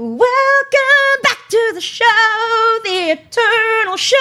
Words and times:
Welcome 0.00 1.20
back 1.22 1.36
to 1.50 1.72
the 1.74 1.80
show, 1.82 2.06
the 2.84 3.20
eternal 3.20 3.98
show. 3.98 4.16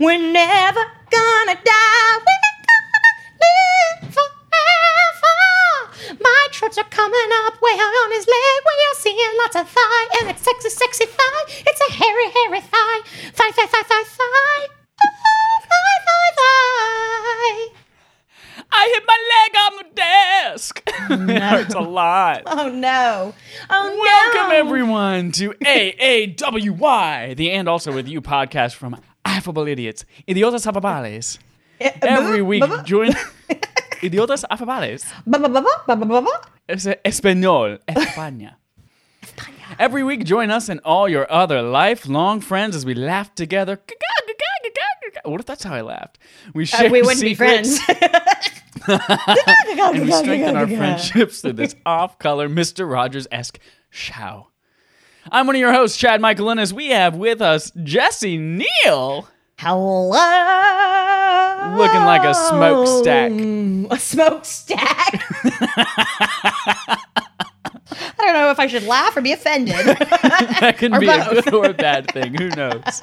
We're 0.00 0.16
never 0.16 0.80
gonna 1.10 1.60
die. 1.60 2.16
We're 2.24 2.56
gonna 2.56 3.12
live 3.44 4.16
forever. 4.16 6.16
My 6.22 6.48
trots 6.52 6.78
are 6.78 6.88
coming 6.88 7.30
up 7.44 7.60
way 7.60 7.72
on 7.72 8.12
his 8.12 8.26
leg. 8.26 8.62
We 8.64 8.72
are 8.88 8.96
seeing 8.96 9.36
lots 9.42 9.56
of 9.56 9.68
thigh, 9.68 10.06
and 10.20 10.30
it's 10.30 10.40
sexy, 10.40 10.70
sexy 10.70 11.04
thigh. 11.04 11.44
It's 11.66 11.82
a 11.82 11.92
hairy, 11.92 12.30
hairy 12.30 12.62
thigh. 12.62 13.00
Thigh, 13.34 13.50
thigh, 13.50 13.66
thigh, 13.66 13.82
thigh, 13.82 14.04
thigh. 14.08 14.68
Thigh, 15.68 15.98
thigh, 16.06 16.32
thigh. 16.38 17.83
I 18.76 18.92
hit 18.92 19.04
my 19.06 19.18
leg 19.34 19.52
on 19.64 19.72
the 19.78 19.86
desk. 19.94 20.82
it 21.30 21.42
hurts 21.50 21.74
a 21.74 21.80
lot. 21.80 22.42
Oh 22.46 22.68
no! 22.68 23.32
Oh 23.70 23.98
Welcome 24.00 24.50
no! 24.50 24.56
everyone 24.56 25.30
to 25.32 25.50
AAWY, 25.64 27.36
the 27.36 27.50
and 27.52 27.68
also 27.68 27.92
with 27.92 28.08
you 28.08 28.20
podcast 28.20 28.74
from 28.74 29.00
Affable 29.24 29.68
Idiots, 29.68 30.04
Idiotas 30.28 30.66
Afables. 30.66 31.38
Every 32.02 32.42
week, 32.42 32.64
join 32.84 33.12
Idiotas 34.02 34.44
Afables. 34.50 35.04
Es 36.68 36.86
español, 37.04 37.78
España. 37.86 38.54
Every 39.78 40.02
week, 40.04 40.24
join 40.24 40.50
us 40.50 40.68
and 40.68 40.80
all 40.84 41.08
your 41.08 41.30
other 41.32 41.62
lifelong 41.62 42.40
friends 42.40 42.74
as 42.76 42.84
we 42.84 42.94
laugh 42.94 43.34
together. 43.34 43.80
What 45.24 45.40
if 45.40 45.46
that's 45.46 45.64
how 45.64 45.72
I 45.74 45.80
laughed? 45.80 46.18
We 46.52 46.66
share 46.66 46.88
Uh, 46.88 46.90
we 46.92 47.00
wouldn't 47.06 47.22
be 47.22 47.34
friends. 47.34 47.80
and 48.88 50.00
we 50.02 50.10
strengthen 50.12 50.56
our 50.56 50.66
friendships 50.66 51.40
through 51.40 51.52
this 51.54 51.74
off-color 51.86 52.48
Mister 52.48 52.86
Rogers 52.86 53.26
esque 53.32 53.58
show. 53.90 54.48
I'm 55.30 55.46
one 55.46 55.56
of 55.56 55.60
your 55.60 55.72
hosts, 55.72 55.96
Chad 55.96 56.20
Michael 56.20 56.50
Innes. 56.50 56.74
We 56.74 56.88
have 56.88 57.16
with 57.16 57.40
us 57.40 57.72
Jesse 57.82 58.36
Neal, 58.36 59.26
Hello. 59.58 60.10
looking 61.76 62.02
like 62.02 62.24
a 62.24 62.34
smokestack. 62.34 63.32
A 63.90 63.98
smokestack. 63.98 65.24
I 68.18 68.26
don't 68.26 68.34
know 68.34 68.50
if 68.50 68.58
I 68.60 68.66
should 68.66 68.84
laugh 68.84 69.16
or 69.16 69.20
be 69.20 69.32
offended. 69.32 69.74
that 69.86 70.76
can 70.78 70.94
Or 70.94 71.00
be 71.00 71.08
a 71.08 71.42
good 71.42 71.54
or 71.54 71.66
a 71.66 71.74
bad 71.74 72.10
thing. 72.12 72.34
Who 72.34 72.48
knows? 72.50 73.02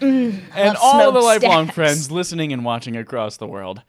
Mm, 0.00 0.40
and 0.54 0.76
all 0.80 1.12
the 1.12 1.20
lifelong 1.20 1.66
smokestacks. 1.66 1.74
friends 1.74 2.10
listening 2.10 2.52
and 2.52 2.64
watching 2.64 2.96
across 2.96 3.36
the 3.36 3.46
world. 3.46 3.82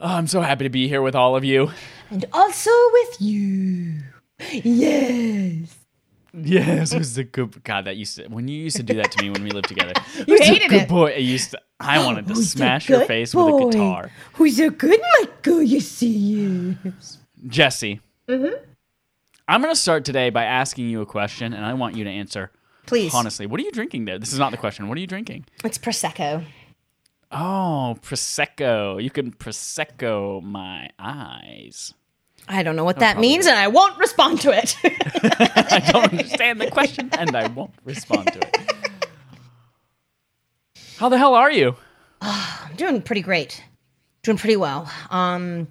Oh, 0.00 0.06
I'm 0.06 0.26
so 0.26 0.40
happy 0.40 0.64
to 0.64 0.70
be 0.70 0.88
here 0.88 1.02
with 1.02 1.14
all 1.14 1.36
of 1.36 1.44
you. 1.44 1.70
and 2.10 2.24
also 2.32 2.70
with 2.92 3.20
you. 3.20 3.98
Yes. 4.50 5.76
Yes, 6.32 6.92
it 6.92 6.98
was 6.98 7.18
a 7.18 7.24
good 7.24 7.62
God. 7.64 7.84
That 7.84 7.96
used 7.96 8.16
to 8.16 8.26
when 8.28 8.48
you 8.48 8.56
used 8.62 8.76
to 8.76 8.82
do 8.82 8.94
that 8.94 9.10
to 9.12 9.22
me 9.22 9.30
when 9.30 9.42
we 9.42 9.50
lived 9.50 9.68
together. 9.68 9.92
You 10.26 10.34
was 10.38 10.40
a 10.48 10.68
good 10.68 10.82
it. 10.82 10.88
boy. 10.88 11.10
I 11.12 11.16
used 11.16 11.50
to. 11.50 11.60
I 11.80 12.04
wanted 12.04 12.28
to 12.28 12.34
Who's 12.34 12.50
smash 12.52 12.88
your 12.88 13.04
face 13.04 13.34
with 13.34 13.46
a 13.46 13.70
guitar. 13.70 14.10
Who's 14.34 14.58
a 14.60 14.70
good 14.70 15.00
Michael? 15.20 15.60
You 15.62 15.80
see. 15.80 16.76
Jesse. 17.46 18.00
Mm-hmm. 18.28 18.54
I'm 19.48 19.60
going 19.62 19.74
to 19.74 19.80
start 19.80 20.04
today 20.04 20.30
by 20.30 20.44
asking 20.44 20.88
you 20.88 21.00
a 21.00 21.06
question, 21.06 21.52
and 21.52 21.64
I 21.64 21.74
want 21.74 21.96
you 21.96 22.04
to 22.04 22.10
answer 22.10 22.52
Please. 22.86 23.12
honestly. 23.12 23.46
What 23.46 23.58
are 23.60 23.64
you 23.64 23.72
drinking 23.72 24.04
there? 24.04 24.18
This 24.18 24.32
is 24.32 24.38
not 24.38 24.52
the 24.52 24.56
question. 24.56 24.88
What 24.88 24.96
are 24.96 25.00
you 25.00 25.06
drinking? 25.08 25.46
It's 25.64 25.78
prosecco. 25.78 26.44
Oh, 27.30 27.96
prosecco. 28.02 29.02
You 29.02 29.10
can 29.10 29.30
prosecco 29.32 30.42
my 30.42 30.90
eyes. 30.98 31.94
I 32.48 32.62
don't 32.64 32.74
know 32.74 32.84
what 32.84 32.98
that 32.98 33.18
means, 33.18 33.46
and 33.46 33.56
I 33.56 33.68
won't 33.68 33.96
respond 33.98 34.40
to 34.40 34.50
it. 34.50 34.76
I 34.84 35.90
don't 35.92 36.12
understand 36.12 36.60
the 36.60 36.70
question, 36.70 37.10
and 37.12 37.36
I 37.36 37.46
won't 37.48 37.74
respond 37.84 38.32
to 38.32 38.38
it. 38.40 38.56
How 40.96 41.08
the 41.08 41.18
hell 41.18 41.34
are 41.34 41.50
you? 41.52 41.76
I'm 42.20 42.74
doing 42.76 43.00
pretty 43.02 43.22
great. 43.22 43.62
Doing 44.22 44.36
pretty 44.36 44.56
well. 44.56 44.90
Um, 45.10 45.68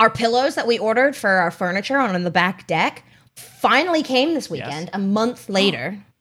our 0.00 0.10
pillows 0.10 0.56
that 0.56 0.66
we 0.66 0.78
ordered 0.78 1.14
for 1.14 1.30
our 1.30 1.50
furniture 1.50 1.96
on 1.98 2.20
the 2.24 2.30
back 2.30 2.66
deck 2.66 3.04
finally 3.36 4.02
came 4.02 4.34
this 4.34 4.50
weekend, 4.50 4.90
a 4.92 4.98
month 4.98 5.48
later. 5.48 6.04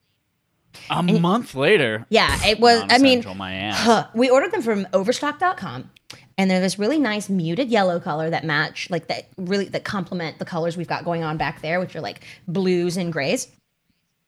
A 0.89 1.01
month 1.03 1.55
later. 1.55 2.05
Yeah, 2.09 2.37
it 2.45 2.59
was. 2.59 2.83
I 2.89 2.97
mean, 2.97 3.23
my 3.37 3.71
huh, 3.71 4.07
we 4.13 4.29
ordered 4.29 4.51
them 4.51 4.61
from 4.61 4.87
Overstock.com, 4.93 5.89
and 6.37 6.49
they're 6.49 6.59
this 6.59 6.79
really 6.79 6.99
nice 6.99 7.29
muted 7.29 7.69
yellow 7.69 7.99
color 7.99 8.29
that 8.29 8.43
match, 8.43 8.89
like 8.89 9.07
that 9.07 9.27
really 9.37 9.65
that 9.69 9.83
complement 9.83 10.39
the 10.39 10.45
colors 10.45 10.77
we've 10.77 10.87
got 10.87 11.05
going 11.05 11.23
on 11.23 11.37
back 11.37 11.61
there, 11.61 11.79
which 11.79 11.95
are 11.95 12.01
like 12.01 12.21
blues 12.47 12.97
and 12.97 13.11
grays. 13.11 13.47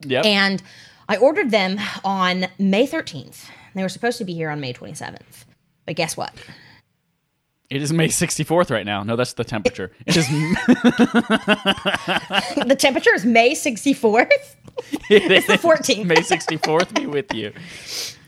Yep. 0.02 0.26
And 0.26 0.62
I 1.08 1.18
ordered 1.18 1.52
them 1.52 1.80
on 2.04 2.48
May 2.58 2.88
13th. 2.88 3.46
They 3.76 3.82
were 3.82 3.90
supposed 3.90 4.18
to 4.20 4.26
be 4.26 4.34
here 4.34 4.50
on 4.50 4.60
May 4.60 4.74
27th. 4.74 5.46
But 5.86 5.96
guess 5.96 6.16
what? 6.16 6.34
It 7.74 7.82
is 7.82 7.92
May 7.92 8.08
64th 8.08 8.70
right 8.70 8.86
now. 8.86 9.02
No, 9.02 9.16
that's 9.16 9.34
the 9.34 9.44
temperature. 9.44 9.92
It 10.06 10.16
is. 10.16 10.28
the 12.68 12.76
temperature 12.78 13.16
is 13.16 13.26
May 13.26 13.56
64th. 13.56 14.30
it's 15.10 15.48
the 15.48 15.58
14th. 15.58 16.06
May 16.06 16.18
64th 16.18 16.94
be 16.94 17.08
with 17.08 17.34
you. 17.34 17.52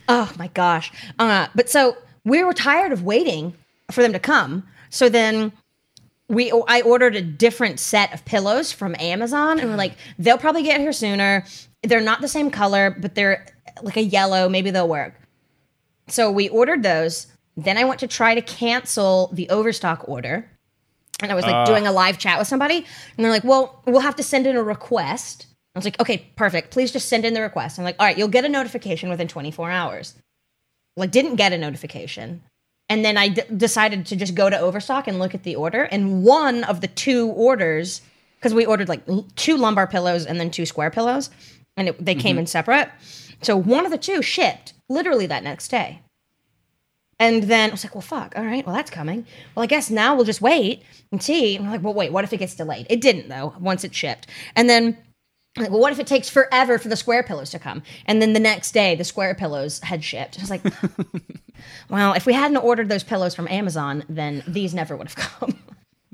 Oh 0.09 0.33
my 0.39 0.47
gosh. 0.47 0.91
Uh, 1.19 1.45
but 1.53 1.69
so 1.69 1.95
we 2.23 2.43
were 2.43 2.53
tired 2.53 2.91
of 2.91 3.03
waiting 3.03 3.53
for 3.91 4.01
them 4.01 4.13
to 4.13 4.19
come. 4.19 4.65
So 4.89 5.09
then 5.09 5.51
we 6.27 6.51
I 6.67 6.81
ordered 6.81 7.15
a 7.15 7.21
different 7.21 7.79
set 7.79 8.11
of 8.15 8.25
pillows 8.25 8.71
from 8.71 8.95
Amazon 8.99 9.59
and 9.59 9.69
we're 9.69 9.75
like, 9.75 9.95
they'll 10.17 10.39
probably 10.39 10.63
get 10.63 10.81
here 10.81 10.91
sooner. 10.91 11.45
They're 11.83 12.01
not 12.01 12.21
the 12.21 12.27
same 12.27 12.49
color, 12.49 12.97
but 12.99 13.13
they're 13.13 13.45
like 13.83 13.97
a 13.97 14.03
yellow. 14.03 14.49
Maybe 14.49 14.71
they'll 14.71 14.89
work. 14.89 15.13
So 16.07 16.31
we 16.31 16.49
ordered 16.49 16.81
those. 16.81 17.27
Then 17.57 17.77
I 17.77 17.85
went 17.85 17.99
to 18.01 18.07
try 18.07 18.35
to 18.35 18.41
cancel 18.41 19.29
the 19.33 19.49
overstock 19.49 20.07
order. 20.07 20.49
And 21.21 21.31
I 21.31 21.35
was 21.35 21.45
like 21.45 21.65
doing 21.65 21.87
a 21.87 21.91
ah. 21.91 21.93
live 21.93 22.17
chat 22.17 22.37
with 22.37 22.47
somebody. 22.47 22.77
And 22.77 23.23
they're 23.23 23.31
like, 23.31 23.45
well, 23.45 23.81
we'll 23.85 24.01
have 24.01 24.17
to 24.17 24.23
send 24.23 24.45
in 24.45 24.57
a 24.57 24.63
request. 24.63 25.47
I 25.73 25.79
was 25.79 25.85
like, 25.85 25.99
okay, 25.99 26.29
perfect. 26.35 26.71
Please 26.71 26.91
just 26.91 27.07
send 27.07 27.25
in 27.25 27.33
the 27.33 27.41
request. 27.41 27.79
I'm 27.79 27.85
like, 27.85 27.95
all 27.99 28.05
right, 28.05 28.17
you'll 28.17 28.27
get 28.27 28.45
a 28.45 28.49
notification 28.49 29.09
within 29.09 29.27
24 29.27 29.71
hours. 29.71 30.13
Like, 30.97 31.11
didn't 31.11 31.35
get 31.35 31.53
a 31.53 31.57
notification. 31.57 32.41
And 32.89 33.03
then 33.03 33.17
I 33.17 33.29
d- 33.29 33.41
decided 33.55 34.05
to 34.07 34.15
just 34.15 34.35
go 34.35 34.49
to 34.49 34.59
Overstock 34.59 35.07
and 35.07 35.19
look 35.19 35.33
at 35.33 35.43
the 35.43 35.55
order. 35.55 35.83
And 35.83 36.23
one 36.23 36.63
of 36.65 36.81
the 36.81 36.87
two 36.87 37.29
orders, 37.29 38.01
because 38.37 38.53
we 38.53 38.65
ordered 38.65 38.89
like 38.89 39.01
l- 39.09 39.25
two 39.35 39.57
lumbar 39.57 39.87
pillows 39.87 40.25
and 40.25 40.39
then 40.39 40.51
two 40.51 40.65
square 40.65 40.91
pillows, 40.91 41.29
and 41.77 41.89
it, 41.89 42.05
they 42.05 42.15
came 42.15 42.33
mm-hmm. 42.33 42.41
in 42.41 42.47
separate. 42.47 42.89
So 43.41 43.57
one 43.57 43.85
of 43.85 43.91
the 43.91 43.97
two 43.97 44.21
shipped 44.21 44.73
literally 44.87 45.25
that 45.27 45.43
next 45.43 45.69
day. 45.69 46.01
And 47.19 47.43
then 47.43 47.69
I 47.69 47.71
was 47.71 47.83
like, 47.83 47.95
well, 47.95 48.01
fuck. 48.01 48.33
All 48.35 48.43
right. 48.43 48.65
Well, 48.65 48.75
that's 48.75 48.91
coming. 48.91 49.25
Well, 49.55 49.63
I 49.63 49.67
guess 49.67 49.89
now 49.89 50.15
we'll 50.15 50.25
just 50.25 50.41
wait 50.41 50.83
and 51.11 51.23
see. 51.23 51.55
And 51.55 51.65
I'm 51.65 51.71
like, 51.71 51.83
well, 51.83 51.93
wait, 51.93 52.11
what 52.11 52.25
if 52.25 52.33
it 52.33 52.37
gets 52.37 52.55
delayed? 52.55 52.87
It 52.89 52.99
didn't, 52.99 53.29
though, 53.29 53.53
once 53.59 53.83
it 53.83 53.95
shipped. 53.95 54.27
And 54.55 54.69
then, 54.69 54.97
I'm 55.55 55.63
like, 55.63 55.71
well, 55.71 55.79
what 55.79 55.93
if 55.93 55.99
it 55.99 56.07
takes 56.07 56.27
forever 56.27 56.77
for 56.77 56.89
the 56.89 56.97
square 56.97 57.23
pillows 57.23 57.51
to 57.51 57.59
come? 57.59 57.83
And 58.05 58.21
then 58.21 58.33
the 58.33 58.41
next 58.41 58.73
day, 58.73 58.95
the 58.95 59.05
square 59.05 59.33
pillows 59.33 59.79
had 59.79 60.03
shipped. 60.03 60.37
I 60.37 60.41
was 60.41 60.49
like, 60.49 60.61
well, 61.89 62.11
if 62.13 62.25
we 62.25 62.33
hadn't 62.33 62.57
ordered 62.57 62.89
those 62.89 63.03
pillows 63.03 63.33
from 63.33 63.47
Amazon, 63.47 64.03
then 64.09 64.43
these 64.45 64.73
never 64.73 64.97
would 64.97 65.07
have 65.07 65.15
come. 65.15 65.57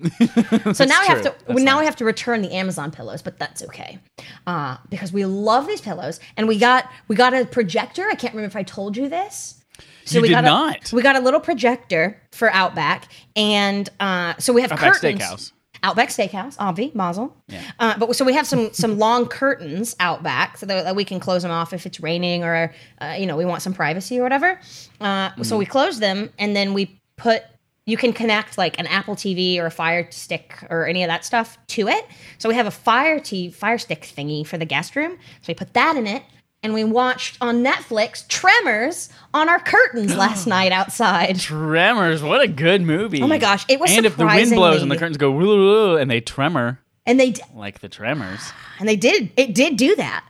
so 0.73 0.85
now 0.85 1.01
we 1.01 1.07
have 1.07 1.21
to 1.21 1.35
now 1.49 1.79
we 1.79 1.85
have 1.85 1.95
to 1.95 2.05
return 2.05 2.41
the 2.41 2.51
Amazon 2.53 2.91
pillows, 2.91 3.21
but 3.21 3.37
that's 3.37 3.61
okay 3.61 3.99
uh, 4.47 4.77
because 4.89 5.13
we 5.13 5.25
love 5.25 5.67
these 5.67 5.81
pillows, 5.81 6.19
and 6.37 6.47
we 6.47 6.57
got 6.57 6.89
we 7.07 7.15
got 7.15 7.35
a 7.35 7.45
projector. 7.45 8.07
I 8.09 8.15
can't 8.15 8.33
remember 8.33 8.47
if 8.47 8.55
I 8.55 8.63
told 8.63 8.97
you 8.97 9.09
this. 9.09 9.60
So 10.05 10.17
You 10.17 10.21
we 10.23 10.27
did 10.29 10.33
got 10.35 10.43
not. 10.43 10.91
A, 10.91 10.95
we 10.95 11.01
got 11.01 11.15
a 11.15 11.19
little 11.19 11.39
projector 11.39 12.21
for 12.31 12.51
Outback, 12.51 13.07
and 13.35 13.87
uh, 13.99 14.33
so 14.39 14.53
we 14.53 14.61
have 14.61 14.71
Outback 14.71 14.93
curtains. 14.93 15.21
Steakhouse. 15.21 15.51
Outback 15.83 16.09
Steakhouse, 16.09 16.55
Avi 16.59 16.91
Mazel. 16.93 17.35
Yeah. 17.47 17.63
Uh, 17.79 17.97
but 17.97 18.15
so 18.15 18.23
we 18.23 18.33
have 18.33 18.45
some 18.45 18.71
some 18.71 18.99
long 18.99 19.25
curtains 19.27 19.95
out 19.99 20.21
back 20.21 20.57
so 20.57 20.67
that, 20.67 20.83
that 20.83 20.95
we 20.95 21.03
can 21.03 21.19
close 21.19 21.41
them 21.41 21.51
off 21.51 21.73
if 21.73 21.85
it's 21.87 21.99
raining 21.99 22.43
or 22.43 22.71
uh, 23.01 23.15
you 23.17 23.25
know 23.25 23.35
we 23.35 23.45
want 23.45 23.61
some 23.63 23.73
privacy 23.73 24.19
or 24.19 24.23
whatever. 24.23 24.59
Uh, 24.99 25.31
So 25.41 25.57
we 25.57 25.65
close 25.65 25.99
them 25.99 26.29
and 26.37 26.55
then 26.55 26.73
we 26.73 26.99
put. 27.17 27.43
You 27.87 27.97
can 27.97 28.13
connect 28.13 28.59
like 28.59 28.79
an 28.79 28.85
Apple 28.85 29.15
TV 29.15 29.57
or 29.57 29.65
a 29.65 29.71
Fire 29.71 30.07
Stick 30.11 30.53
or 30.69 30.85
any 30.85 31.01
of 31.03 31.07
that 31.07 31.25
stuff 31.25 31.57
to 31.69 31.87
it. 31.87 32.05
So 32.37 32.47
we 32.47 32.53
have 32.53 32.67
a 32.67 32.71
Fire 32.71 33.19
T 33.19 33.49
Fire 33.49 33.79
Stick 33.79 34.01
thingy 34.01 34.45
for 34.45 34.59
the 34.59 34.65
guest 34.65 34.95
room. 34.95 35.13
So 35.41 35.45
we 35.47 35.55
put 35.55 35.73
that 35.73 35.95
in 35.97 36.05
it, 36.05 36.21
and 36.63 36.73
we 36.73 36.83
watched 36.83 37.37
on 37.41 37.63
Netflix 37.63 38.27
Tremors 38.27 39.09
on 39.33 39.49
our 39.49 39.59
curtains 39.59 40.15
last 40.15 40.47
night 40.47 40.71
outside. 40.71 41.39
Tremors, 41.39 42.21
what 42.21 42.41
a 42.41 42.47
good 42.47 42.81
movie. 42.81 43.21
Oh 43.21 43.27
my 43.27 43.37
gosh, 43.37 43.65
it 43.67 43.79
was 43.79 43.91
And 43.91 44.05
if 44.05 44.17
the 44.17 44.25
wind 44.25 44.51
blows 44.51 44.81
and 44.81 44.91
the 44.91 44.97
curtains 44.97 45.17
go 45.17 45.31
woo, 45.31 45.97
and 45.97 46.09
they 46.09 46.21
tremor 46.21 46.79
And 47.05 47.19
they 47.19 47.31
d- 47.31 47.41
like 47.55 47.79
the 47.79 47.89
tremors. 47.89 48.41
And 48.79 48.89
they 48.89 48.95
did. 48.95 49.31
It 49.37 49.53
did 49.53 49.77
do 49.77 49.95
that. 49.97 50.25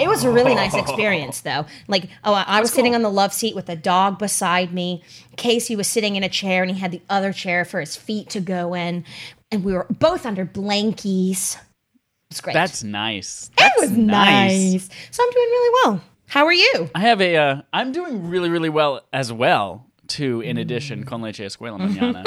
It 0.00 0.08
was 0.08 0.24
a 0.24 0.30
really 0.30 0.54
nice 0.54 0.74
oh. 0.74 0.78
experience, 0.78 1.40
though. 1.40 1.66
Like, 1.88 2.08
oh, 2.22 2.34
I 2.34 2.44
I 2.46 2.60
was 2.60 2.70
sitting 2.72 2.94
on 2.94 3.02
the 3.02 3.10
love 3.10 3.32
seat 3.32 3.54
with 3.54 3.68
a 3.68 3.74
dog 3.74 4.18
beside 4.18 4.72
me. 4.72 5.02
Casey 5.36 5.74
was 5.74 5.88
sitting 5.88 6.16
in 6.16 6.22
a 6.22 6.28
chair, 6.28 6.62
and 6.62 6.70
he 6.70 6.78
had 6.78 6.92
the 6.92 7.02
other 7.08 7.32
chair 7.32 7.64
for 7.64 7.80
his 7.80 7.96
feet 7.96 8.30
to 8.30 8.40
go 8.40 8.74
in. 8.74 9.04
And 9.50 9.64
we 9.64 9.72
were 9.72 9.86
both 9.90 10.26
under 10.26 10.46
blankies. 10.46 11.58
It's 12.30 12.40
great. 12.40 12.54
That's 12.54 12.82
nice. 12.82 13.50
it 13.58 13.72
was 13.78 13.90
nice. 13.92 14.88
So 15.10 15.22
I'm 15.22 15.30
doing 15.30 15.46
really 15.48 15.80
well. 15.84 16.04
How 16.28 16.44
are 16.46 16.52
you? 16.52 16.90
I 16.94 17.00
have 17.00 17.20
a. 17.20 17.36
Uh, 17.36 17.62
I'm 17.72 17.92
doing 17.92 18.28
really, 18.28 18.48
really 18.50 18.68
well 18.68 19.02
as 19.12 19.32
well. 19.32 19.86
Too, 20.08 20.40
in 20.40 20.56
addition, 20.58 21.04
con 21.04 21.22
leche 21.22 21.38
escuela 21.38 21.78
mañana. 21.80 22.24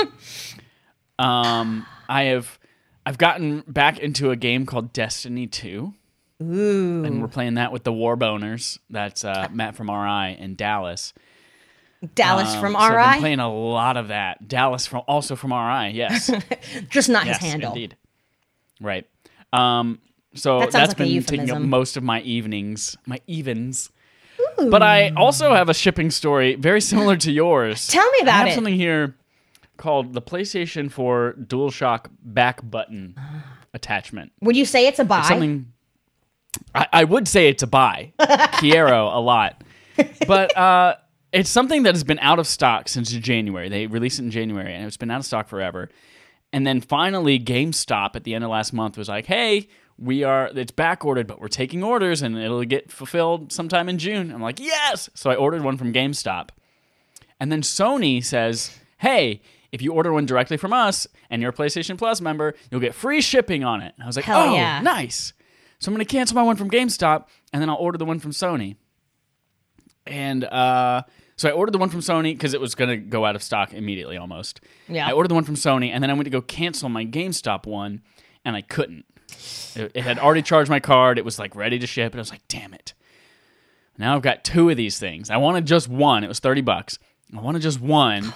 um, 1.23 1.85
I 2.07 2.23
have. 2.23 2.59
I've 3.05 3.17
gotten 3.17 3.63
back 3.67 3.99
into 3.99 4.31
a 4.31 4.35
game 4.35 4.65
called 4.65 4.93
Destiny 4.93 5.47
Two. 5.47 5.93
Ooh. 6.41 7.03
And 7.03 7.21
we're 7.21 7.27
playing 7.27 7.55
that 7.55 7.71
with 7.73 7.83
the 7.83 7.91
Warboners. 7.91 8.79
That's 8.89 9.25
uh, 9.25 9.49
Matt 9.51 9.75
from 9.75 9.89
RI 9.91 10.37
in 10.39 10.55
Dallas. 10.55 11.13
Dallas 12.15 12.53
Um, 12.55 12.61
from 12.61 12.73
so 12.73 12.79
I've 12.79 12.91
been 12.91 13.13
RI. 13.15 13.19
playing 13.19 13.39
a 13.39 13.53
lot 13.53 13.97
of 13.97 14.07
that. 14.07 14.47
Dallas 14.47 14.87
from 14.87 15.01
also 15.07 15.35
from 15.35 15.51
RI. 15.51 15.91
Yes. 15.93 16.31
Just 16.89 17.09
not 17.09 17.25
yes, 17.25 17.41
his 17.41 17.51
handle. 17.51 17.71
indeed. 17.73 17.97
Right. 18.79 19.05
Um, 19.53 19.99
so 20.35 20.59
That 20.59 20.71
that's 20.71 20.89
like 20.89 20.97
been 20.97 21.23
taking 21.23 21.51
up 21.51 21.61
most 21.61 21.97
of 21.97 22.03
my 22.03 22.21
evenings, 22.21 22.97
my 23.05 23.19
evens. 23.27 23.89
But 24.57 24.83
I 24.83 25.09
also 25.09 25.53
have 25.53 25.69
a 25.69 25.73
shipping 25.73 26.11
story 26.11 26.55
very 26.55 26.81
similar 26.81 27.17
to 27.17 27.31
yours. 27.31 27.87
Tell 27.89 28.09
me 28.11 28.19
about 28.21 28.31
it. 28.31 28.33
I 28.33 28.37
have 28.39 28.47
it. 28.49 28.55
something 28.55 28.75
here 28.75 29.15
called 29.77 30.13
the 30.13 30.21
PlayStation 30.21 30.91
4 30.91 31.35
DualShock 31.39 32.07
back 32.21 32.61
button 32.69 33.15
attachment. 33.73 34.31
Would 34.41 34.55
you 34.55 34.65
say 34.65 34.87
it's 34.87 34.99
a 34.99 35.05
buy? 35.05 35.19
It's 35.19 35.27
something 35.29 35.71
I, 36.75 36.87
I 36.91 37.03
would 37.03 37.27
say 37.27 37.47
it's 37.47 37.63
a 37.63 37.67
buy. 37.67 38.13
Kiero 38.19 39.13
a 39.15 39.19
lot. 39.19 39.63
But 40.27 40.55
uh, 40.57 40.95
it's 41.31 41.49
something 41.49 41.83
that 41.83 41.95
has 41.95 42.03
been 42.03 42.19
out 42.19 42.39
of 42.39 42.47
stock 42.47 42.89
since 42.89 43.11
January. 43.11 43.69
They 43.69 43.87
released 43.87 44.19
it 44.19 44.23
in 44.23 44.31
January 44.31 44.73
and 44.73 44.85
it's 44.85 44.97
been 44.97 45.11
out 45.11 45.19
of 45.19 45.25
stock 45.25 45.47
forever. 45.47 45.89
And 46.51 46.65
then 46.65 46.81
finally 46.81 47.39
GameStop 47.39 48.15
at 48.15 48.23
the 48.23 48.33
end 48.33 48.43
of 48.43 48.49
last 48.49 48.73
month 48.73 48.97
was 48.97 49.07
like, 49.07 49.27
"Hey, 49.27 49.67
we 49.97 50.23
are 50.23 50.49
it's 50.55 50.71
back 50.71 51.05
ordered, 51.05 51.27
but 51.27 51.39
we're 51.39 51.47
taking 51.47 51.83
orders 51.83 52.21
and 52.21 52.37
it'll 52.37 52.63
get 52.63 52.91
fulfilled 52.91 53.51
sometime 53.51 53.87
in 53.87 53.97
June." 53.99 54.31
I'm 54.31 54.41
like, 54.41 54.59
"Yes." 54.59 55.09
So 55.13 55.29
I 55.29 55.35
ordered 55.35 55.63
one 55.63 55.77
from 55.77 55.93
GameStop. 55.93 56.49
And 57.39 57.51
then 57.51 57.61
Sony 57.61 58.23
says, 58.23 58.77
"Hey, 58.97 59.41
if 59.71 59.81
you 59.81 59.93
order 59.93 60.11
one 60.11 60.25
directly 60.25 60.57
from 60.57 60.73
us 60.73 61.07
and 61.29 61.41
you're 61.41 61.51
a 61.51 61.53
PlayStation 61.53 61.97
Plus 61.97 62.19
member, 62.19 62.55
you'll 62.71 62.81
get 62.81 62.95
free 62.95 63.21
shipping 63.21 63.63
on 63.63 63.81
it." 63.81 63.93
And 63.95 64.03
I 64.03 64.07
was 64.07 64.15
like, 64.15 64.25
Hell 64.25 64.49
"Oh, 64.49 64.55
yeah. 64.55 64.81
nice." 64.81 65.33
So 65.79 65.89
I'm 65.89 65.95
going 65.95 66.05
to 66.05 66.11
cancel 66.11 66.35
my 66.35 66.43
one 66.43 66.55
from 66.57 66.69
GameStop 66.69 67.27
and 67.53 67.61
then 67.61 67.69
I'll 67.69 67.77
order 67.77 67.97
the 67.97 68.05
one 68.05 68.19
from 68.19 68.31
Sony. 68.31 68.75
And 70.05 70.43
uh, 70.43 71.03
so 71.39 71.47
I 71.47 71.53
ordered 71.53 71.71
the 71.71 71.77
one 71.77 71.87
from 71.87 72.01
Sony 72.01 72.33
because 72.33 72.53
it 72.53 72.59
was 72.59 72.75
going 72.75 72.89
to 72.89 72.97
go 72.97 73.23
out 73.23 73.33
of 73.33 73.41
stock 73.41 73.73
immediately 73.73 74.17
almost. 74.17 74.59
Yeah. 74.89 75.07
I 75.07 75.13
ordered 75.13 75.29
the 75.29 75.35
one 75.35 75.45
from 75.45 75.55
Sony 75.55 75.89
and 75.89 76.03
then 76.03 76.09
I 76.09 76.13
went 76.13 76.25
to 76.25 76.29
go 76.29 76.41
cancel 76.41 76.89
my 76.89 77.05
GameStop 77.05 77.65
one 77.65 78.01
and 78.43 78.57
I 78.57 78.61
couldn't. 78.61 79.05
It, 79.73 79.93
it 79.95 80.01
had 80.01 80.19
already 80.19 80.41
charged 80.41 80.69
my 80.69 80.81
card. 80.81 81.17
It 81.17 81.23
was 81.23 81.39
like 81.39 81.55
ready 81.55 81.79
to 81.79 81.87
ship. 81.87 82.11
And 82.11 82.19
I 82.19 82.23
was 82.23 82.29
like, 82.29 82.45
damn 82.49 82.73
it. 82.73 82.93
Now 83.97 84.17
I've 84.17 84.21
got 84.21 84.43
two 84.43 84.69
of 84.69 84.75
these 84.75 84.99
things. 84.99 85.29
I 85.29 85.37
wanted 85.37 85.65
just 85.65 85.87
one. 85.87 86.25
It 86.25 86.27
was 86.27 86.39
30 86.39 86.59
bucks. 86.59 86.99
I 87.33 87.39
wanted 87.39 87.61
just 87.61 87.79
one. 87.79 88.33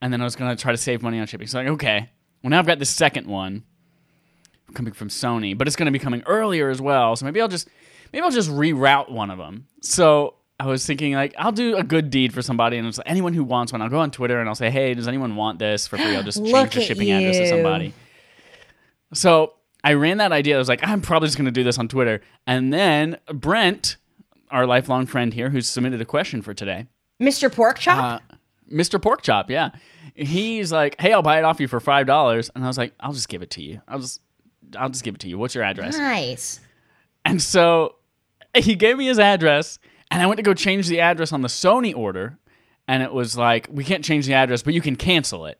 And 0.00 0.12
then 0.12 0.20
I 0.20 0.24
was 0.24 0.36
going 0.36 0.56
to 0.56 0.62
try 0.62 0.70
to 0.70 0.78
save 0.78 1.02
money 1.02 1.18
on 1.18 1.26
shipping. 1.26 1.48
So 1.48 1.58
I'm 1.58 1.66
like, 1.66 1.74
okay. 1.74 2.10
Well, 2.44 2.50
now 2.50 2.60
I've 2.60 2.66
got 2.66 2.78
the 2.78 2.84
second 2.84 3.26
one 3.26 3.64
coming 4.72 4.92
from 4.92 5.08
Sony, 5.08 5.58
but 5.58 5.66
it's 5.66 5.74
going 5.74 5.86
to 5.86 5.92
be 5.92 5.98
coming 5.98 6.22
earlier 6.26 6.70
as 6.70 6.80
well. 6.80 7.16
So 7.16 7.24
maybe 7.24 7.40
I'll 7.40 7.48
just 7.48 7.66
maybe 8.12 8.22
I'll 8.22 8.30
just 8.30 8.50
reroute 8.50 9.10
one 9.10 9.32
of 9.32 9.38
them. 9.38 9.66
So 9.82 10.36
I 10.60 10.66
was 10.66 10.84
thinking 10.84 11.14
like 11.14 11.34
I'll 11.38 11.52
do 11.52 11.76
a 11.76 11.82
good 11.82 12.10
deed 12.10 12.34
for 12.34 12.42
somebody, 12.42 12.76
and 12.76 12.86
it's 12.86 12.98
like, 12.98 13.08
anyone 13.08 13.32
who 13.32 13.42
wants 13.42 13.72
one, 13.72 13.80
I'll 13.80 13.88
go 13.88 13.98
on 13.98 14.10
Twitter 14.10 14.38
and 14.38 14.48
I'll 14.48 14.54
say, 14.54 14.70
hey, 14.70 14.92
does 14.94 15.08
anyone 15.08 15.34
want 15.36 15.58
this 15.58 15.86
for 15.86 15.96
free? 15.96 16.14
I'll 16.14 16.22
just 16.22 16.44
change 16.44 16.74
the 16.74 16.82
shipping 16.82 17.10
address 17.10 17.38
to 17.38 17.48
somebody. 17.48 17.94
So 19.14 19.54
I 19.82 19.94
ran 19.94 20.18
that 20.18 20.32
idea. 20.32 20.56
I 20.56 20.58
was 20.58 20.68
like, 20.68 20.86
I'm 20.86 21.00
probably 21.00 21.28
just 21.28 21.38
going 21.38 21.46
to 21.46 21.50
do 21.50 21.64
this 21.64 21.78
on 21.78 21.88
Twitter, 21.88 22.20
and 22.46 22.72
then 22.72 23.16
Brent, 23.32 23.96
our 24.50 24.66
lifelong 24.66 25.06
friend 25.06 25.32
here, 25.32 25.50
who's 25.50 25.68
submitted 25.68 26.00
a 26.00 26.04
question 26.04 26.42
for 26.42 26.52
today. 26.54 26.86
Mr. 27.20 27.52
Pork 27.52 27.78
Chop? 27.78 28.22
Uh, 28.30 28.34
Mr. 28.70 29.00
Porkchop, 29.00 29.48
yeah. 29.50 29.70
He's 30.14 30.70
like, 30.72 31.00
"Hey, 31.00 31.12
I'll 31.12 31.22
buy 31.22 31.38
it 31.38 31.44
off 31.44 31.60
you 31.60 31.68
for 31.68 31.80
five 31.80 32.06
dollars," 32.06 32.50
and 32.54 32.62
I 32.62 32.66
was 32.66 32.78
like, 32.78 32.92
"I'll 33.00 33.12
just 33.12 33.28
give 33.28 33.42
it 33.42 33.50
to 33.52 33.62
you. 33.62 33.80
I'll 33.88 33.98
just, 34.00 34.20
I'll 34.78 34.88
just 34.90 35.02
give 35.02 35.14
it 35.14 35.20
to 35.22 35.28
you. 35.28 35.38
What's 35.38 35.54
your 35.54 35.64
address?" 35.64 35.96
nice. 35.96 36.60
And 37.24 37.40
so 37.40 37.96
he 38.54 38.74
gave 38.74 38.96
me 38.96 39.06
his 39.06 39.18
address, 39.18 39.78
and 40.10 40.22
I 40.22 40.26
went 40.26 40.38
to 40.38 40.42
go 40.42 40.54
change 40.54 40.88
the 40.88 41.00
address 41.00 41.32
on 41.32 41.42
the 41.42 41.48
Sony 41.48 41.94
order, 41.94 42.38
and 42.88 43.02
it 43.02 43.12
was 43.12 43.36
like, 43.36 43.68
"We 43.70 43.84
can't 43.84 44.04
change 44.04 44.26
the 44.26 44.34
address, 44.34 44.62
but 44.62 44.74
you 44.74 44.80
can 44.80 44.96
cancel 44.96 45.46
it." 45.46 45.58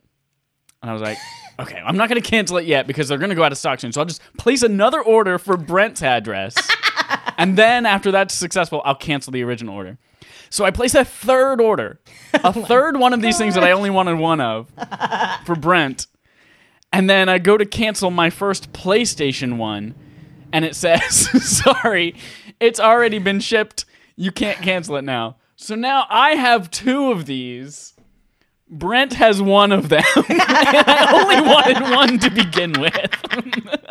And 0.82 0.90
I 0.90 0.92
was 0.92 1.02
like, 1.02 1.18
"Okay, 1.58 1.80
I'm 1.84 1.96
not 1.96 2.08
going 2.08 2.20
to 2.20 2.28
cancel 2.28 2.56
it 2.58 2.66
yet 2.66 2.86
because 2.86 3.08
they're 3.08 3.18
going 3.18 3.30
to 3.30 3.36
go 3.36 3.44
out 3.44 3.52
of 3.52 3.58
stock 3.58 3.80
soon. 3.80 3.92
So 3.92 4.00
I'll 4.00 4.06
just 4.06 4.22
place 4.38 4.62
another 4.62 5.00
order 5.00 5.38
for 5.38 5.56
Brent's 5.56 6.02
address, 6.02 6.56
and 7.38 7.56
then 7.56 7.86
after 7.86 8.10
that's 8.10 8.34
successful, 8.34 8.82
I'll 8.84 8.94
cancel 8.94 9.32
the 9.32 9.42
original 9.42 9.74
order." 9.74 9.98
So 10.50 10.64
I 10.64 10.72
place 10.72 10.96
a 10.96 11.04
third 11.04 11.60
order, 11.60 12.00
oh 12.34 12.40
a 12.44 12.52
third 12.52 12.98
one 12.98 13.12
of 13.12 13.22
these 13.22 13.38
things 13.38 13.54
that 13.54 13.64
I 13.64 13.70
only 13.70 13.90
wanted 13.90 14.18
one 14.18 14.40
of 14.40 14.68
for 15.46 15.54
Brent. 15.54 16.08
And 16.92 17.08
then 17.08 17.28
I 17.28 17.38
go 17.38 17.56
to 17.56 17.64
cancel 17.64 18.10
my 18.10 18.30
first 18.30 18.72
PlayStation 18.72 19.56
one, 19.56 19.94
and 20.52 20.64
it 20.64 20.74
says, 20.74 21.28
sorry, 21.44 22.16
it's 22.58 22.80
already 22.80 23.20
been 23.20 23.38
shipped. 23.38 23.84
You 24.20 24.30
can't 24.30 24.58
cancel 24.58 24.96
it 24.96 25.02
now. 25.02 25.36
So 25.56 25.74
now 25.74 26.04
I 26.10 26.32
have 26.34 26.70
two 26.70 27.10
of 27.10 27.24
these. 27.24 27.94
Brent 28.68 29.14
has 29.14 29.40
one 29.40 29.72
of 29.72 29.88
them. 29.88 30.02
I 30.14 31.08
only 31.14 31.48
wanted 31.48 31.96
one 31.96 32.18
to 32.18 32.30
begin 32.30 32.72
with. 32.78 33.86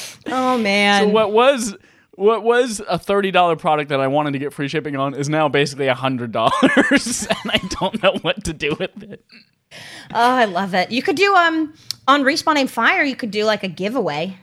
Oh, 0.30 0.58
man. 0.58 1.04
So 1.04 1.08
what 1.08 1.32
was 1.32 1.74
what 2.12 2.42
was 2.44 2.82
a 2.86 2.98
thirty 2.98 3.30
dollar 3.30 3.56
product 3.56 3.88
that 3.88 3.98
I 3.98 4.06
wanted 4.08 4.32
to 4.34 4.38
get 4.38 4.52
free 4.52 4.68
shipping 4.68 4.94
on 4.94 5.14
is 5.14 5.30
now 5.30 5.48
basically 5.48 5.86
a 5.86 5.94
hundred 5.94 6.32
dollars, 6.32 7.26
and 7.30 7.50
I 7.50 7.58
don't 7.80 8.02
know 8.02 8.18
what 8.20 8.44
to 8.44 8.52
do 8.52 8.76
with 8.78 9.02
it. 9.02 9.24
oh, 9.72 9.76
I 10.14 10.44
love 10.44 10.74
it. 10.74 10.90
You 10.90 11.02
could 11.02 11.16
do, 11.16 11.34
um, 11.34 11.72
on 12.06 12.24
Respawn 12.24 12.56
Aim 12.56 12.66
Fire, 12.66 13.02
you 13.02 13.16
could 13.16 13.30
do 13.30 13.44
like 13.44 13.64
a 13.64 13.68
giveaway. 13.68 14.36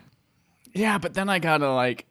Yeah, 0.74 0.98
but 0.98 1.14
then 1.14 1.30
I 1.30 1.38
gotta 1.38 1.72
like 1.72 2.08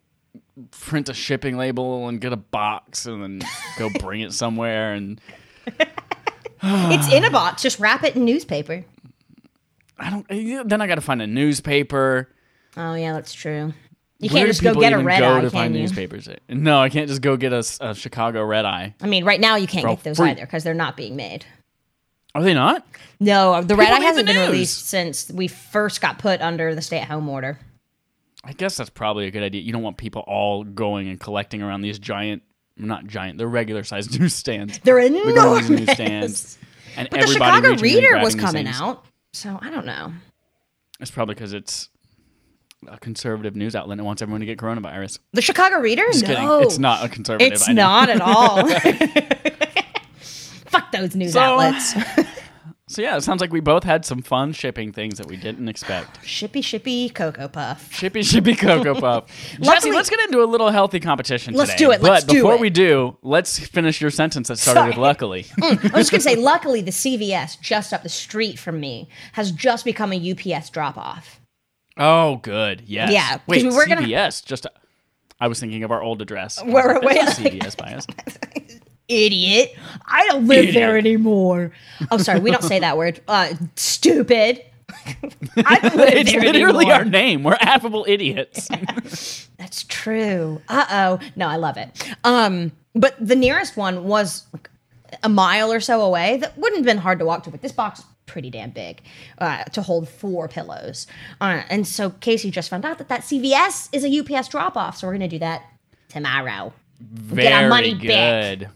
print 0.71 1.09
a 1.09 1.15
shipping 1.15 1.57
label 1.57 2.09
and 2.09 2.21
get 2.21 2.33
a 2.33 2.37
box 2.37 3.07
and 3.07 3.23
then 3.23 3.49
go 3.79 3.91
bring 4.01 4.21
it 4.21 4.33
somewhere 4.33 4.95
and 4.95 5.21
it's 6.63 7.13
in 7.13 7.25
a 7.25 7.31
box. 7.31 7.63
Just 7.63 7.79
wrap 7.81 8.05
it 8.05 8.17
in 8.17 8.25
newspaper. 8.25 8.85
I 9.99 10.11
don't. 10.11 10.27
Eh, 10.31 10.63
then 10.65 10.81
I 10.81 10.87
gotta 10.87 11.01
find 11.01 11.23
a 11.23 11.27
newspaper. 11.27 12.29
Oh, 12.77 12.95
yeah, 12.95 13.13
that's 13.13 13.33
true. 13.33 13.73
You 14.19 14.31
Where 14.31 14.41
can't 14.41 14.49
just 14.49 14.63
go 14.63 14.75
get 14.75 14.93
a 14.93 14.99
red 14.99 15.21
go 15.21 15.37
eye, 15.37 15.41
to 15.43 15.51
find 15.51 15.75
you? 15.75 15.83
newspapers? 15.83 16.29
No, 16.49 16.79
I 16.81 16.89
can't 16.89 17.09
just 17.09 17.21
go 17.21 17.37
get 17.37 17.53
a 17.53 17.95
Chicago 17.95 18.45
red 18.45 18.65
eye. 18.65 18.95
I 19.01 19.07
mean, 19.07 19.25
right 19.25 19.41
now 19.41 19.57
you 19.57 19.67
can't 19.67 19.83
For 19.83 19.91
get 19.91 20.03
those 20.05 20.17
free. 20.17 20.31
either 20.31 20.41
because 20.47 20.65
they're 20.65 20.73
not 20.75 20.97
being 20.97 21.15
made. 21.15 21.45
Are 22.35 22.43
they 22.43 22.55
not? 22.55 22.85
No, 23.21 23.63
the 23.63 23.77
red 23.77 23.93
eye 23.93 24.01
hasn't 24.01 24.27
been 24.27 24.37
news. 24.37 24.49
released 24.49 24.89
since 24.89 25.31
we 25.31 25.47
first 25.47 26.01
got 26.01 26.19
put 26.19 26.41
under 26.41 26.75
the 26.75 26.83
stay-at-home 26.83 27.29
order. 27.29 27.59
I 28.47 28.53
guess 28.53 28.77
that's 28.77 28.91
probably 28.91 29.27
a 29.27 29.31
good 29.31 29.43
idea. 29.43 29.63
You 29.63 29.73
don't 29.73 29.83
want 29.83 29.97
people 29.97 30.23
all 30.27 30.65
going 30.65 31.09
and 31.09 31.19
collecting 31.19 31.63
around 31.63 31.81
these 31.83 31.99
giant, 31.99 32.43
not 32.77 33.07
giant, 33.07 33.39
they're 33.39 33.49
regular 33.49 33.85
sized 33.85 34.19
newsstands. 34.21 34.79
They're 34.85 34.97
We 34.97 35.09
go 35.11 35.15
to 35.19 35.23
these 35.25 35.33
enormous. 35.37 35.69
newsstands, 35.71 36.59
and 36.97 37.09
But 37.11 37.21
the 37.23 37.27
Chicago 37.29 37.71
reaching 37.71 37.89
in 37.89 37.97
and 37.97 38.03
Reader 38.13 38.19
was 38.25 38.35
coming 38.35 38.67
out, 38.69 39.05
so 39.33 39.59
I 39.63 39.71
don't 39.71 39.87
know. 39.87 40.13
It's 41.01 41.11
probably 41.11 41.35
because 41.35 41.53
it's 41.53 41.89
a 42.87 42.99
conservative 42.99 43.57
news 43.57 43.75
outlet 43.75 43.99
and 43.99 44.05
wants 44.07 44.21
everyone 44.23 44.41
to 44.41 44.47
get 44.47 44.59
coronavirus. 44.59 45.19
The 45.33 45.41
Chicago 45.43 45.79
Reader? 45.79 46.05
Just 46.13 46.23
no, 46.23 46.35
kidding. 46.35 46.51
It's 46.67 46.79
not 46.79 47.05
a 47.05 47.09
conservative. 47.09 47.53
It's 47.53 47.69
not 47.69 48.11
at 48.11 48.21
all. 48.21 48.69
Fuck 50.67 50.93
those 50.93 51.15
news 51.17 51.33
So- 51.33 51.41
outlets. 51.41 51.95
So 52.87 53.01
yeah, 53.01 53.17
it 53.17 53.23
sounds 53.23 53.41
like 53.41 53.51
we 53.51 53.61
both 53.61 53.83
had 53.83 54.05
some 54.05 54.21
fun 54.21 54.53
shipping 54.53 54.93
things 54.93 55.17
that 55.17 55.27
we 55.27 55.37
didn't 55.37 55.69
expect. 55.69 56.21
Shippy 56.23 56.61
shippy 56.61 57.13
Cocoa 57.15 57.49
Puff. 57.49 57.91
Shippy 57.91 58.21
shippy 58.21 58.59
cocoa 58.59 58.95
puff. 59.01 59.25
Jesse, 59.61 59.91
let's 59.91 60.11
get 60.11 60.21
into 60.21 60.43
a 60.43 60.45
little 60.45 60.69
healthy 60.69 61.01
competition 61.01 61.55
Let's 61.55 61.71
today. 61.73 61.85
do 61.87 61.91
it, 61.93 62.03
But 62.03 62.11
let's 62.11 62.25
do 62.25 62.35
before 62.35 62.55
it. 62.57 62.61
we 62.61 62.69
do, 62.69 63.17
let's 63.23 63.59
finish 63.59 64.03
your 64.03 64.11
sentence 64.11 64.49
that 64.49 64.59
started 64.59 64.89
with 64.89 64.95
Sorry. 64.97 65.03
luckily. 65.03 65.43
Mm, 65.55 65.95
I 65.95 65.97
was 65.97 66.11
just 66.11 66.11
gonna 66.11 66.21
say, 66.21 66.37
luckily 66.37 66.83
the 66.83 66.91
CVS 66.91 67.59
just 67.61 67.95
up 67.95 68.03
the 68.03 68.09
street 68.11 68.59
from 68.59 68.81
me 68.81 69.09
has 69.33 69.51
just 69.51 69.87
become 69.87 70.13
a 70.13 70.33
UPS 70.33 70.69
drop 70.69 70.99
off. 70.99 71.41
oh, 71.97 72.37
good. 72.37 72.83
Yes. 72.87 73.13
Yeah. 73.13 73.39
Wait, 73.47 73.63
we 73.63 73.75
were 73.75 73.87
gonna- 73.87 74.03
CVS. 74.03 74.45
Just. 74.45 74.67
I 75.41 75.49
was 75.49 75.59
thinking 75.59 75.85
of 75.85 75.91
our 75.91 76.03
old 76.03 76.21
address. 76.21 76.63
Where- 76.63 77.01
wait, 77.03 77.17
like- 77.17 77.29
CVS 77.37 77.77
by 77.79 77.95
us. 77.95 78.07
Idiot! 79.09 79.77
I 80.07 80.27
don't 80.29 80.47
live 80.47 80.73
there 80.73 80.97
anymore. 80.97 81.73
Oh, 82.11 82.17
sorry, 82.19 82.41
we 82.41 82.51
don't 82.51 82.63
say 82.65 82.79
that 82.81 82.97
word. 82.97 83.21
Uh, 83.29 83.55
stupid. 83.77 84.63
I 85.67 85.79
don't 85.81 85.97
live 85.97 86.15
It's 86.15 86.33
there 86.33 86.41
literally 86.41 86.87
anymore. 86.87 86.93
our 86.95 87.05
name. 87.05 87.43
We're 87.43 87.59
affable 87.61 88.05
idiots. 88.09 88.69
That's 89.59 89.85
true. 89.85 90.63
Uh 90.69 90.87
oh. 91.21 91.27
No, 91.37 91.49
I 91.49 91.57
love 91.57 91.77
it. 91.77 92.15
Um, 92.25 92.73
but 92.95 93.15
the 93.21 93.37
nearest 93.37 93.77
one 93.77 94.05
was 94.05 94.47
a 95.23 95.29
mile 95.29 95.73
or 95.73 95.81
so 95.81 96.01
away 96.01 96.37
that 96.39 96.57
wouldn't 96.57 96.79
have 96.79 96.87
been 96.87 96.99
hard 96.99 97.19
to 97.19 97.25
walk 97.25 97.43
to, 97.45 97.51
but 97.51 97.61
this 97.63 97.73
box 97.73 98.01
is 98.01 98.05
pretty 98.27 98.51
damn 98.51 98.71
big 98.71 99.03
uh, 99.39 99.65
to 99.65 99.83
hold 99.83 100.09
four 100.09 100.49
pillows. 100.49 101.07
Uh, 101.41 101.63
and 101.69 101.87
so 101.87 102.11
Casey 102.11 102.51
just 102.51 102.71
found 102.71 102.85
out 102.85 102.99
that 102.99 103.09
that 103.09 103.21
CVS 103.23 103.89
is 103.93 104.05
a 104.05 104.37
UPS 104.37 104.49
drop 104.49 104.77
off, 104.77 104.97
so 104.97 105.07
we're 105.07 105.13
gonna 105.15 105.29
do 105.29 105.39
that 105.41 105.63
tomorrow. 106.09 106.73
Very 107.01 107.43
get 107.43 107.63
our 107.65 107.69
money 107.69 107.95
good. 107.95 108.61
back. 108.61 108.71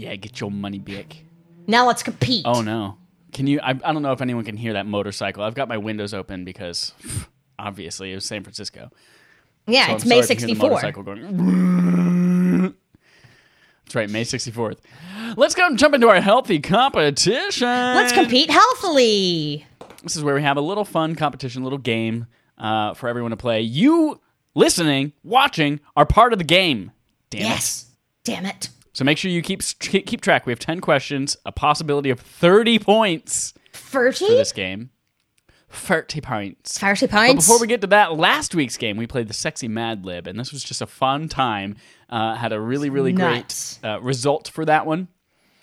Yeah, 0.00 0.16
get 0.16 0.40
your 0.40 0.50
money 0.50 0.78
back. 0.78 1.24
Now 1.66 1.86
let's 1.86 2.02
compete. 2.02 2.42
Oh 2.46 2.62
no. 2.62 2.96
Can 3.32 3.46
you 3.46 3.60
I, 3.60 3.70
I 3.70 3.92
don't 3.92 4.02
know 4.02 4.12
if 4.12 4.20
anyone 4.22 4.44
can 4.44 4.56
hear 4.56 4.72
that 4.72 4.86
motorcycle. 4.86 5.42
I've 5.42 5.54
got 5.54 5.68
my 5.68 5.76
windows 5.76 6.14
open 6.14 6.44
because 6.44 6.92
obviously 7.58 8.12
it 8.12 8.14
was 8.14 8.24
San 8.24 8.42
Francisco. 8.42 8.90
yeah, 9.66 9.88
So 9.88 9.94
it's 9.96 10.04
I'm 10.04 10.08
May 10.08 10.22
sorry 10.22 10.36
if 10.36 10.40
you 10.42 10.46
hear 10.48 10.54
the 10.56 10.60
64. 10.60 10.70
motorcycle 10.70 11.02
going. 11.02 12.74
That's 13.84 13.94
right, 13.94 14.08
May 14.10 14.22
64th. 14.22 14.78
Let's 15.36 15.54
go 15.54 15.66
and 15.66 15.76
jump 15.78 15.94
into 15.94 16.08
our 16.08 16.20
healthy 16.20 16.60
competition. 16.60 17.66
Let's 17.68 18.12
compete 18.12 18.48
healthily. 18.50 19.66
This 20.02 20.16
is 20.16 20.22
where 20.24 20.34
we 20.34 20.42
have 20.42 20.56
a 20.56 20.60
little 20.60 20.84
fun 20.84 21.14
competition, 21.16 21.62
a 21.62 21.64
little 21.64 21.78
game 21.78 22.26
uh, 22.56 22.94
for 22.94 23.08
everyone 23.08 23.32
to 23.32 23.36
play. 23.36 23.60
You 23.62 24.20
listening, 24.54 25.12
watching, 25.24 25.80
are 25.96 26.06
part 26.06 26.32
of 26.32 26.38
the 26.38 26.44
game. 26.44 26.92
Damn 27.30 27.42
it. 27.42 27.44
Yes. 27.44 27.86
Damn 28.24 28.46
it. 28.46 28.68
So 28.92 29.04
make 29.04 29.18
sure 29.18 29.30
you 29.30 29.42
keep 29.42 29.62
keep 29.80 30.20
track. 30.20 30.46
We 30.46 30.52
have 30.52 30.58
10 30.58 30.80
questions, 30.80 31.36
a 31.46 31.52
possibility 31.52 32.10
of 32.10 32.18
30 32.20 32.78
points 32.80 33.54
30? 33.72 34.18
for 34.26 34.30
this 34.32 34.52
game. 34.52 34.90
30 35.72 36.20
points. 36.20 36.78
30 36.78 37.06
But 37.06 37.10
points. 37.12 37.46
before 37.46 37.60
we 37.60 37.68
get 37.68 37.80
to 37.82 37.86
that, 37.88 38.16
last 38.16 38.54
week's 38.54 38.76
game 38.76 38.96
we 38.96 39.06
played 39.06 39.28
the 39.28 39.34
sexy 39.34 39.68
Mad 39.68 40.04
Lib, 40.04 40.26
and 40.26 40.38
this 40.38 40.52
was 40.52 40.64
just 40.64 40.82
a 40.82 40.86
fun 40.86 41.28
time. 41.28 41.76
Uh, 42.08 42.34
had 42.34 42.52
a 42.52 42.60
really 42.60 42.90
really 42.90 43.12
Nuts. 43.12 43.78
great 43.80 43.88
uh, 43.90 44.00
result 44.00 44.48
for 44.48 44.64
that 44.64 44.84
one. 44.86 45.06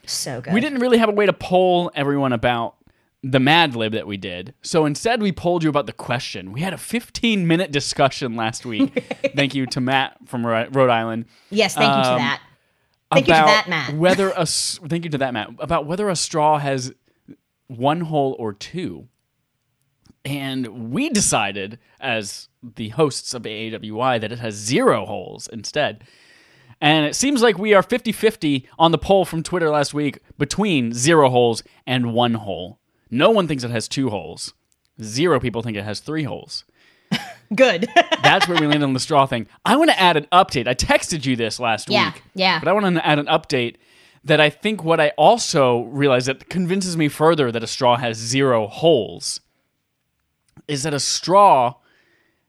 so 0.06 0.40
good. 0.40 0.54
We 0.54 0.62
didn't 0.62 0.80
really 0.80 0.98
have 0.98 1.10
a 1.10 1.14
way 1.14 1.26
to 1.26 1.34
poll 1.34 1.92
everyone 1.94 2.32
about 2.32 2.76
the 3.22 3.40
Mad 3.42 3.76
Lib 3.76 3.92
that 3.92 4.08
we 4.08 4.16
did, 4.16 4.54
so 4.62 4.86
instead 4.86 5.22
we 5.22 5.34
polled 5.34 5.62
you 5.64 5.70
about 5.70 5.88
the 5.88 5.92
question. 5.94 6.54
We 6.54 6.62
had 6.62 6.72
a 6.74 6.78
15 6.78 7.46
minute 7.46 7.74
discussion 7.74 8.38
last 8.38 8.66
week. 8.66 9.04
Thank 9.36 9.54
you 9.56 9.66
to 9.66 9.82
Matt 9.82 10.16
from 10.26 10.46
Rhode 10.48 10.90
Island 10.90 11.26
Yes, 11.50 11.74
thank 11.76 11.90
you 11.98 12.04
to 12.04 12.12
Um, 12.12 12.18
that. 12.20 12.42
Thank 13.12 13.28
you 13.28 13.34
to 13.34 13.42
about 13.42 13.94
whether 13.96 14.30
a 14.32 14.46
thank 14.46 15.06
you 15.06 15.10
to 15.12 15.18
that 15.20 15.34
Matt 15.34 15.50
about 15.60 15.86
whether 15.86 16.10
a 16.10 16.16
straw 16.16 16.58
has 16.58 16.94
one 17.68 18.02
hole 18.02 18.36
or 18.40 18.54
two. 18.54 19.08
And 20.26 20.92
we 20.92 21.10
decided, 21.10 21.80
as 22.02 22.50
the 22.62 22.90
hosts 22.90 23.34
of 23.34 23.44
AAWY, 23.44 24.20
that 24.20 24.32
it 24.32 24.40
has 24.40 24.56
zero 24.56 25.06
holes 25.06 25.48
instead. 25.48 26.04
And 26.82 27.06
it 27.06 27.16
seems 27.16 27.42
like 27.42 27.58
we 27.58 27.74
are 27.74 27.82
50 27.82 28.12
50 28.12 28.68
on 28.78 28.92
the 28.92 28.98
poll 28.98 29.26
from 29.26 29.42
Twitter 29.42 29.70
last 29.70 29.94
week 29.94 30.20
between 30.38 30.94
zero 30.94 31.30
holes 31.30 31.64
and 31.86 32.14
one 32.14 32.36
hole. 32.36 32.80
No 33.10 33.32
one 33.32 33.48
thinks 33.48 33.64
it 33.64 33.72
has 33.72 33.88
two 33.88 34.10
holes. 34.10 34.54
Zero 35.02 35.40
people 35.40 35.62
think 35.62 35.78
it 35.78 35.84
has 35.84 36.02
three 36.02 36.24
holes. 36.24 36.66
Good. 37.56 37.88
That's 38.24 38.48
where 38.48 38.60
we 38.60 38.68
landed 38.68 38.84
on 38.86 38.94
the 38.94 39.00
straw 39.00 39.26
thing. 39.26 39.48
I 39.66 39.76
want 39.78 39.90
to 39.90 40.00
add 40.00 40.18
an 40.18 40.28
update. 40.32 40.68
I 40.68 40.74
texted 40.76 41.26
you 41.26 41.36
this 41.36 41.60
last 41.60 41.90
Yeah, 41.90 42.12
week. 42.14 42.24
yeah. 42.36 42.60
But 42.60 42.68
I 42.68 42.74
want 42.74 42.94
to 42.96 43.06
add 43.08 43.20
an 43.20 43.28
update 43.28 43.76
that 44.26 44.42
I 44.42 44.50
think 44.50 44.84
what 44.84 45.00
I 45.00 45.10
also 45.18 45.84
realize 45.84 46.26
that 46.26 46.50
convinces 46.50 46.98
me 46.98 47.08
further 47.08 47.52
that 47.52 47.64
a 47.64 47.68
straw 47.68 47.96
has 47.98 48.18
zero 48.18 48.68
holes 48.68 49.40
is 50.68 50.84
that 50.84 50.94
a 50.94 51.00
straw 51.00 51.76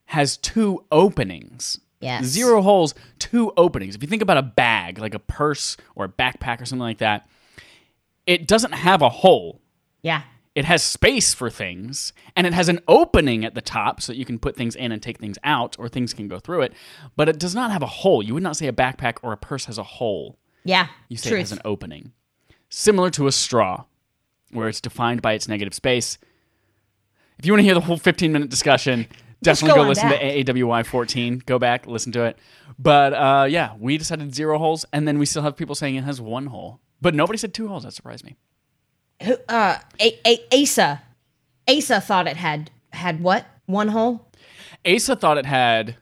has 0.06 0.36
two 0.36 0.84
openings. 0.90 1.78
Yes. 2.00 2.24
Zero 2.24 2.62
holes, 2.62 2.94
two 3.18 3.52
openings. 3.56 3.94
If 3.94 4.02
you 4.02 4.08
think 4.08 4.22
about 4.22 4.38
a 4.38 4.42
bag, 4.42 4.98
like 4.98 5.14
a 5.14 5.18
purse 5.20 5.76
or 5.94 6.04
a 6.04 6.08
backpack 6.08 6.60
or 6.60 6.64
something 6.64 6.82
like 6.82 6.98
that, 6.98 7.28
it 8.26 8.46
doesn't 8.48 8.72
have 8.72 9.02
a 9.02 9.08
hole 9.08 9.60
yeah. 10.02 10.22
It 10.58 10.64
has 10.64 10.82
space 10.82 11.34
for 11.34 11.50
things 11.50 12.12
and 12.34 12.44
it 12.44 12.52
has 12.52 12.68
an 12.68 12.80
opening 12.88 13.44
at 13.44 13.54
the 13.54 13.60
top 13.60 14.02
so 14.02 14.10
that 14.10 14.18
you 14.18 14.24
can 14.24 14.40
put 14.40 14.56
things 14.56 14.74
in 14.74 14.90
and 14.90 15.00
take 15.00 15.20
things 15.20 15.38
out 15.44 15.76
or 15.78 15.88
things 15.88 16.12
can 16.12 16.26
go 16.26 16.40
through 16.40 16.62
it 16.62 16.72
but 17.14 17.28
it 17.28 17.38
does 17.38 17.54
not 17.54 17.70
have 17.70 17.80
a 17.80 17.86
hole. 17.86 18.24
You 18.24 18.34
would 18.34 18.42
not 18.42 18.56
say 18.56 18.66
a 18.66 18.72
backpack 18.72 19.18
or 19.22 19.32
a 19.32 19.36
purse 19.36 19.66
has 19.66 19.78
a 19.78 19.84
hole. 19.84 20.36
Yeah. 20.64 20.88
you 21.08 21.16
say 21.16 21.30
it 21.30 21.38
has 21.38 21.52
an 21.52 21.60
opening. 21.64 22.10
Similar 22.70 23.10
to 23.10 23.28
a 23.28 23.32
straw 23.32 23.84
where 24.50 24.66
it's 24.66 24.80
defined 24.80 25.22
by 25.22 25.34
its 25.34 25.46
negative 25.46 25.74
space. 25.74 26.18
If 27.38 27.46
you 27.46 27.52
want 27.52 27.60
to 27.60 27.64
hear 27.64 27.74
the 27.74 27.80
whole 27.80 27.96
15 27.96 28.32
minute 28.32 28.50
discussion 28.50 29.06
definitely 29.40 29.76
go 29.76 29.84
go, 29.84 29.88
listen 29.90 30.08
back. 30.08 30.18
to 30.18 30.44
AAWY 30.44 30.84
14. 30.84 31.42
go 31.46 31.60
back 31.60 31.86
listen 31.86 32.10
to 32.10 32.24
it. 32.24 32.36
But 32.80 33.12
uh, 33.14 33.46
yeah 33.48 33.76
we 33.78 33.96
decided 33.96 34.34
zero 34.34 34.58
holes 34.58 34.84
and 34.92 35.06
then 35.06 35.20
we 35.20 35.26
still 35.26 35.42
have 35.42 35.56
people 35.56 35.76
saying 35.76 35.94
it 35.94 36.02
has 36.02 36.20
one 36.20 36.46
hole. 36.46 36.80
But 37.00 37.14
nobody 37.14 37.38
said 37.38 37.54
two 37.54 37.68
holes. 37.68 37.84
That 37.84 37.92
surprised 37.92 38.24
me 38.24 38.34
Who, 39.22 39.36
uh, 39.48 39.78
a- 40.00 40.18
a- 40.26 40.62
Asa. 40.62 41.02
Asa 41.68 42.00
thought 42.00 42.26
it 42.26 42.36
had 42.36 42.70
had 42.92 43.20
what? 43.20 43.44
One 43.66 43.88
hole? 43.88 44.26
Asa 44.86 45.16
thought 45.16 45.38
it 45.38 45.46
had, 45.46 45.96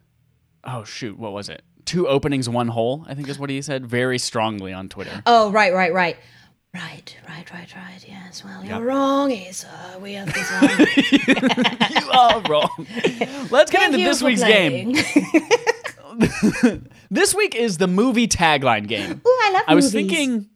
oh 0.64 0.84
shoot, 0.84 1.18
what 1.18 1.32
was 1.32 1.48
it? 1.48 1.62
Two 1.84 2.06
openings, 2.08 2.48
one 2.48 2.68
hole. 2.68 3.04
I 3.08 3.14
think 3.14 3.28
is 3.28 3.38
what 3.38 3.48
he 3.50 3.60
said 3.62 3.86
very 3.86 4.18
strongly 4.18 4.72
on 4.72 4.88
Twitter. 4.88 5.22
Oh, 5.26 5.50
right, 5.50 5.72
right, 5.72 5.92
right. 5.92 6.16
Right, 6.74 7.16
right, 7.26 7.50
right, 7.52 7.74
right. 7.74 8.04
Yes. 8.06 8.44
Well, 8.44 8.62
you're 8.64 8.80
wrong, 8.84 9.32
Asa. 9.32 9.98
We 10.00 10.12
have 10.12 10.32
this 10.32 10.50
one. 10.52 12.00
you 12.04 12.10
are 12.10 12.40
wrong. 12.50 12.86
Let's 13.50 13.70
get 13.70 13.84
into 13.92 14.04
this 14.04 14.22
week's 14.22 14.42
game. 14.44 14.94
This 17.10 17.34
week 17.34 17.54
is 17.54 17.78
the 17.78 17.86
movie 17.86 18.26
tagline 18.26 18.88
game. 18.88 19.20
Ooh, 19.26 19.38
I 19.44 19.50
love 19.52 19.62
I 19.68 19.74
was 19.74 19.92
thinking, 19.92 20.48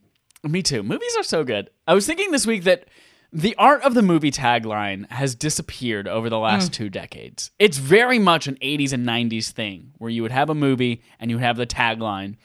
me 0.43 0.63
too. 0.63 0.83
Movies 0.83 1.15
are 1.17 1.23
so 1.23 1.43
good. 1.43 1.69
I 1.87 1.93
was 1.93 2.05
thinking 2.05 2.31
this 2.31 2.47
week 2.47 2.63
that 2.63 2.85
the 3.33 3.55
art 3.55 3.81
of 3.83 3.93
the 3.93 4.01
movie 4.01 4.31
tagline 4.31 5.09
has 5.09 5.35
disappeared 5.35 6.07
over 6.07 6.29
the 6.29 6.39
last 6.39 6.73
two 6.73 6.89
decades. 6.89 7.51
It's 7.59 7.77
very 7.77 8.19
much 8.19 8.47
an 8.47 8.55
80s 8.55 8.91
and 8.91 9.07
90s 9.07 9.51
thing 9.51 9.93
where 9.99 10.09
you 10.09 10.21
would 10.21 10.31
have 10.31 10.49
a 10.49 10.55
movie 10.55 11.01
and 11.19 11.31
you 11.31 11.37
would 11.37 11.43
have 11.43 11.57
the 11.57 11.65
tagline. 11.65 12.35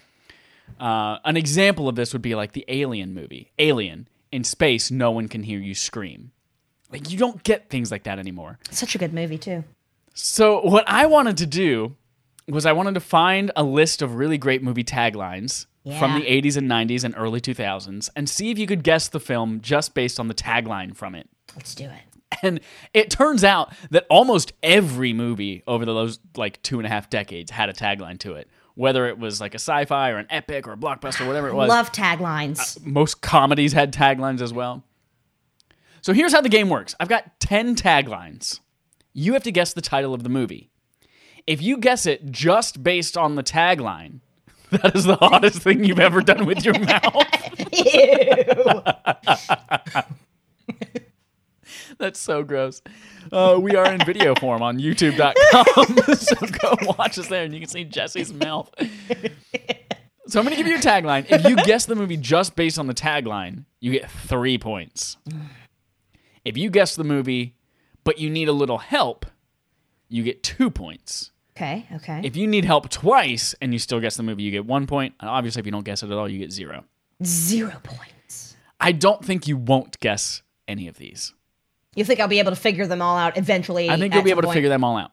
Uh, 0.78 1.18
an 1.24 1.36
example 1.36 1.88
of 1.88 1.96
this 1.96 2.12
would 2.12 2.22
be 2.22 2.34
like 2.34 2.52
the 2.52 2.64
Alien 2.68 3.14
movie. 3.14 3.52
Alien. 3.58 4.08
In 4.30 4.44
space, 4.44 4.90
no 4.90 5.10
one 5.10 5.28
can 5.28 5.42
hear 5.42 5.58
you 5.58 5.74
scream. 5.74 6.32
Like, 6.90 7.10
you 7.10 7.18
don't 7.18 7.42
get 7.42 7.68
things 7.68 7.90
like 7.90 8.04
that 8.04 8.18
anymore. 8.18 8.58
Such 8.70 8.94
a 8.94 8.98
good 8.98 9.12
movie 9.12 9.38
too. 9.38 9.64
So 10.14 10.60
what 10.60 10.84
I 10.86 11.06
wanted 11.06 11.36
to 11.38 11.46
do 11.46 11.96
was 12.48 12.64
I 12.64 12.72
wanted 12.72 12.94
to 12.94 13.00
find 13.00 13.50
a 13.56 13.64
list 13.64 14.02
of 14.02 14.14
really 14.14 14.38
great 14.38 14.62
movie 14.62 14.84
taglines 14.84 15.66
from 15.98 16.14
the 16.14 16.26
80s 16.26 16.56
and 16.56 16.68
90s 16.68 17.04
and 17.04 17.14
early 17.16 17.40
2000s 17.40 18.10
and 18.16 18.28
see 18.28 18.50
if 18.50 18.58
you 18.58 18.66
could 18.66 18.82
guess 18.82 19.06
the 19.08 19.20
film 19.20 19.60
just 19.60 19.94
based 19.94 20.18
on 20.18 20.26
the 20.26 20.34
tagline 20.34 20.96
from 20.96 21.14
it. 21.14 21.28
Let's 21.54 21.74
do 21.74 21.84
it. 21.84 22.02
And 22.42 22.60
it 22.92 23.08
turns 23.08 23.44
out 23.44 23.72
that 23.90 24.04
almost 24.10 24.52
every 24.62 25.12
movie 25.12 25.62
over 25.66 25.84
the 25.84 25.94
those 25.94 26.18
like 26.36 26.60
two 26.62 26.78
and 26.78 26.86
a 26.86 26.88
half 26.88 27.08
decades 27.08 27.52
had 27.52 27.68
a 27.68 27.72
tagline 27.72 28.18
to 28.20 28.34
it. 28.34 28.48
Whether 28.74 29.06
it 29.06 29.18
was 29.18 29.40
like 29.40 29.54
a 29.54 29.60
sci-fi 29.60 30.10
or 30.10 30.18
an 30.18 30.26
epic 30.28 30.66
or 30.66 30.72
a 30.72 30.76
blockbuster, 30.76 31.22
or 31.22 31.26
whatever 31.28 31.48
it 31.48 31.54
was. 31.54 31.68
Love 31.68 31.92
taglines. 31.92 32.76
Uh, 32.76 32.80
most 32.84 33.22
comedies 33.22 33.72
had 33.72 33.92
taglines 33.92 34.42
as 34.42 34.52
well. 34.52 34.84
So 36.02 36.12
here's 36.12 36.32
how 36.32 36.40
the 36.40 36.48
game 36.48 36.68
works 36.68 36.94
I've 37.00 37.08
got 37.08 37.40
10 37.40 37.76
taglines. 37.76 38.60
You 39.14 39.32
have 39.32 39.44
to 39.44 39.52
guess 39.52 39.72
the 39.72 39.80
title 39.80 40.12
of 40.12 40.24
the 40.24 40.28
movie. 40.28 40.68
If 41.46 41.62
you 41.62 41.78
guess 41.78 42.06
it 42.06 42.30
just 42.30 42.82
based 42.82 43.16
on 43.16 43.36
the 43.36 43.42
tagline, 43.42 44.20
that 44.70 44.96
is 44.96 45.04
the 45.04 45.16
hottest 45.16 45.62
thing 45.62 45.84
you've 45.84 46.00
ever 46.00 46.20
done 46.20 46.44
with 46.44 46.64
your 46.64 46.76
mouth. 46.80 47.02
That's 51.98 52.18
so 52.18 52.42
gross. 52.42 52.82
Uh, 53.30 53.58
we 53.60 53.76
are 53.76 53.92
in 53.92 54.04
video 54.04 54.34
form 54.34 54.62
on 54.62 54.78
youtube.com. 54.78 56.14
so 56.16 56.34
go 56.58 56.76
watch 56.98 57.18
us 57.18 57.28
there 57.28 57.44
and 57.44 57.54
you 57.54 57.60
can 57.60 57.68
see 57.68 57.84
Jesse's 57.84 58.32
mouth. 58.32 58.68
So 60.26 60.40
I'm 60.40 60.44
going 60.44 60.56
to 60.56 60.62
give 60.62 60.66
you 60.66 60.76
a 60.76 60.80
tagline. 60.80 61.26
If 61.30 61.46
you 61.46 61.56
guess 61.56 61.86
the 61.86 61.94
movie 61.94 62.16
just 62.16 62.56
based 62.56 62.78
on 62.78 62.88
the 62.88 62.94
tagline, 62.94 63.64
you 63.78 63.92
get 63.92 64.10
three 64.10 64.58
points. 64.58 65.16
If 66.44 66.56
you 66.56 66.70
guess 66.70 66.96
the 66.96 67.04
movie, 67.04 67.54
but 68.02 68.18
you 68.18 68.30
need 68.30 68.48
a 68.48 68.52
little 68.52 68.78
help, 68.78 69.26
you 70.08 70.24
get 70.24 70.42
two 70.42 70.70
points. 70.70 71.30
Okay, 71.56 71.86
okay. 71.94 72.20
If 72.22 72.36
you 72.36 72.46
need 72.46 72.66
help 72.66 72.90
twice 72.90 73.54
and 73.62 73.72
you 73.72 73.78
still 73.78 73.98
guess 73.98 74.16
the 74.16 74.22
movie, 74.22 74.42
you 74.42 74.50
get 74.50 74.66
one 74.66 74.86
point. 74.86 75.14
And 75.20 75.30
obviously, 75.30 75.60
if 75.60 75.66
you 75.66 75.72
don't 75.72 75.84
guess 75.84 76.02
it 76.02 76.10
at 76.10 76.12
all, 76.12 76.28
you 76.28 76.38
get 76.38 76.52
zero. 76.52 76.84
Zero 77.24 77.72
points. 77.82 78.56
I 78.78 78.92
don't 78.92 79.24
think 79.24 79.48
you 79.48 79.56
won't 79.56 79.98
guess 80.00 80.42
any 80.68 80.86
of 80.86 80.98
these. 80.98 81.32
You 81.94 82.04
think 82.04 82.20
I'll 82.20 82.28
be 82.28 82.40
able 82.40 82.50
to 82.52 82.56
figure 82.56 82.86
them 82.86 83.00
all 83.00 83.16
out 83.16 83.38
eventually? 83.38 83.88
I 83.88 83.96
think 83.96 84.12
you'll 84.12 84.22
be 84.22 84.30
able 84.30 84.42
to 84.42 84.52
figure 84.52 84.68
them 84.68 84.84
all 84.84 84.98
out. 84.98 85.12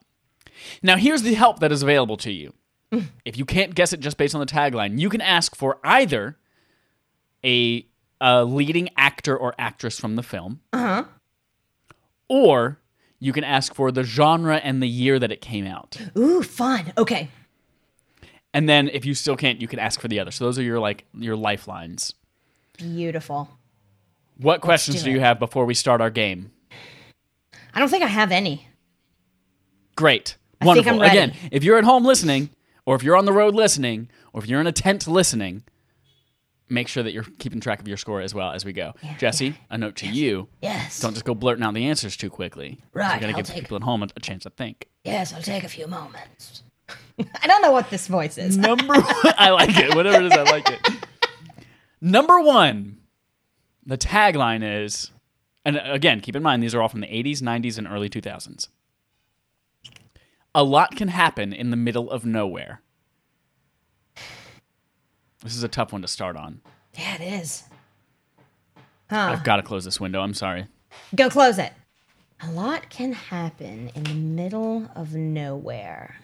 Now, 0.81 0.97
here's 0.97 1.21
the 1.21 1.33
help 1.33 1.59
that 1.59 1.71
is 1.71 1.81
available 1.81 2.17
to 2.17 2.31
you. 2.31 2.53
if 3.25 3.38
you 3.38 3.45
can't 3.45 3.73
guess 3.73 3.93
it 3.93 4.01
just 4.01 4.17
based 4.17 4.35
on 4.35 4.41
the 4.41 4.45
tagline, 4.45 5.00
you 5.00 5.09
can 5.09 5.21
ask 5.21 5.55
for 5.55 5.79
either 5.81 6.38
a, 7.43 7.88
a 8.19 8.43
leading 8.43 8.89
actor 8.97 9.35
or 9.35 9.55
actress 9.57 9.97
from 9.97 10.17
the 10.17 10.23
film, 10.23 10.59
uh-huh. 10.73 11.05
or 12.27 12.79
you 13.24 13.32
can 13.32 13.46
ask 13.46 13.74
for 13.74 13.89
the 13.89 14.03
genre 14.03 14.58
and 14.58 14.84
the 14.84 14.88
year 14.88 15.18
that 15.18 15.32
it 15.32 15.39
came 15.39 15.65
out. 15.65 15.98
Ooh, 16.18 16.44
fun. 16.44 16.92
Okay. 16.98 17.30
And 18.53 18.68
then 18.68 18.89
if 18.89 19.06
you 19.06 19.13
still 19.13 19.38
can't, 19.38 19.62
you 19.62 19.68
can 19.70 19.80
ask 19.80 20.01
for 20.01 20.10
the 20.10 20.20
other. 20.20 20.30
So 20.30 20.44
those 20.44 20.60
are 20.60 20.62
your 20.62 20.77
like 20.77 21.06
your 21.18 21.38
lifelines. 21.38 22.13
Beautiful. 22.77 23.50
What 24.38 24.60
questions 24.60 25.03
do 25.03 25.06
do 25.06 25.12
you 25.12 25.22
have 25.22 25.39
before 25.39 25.63
we 25.63 25.74
start 25.74 26.01
our 26.01 26.10
game? 26.10 26.51
I 27.74 27.80
don't 27.80 27.88
think 27.88 28.03
I 28.03 28.08
have 28.08 28.34
any. 28.34 28.68
Great. 29.96 30.36
think 30.60 30.68
Wonderful. 30.68 31.01
Again, 31.01 31.34
if 31.50 31.63
you're 31.63 31.77
at 31.77 31.86
home 31.86 32.03
listening, 32.03 32.50
or 32.86 32.98
if 32.98 33.03
you're 33.03 33.15
on 33.15 33.24
the 33.24 33.32
road 33.32 33.56
listening, 33.56 34.10
or 34.34 34.44
if 34.44 34.50
you're 34.50 34.60
in 34.60 34.68
a 34.68 34.74
tent 34.74 35.08
listening, 35.08 35.63
make 36.74 36.88
sure 36.88 37.03
that 37.03 37.13
you're 37.13 37.25
keeping 37.39 37.60
track 37.60 37.80
of 37.80 37.88
your 37.88 37.98
score 37.98 38.20
as 38.22 38.34
well 38.34 38.51
as 38.51 38.65
we 38.65 38.74
go. 38.74 38.94
Jesse, 39.18 39.56
a 39.70 39.77
note 39.77 39.96
to 39.98 40.08
you. 40.08 40.48
Yes. 40.62 41.00
Don't 41.00 41.13
just 41.13 41.25
go 41.25 41.34
blurting 41.36 41.63
out 41.63 41.74
the 41.74 41.86
answers 41.86 42.18
too 42.18 42.30
quickly. 42.30 42.80
Right, 42.94 43.15
You 43.15 43.20
gotta 43.22 43.27
I'll 43.34 43.38
give 43.38 43.48
take- 43.48 43.62
people 43.62 43.77
at 43.77 43.84
home 43.84 44.03
a, 44.03 44.08
a 44.15 44.20
chance 44.20 44.44
to 44.44 44.50
think. 44.50 44.89
Yes, 45.03 45.34
I'll 45.34 45.42
take 45.42 45.63
a 45.63 45.70
few 45.70 45.88
moments. 45.88 46.63
I 47.42 47.48
don't 47.48 47.62
know 47.62 47.72
what 47.72 47.89
this 47.89 48.08
voice 48.08 48.38
is. 48.38 48.58
Number 48.58 48.94
one, 48.94 49.03
I 49.38 49.51
like 49.51 49.77
it. 49.77 49.96
Whatever 49.96 50.25
it 50.25 50.32
is, 50.32 50.32
I 50.34 50.44
like 50.44 50.70
it. 50.70 50.80
Number 52.01 52.39
one, 52.42 52.98
the 53.86 53.98
tagline 53.98 54.84
is, 54.84 55.12
and 55.63 55.77
again, 55.84 56.20
keep 56.22 56.36
in 56.36 56.44
mind 56.44 56.62
these 56.62 56.74
are 56.75 56.82
all 56.82 56.89
from 56.89 57.01
the 57.01 57.08
80s, 57.08 57.39
90s, 57.42 57.77
and 57.77 57.88
early 57.88 58.10
2000s. 58.10 58.68
A 60.56 60.63
lot 60.63 60.96
can 60.96 61.08
happen 61.08 61.51
in 61.53 61.72
the 61.72 61.77
middle 61.77 62.12
of 62.12 62.25
nowhere. 62.25 62.82
This 65.43 65.55
is 65.55 65.63
a 65.63 65.67
tough 65.67 65.91
one 65.91 66.01
to 66.01 66.07
start 66.07 66.38
on. 66.38 66.62
Yeah, 66.97 67.15
it 67.15 67.41
is. 67.41 67.63
Huh. 69.09 69.29
I've 69.33 69.43
got 69.43 69.57
to 69.57 69.63
close 69.63 69.83
this 69.83 70.00
window. 70.00 70.21
I'm 70.21 70.33
sorry. 70.33 70.67
Go 71.15 71.29
close 71.29 71.57
it. 71.57 71.73
A 72.41 72.51
lot 72.51 72.89
can 72.89 73.13
happen 73.13 73.91
in 73.95 74.03
the 74.03 74.13
middle 74.13 74.89
of 74.95 75.13
nowhere. 75.13 76.15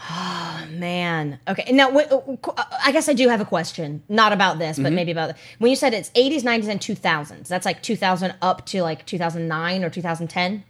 Oh 0.00 0.66
man. 0.70 1.38
Okay. 1.46 1.70
Now, 1.72 1.90
uh, 1.90 2.20
uh, 2.56 2.64
I 2.84 2.92
guess 2.92 3.08
I 3.08 3.12
do 3.12 3.28
have 3.28 3.40
a 3.40 3.44
question. 3.44 4.02
Not 4.08 4.32
about 4.32 4.58
this, 4.58 4.78
but 4.78 4.92
maybe 4.92 5.12
about 5.12 5.34
when 5.58 5.70
you 5.70 5.76
said 5.76 5.92
it's 5.92 6.10
80s, 6.10 6.42
90s, 6.42 6.68
and 6.68 6.80
2000s. 6.80 7.48
That's 7.48 7.66
like 7.66 7.82
2000 7.82 8.34
up 8.40 8.64
to 8.66 8.82
like 8.82 9.04
2009 9.06 9.84
or 9.84 9.90
2010. 9.90 10.64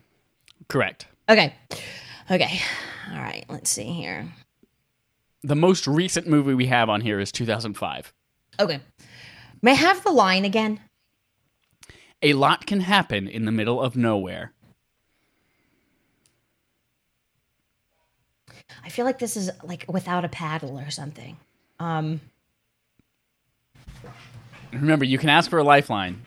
Correct. 0.69 1.07
Okay. 1.29 1.55
Okay. 2.31 2.61
All 3.11 3.19
right. 3.19 3.45
Let's 3.49 3.71
see 3.71 3.93
here. 3.93 4.33
The 5.43 5.57
most 5.57 5.87
recent 5.87 6.27
movie 6.27 6.55
we 6.55 6.67
have 6.67 6.89
on 6.89 7.01
here 7.01 7.19
is 7.19 7.33
2005. 7.33 8.13
Okay. 8.59 8.81
May 9.63 9.73
I 9.73 9.75
have 9.75 10.05
the 10.05 10.13
line 10.13 10.45
again? 10.45 10.81
A 12.23 12.35
lot 12.35 12.67
can 12.67 12.81
happen 12.81 13.27
in 13.27 13.47
the 13.47 13.53
middle 13.53 13.81
of 13.81 13.97
nowhere. 13.97 14.53
I 18.85 18.91
feel 18.91 19.05
like 19.05 19.19
this 19.19 19.37
is 19.37 19.51
like 19.63 19.87
without 19.89 20.25
a 20.25 20.29
paddle 20.29 20.79
or 20.79 20.91
something. 20.91 21.39
Um, 21.79 22.21
Remember, 24.73 25.05
you 25.05 25.19
can 25.19 25.29
ask 25.29 25.51
for 25.51 25.59
a 25.59 25.65
lifeline, 25.65 26.23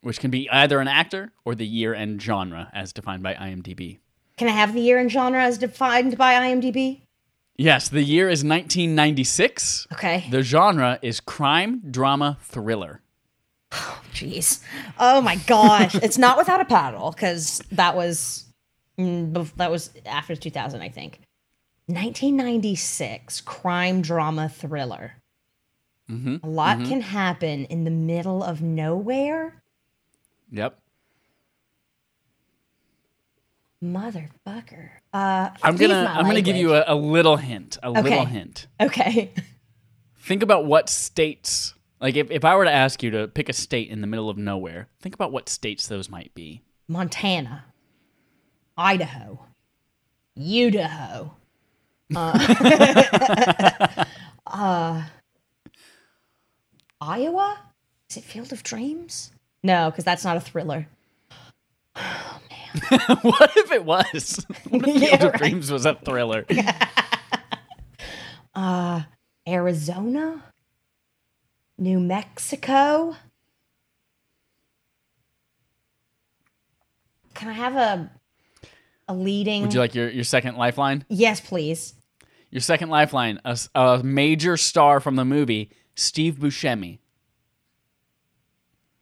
which 0.00 0.18
can 0.18 0.30
be 0.30 0.50
either 0.50 0.80
an 0.80 0.88
actor 0.88 1.32
or 1.44 1.54
the 1.54 1.66
year 1.66 1.92
and 1.94 2.20
genre 2.20 2.70
as 2.74 2.92
defined 2.92 3.22
by 3.22 3.34
IMDb. 3.34 3.98
Can 4.36 4.48
I 4.48 4.52
have 4.52 4.74
the 4.74 4.80
year 4.80 4.98
and 4.98 5.10
genre 5.10 5.42
as 5.42 5.58
defined 5.58 6.18
by 6.18 6.34
IMDb? 6.34 7.02
Yes, 7.56 7.88
the 7.88 8.02
year 8.02 8.28
is 8.28 8.42
1996. 8.42 9.86
Okay. 9.92 10.26
The 10.30 10.42
genre 10.42 10.98
is 11.02 11.20
crime, 11.20 11.82
drama, 11.90 12.38
thriller. 12.42 13.00
Oh 13.72 14.02
jeez. 14.12 14.60
Oh 14.98 15.20
my 15.20 15.36
gosh. 15.36 15.94
it's 15.96 16.18
not 16.18 16.36
without 16.36 16.60
a 16.60 16.64
paddle 16.64 17.12
because 17.12 17.62
that 17.72 17.96
was 17.96 18.44
mm, 18.98 19.52
that 19.56 19.70
was 19.70 19.90
after 20.06 20.34
2000, 20.36 20.80
I 20.80 20.88
think. 20.88 21.20
1996 21.86 23.40
crime 23.42 24.00
drama 24.00 24.48
thriller. 24.48 25.14
A 26.42 26.48
lot 26.48 26.78
can 26.84 27.00
happen 27.00 27.64
in 27.66 27.84
the 27.84 27.90
middle 27.90 28.42
of 28.42 28.60
nowhere. 28.60 29.62
Yep. 30.50 30.78
Motherfucker. 33.84 34.88
Uh, 35.12 35.50
I'm 35.62 35.76
gonna 35.76 36.12
I'm 36.16 36.24
gonna 36.24 36.40
give 36.40 36.56
you 36.56 36.74
a, 36.74 36.84
a 36.86 36.94
little 36.94 37.36
hint. 37.36 37.76
A 37.82 37.90
little 37.90 38.24
hint. 38.24 38.66
Okay. 38.80 39.32
Think 40.18 40.42
about 40.42 40.64
what 40.64 40.88
states 40.88 41.74
like 42.00 42.16
if, 42.16 42.30
if 42.30 42.44
I 42.44 42.54
were 42.56 42.64
to 42.64 42.70
ask 42.70 43.02
you 43.02 43.10
to 43.12 43.28
pick 43.28 43.48
a 43.48 43.52
state 43.52 43.88
in 43.88 44.00
the 44.02 44.06
middle 44.06 44.28
of 44.28 44.36
nowhere, 44.36 44.88
think 45.00 45.14
about 45.14 45.32
what 45.32 45.48
states 45.48 45.86
those 45.88 46.10
might 46.10 46.34
be. 46.34 46.62
Montana, 46.86 47.64
Idaho, 48.76 49.46
Idaho, 50.38 51.34
uh, 52.14 54.04
uh, 54.46 55.02
Iowa. 57.00 57.58
Is 58.10 58.18
it 58.18 58.24
Field 58.24 58.52
of 58.52 58.62
Dreams? 58.62 59.32
No, 59.62 59.90
because 59.90 60.04
that's 60.04 60.24
not 60.24 60.36
a 60.36 60.40
thriller. 60.40 60.86
what 63.22 63.52
if 63.56 63.70
it 63.72 63.84
was? 63.84 64.44
What 64.68 64.88
if 64.88 64.96
Yeah, 65.02 65.08
Field 65.16 65.22
of 65.22 65.32
right. 65.32 65.38
Dreams 65.40 65.70
was 65.70 65.86
a 65.86 65.94
thriller? 65.94 66.44
Uh, 68.54 69.02
Arizona, 69.48 70.42
New 71.78 72.00
Mexico. 72.00 73.16
Can 77.34 77.48
I 77.48 77.52
have 77.52 77.74
a 77.76 78.10
a 79.08 79.14
leading? 79.14 79.62
Would 79.62 79.74
you 79.74 79.80
like 79.80 79.94
your, 79.94 80.08
your 80.08 80.24
second 80.24 80.56
lifeline? 80.56 81.04
yes, 81.08 81.40
please. 81.40 81.94
Your 82.50 82.60
second 82.60 82.88
lifeline, 82.88 83.40
a, 83.44 83.58
a 83.74 84.00
major 84.04 84.56
star 84.56 85.00
from 85.00 85.16
the 85.16 85.24
movie, 85.24 85.70
Steve 85.96 86.36
Buscemi. 86.36 87.00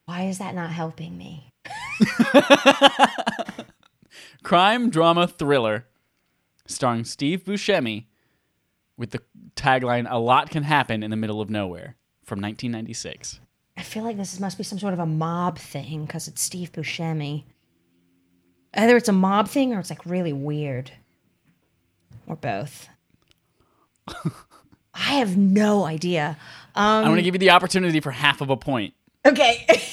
Why 0.06 0.22
is 0.24 0.38
that 0.38 0.54
not 0.54 0.70
helping 0.70 1.18
me? 1.18 1.51
Crime, 4.42 4.90
drama, 4.90 5.26
thriller, 5.28 5.86
starring 6.66 7.04
Steve 7.04 7.44
Buscemi, 7.44 8.06
with 8.96 9.10
the 9.10 9.20
tagline 9.54 10.06
"A 10.10 10.18
lot 10.18 10.50
can 10.50 10.64
happen 10.64 11.02
in 11.02 11.10
the 11.10 11.16
middle 11.16 11.40
of 11.40 11.48
nowhere" 11.48 11.96
from 12.24 12.40
1996. 12.40 13.40
I 13.76 13.82
feel 13.82 14.02
like 14.04 14.16
this 14.16 14.38
must 14.40 14.58
be 14.58 14.64
some 14.64 14.78
sort 14.78 14.92
of 14.94 14.98
a 14.98 15.06
mob 15.06 15.58
thing 15.58 16.04
because 16.06 16.28
it's 16.28 16.42
Steve 16.42 16.72
Buscemi. 16.72 17.44
Either 18.74 18.96
it's 18.96 19.08
a 19.08 19.12
mob 19.12 19.48
thing 19.48 19.72
or 19.74 19.78
it's 19.80 19.90
like 19.90 20.04
really 20.04 20.32
weird. 20.32 20.90
Or 22.26 22.36
both. 22.36 22.88
I 24.94 25.14
have 25.14 25.36
no 25.36 25.84
idea. 25.84 26.36
I'm 26.74 27.04
Um, 27.04 27.04
going 27.10 27.16
to 27.16 27.22
give 27.22 27.34
you 27.34 27.38
the 27.38 27.50
opportunity 27.50 28.00
for 28.00 28.10
half 28.10 28.40
of 28.40 28.50
a 28.50 28.56
point. 28.56 28.94
okay. 29.26 29.66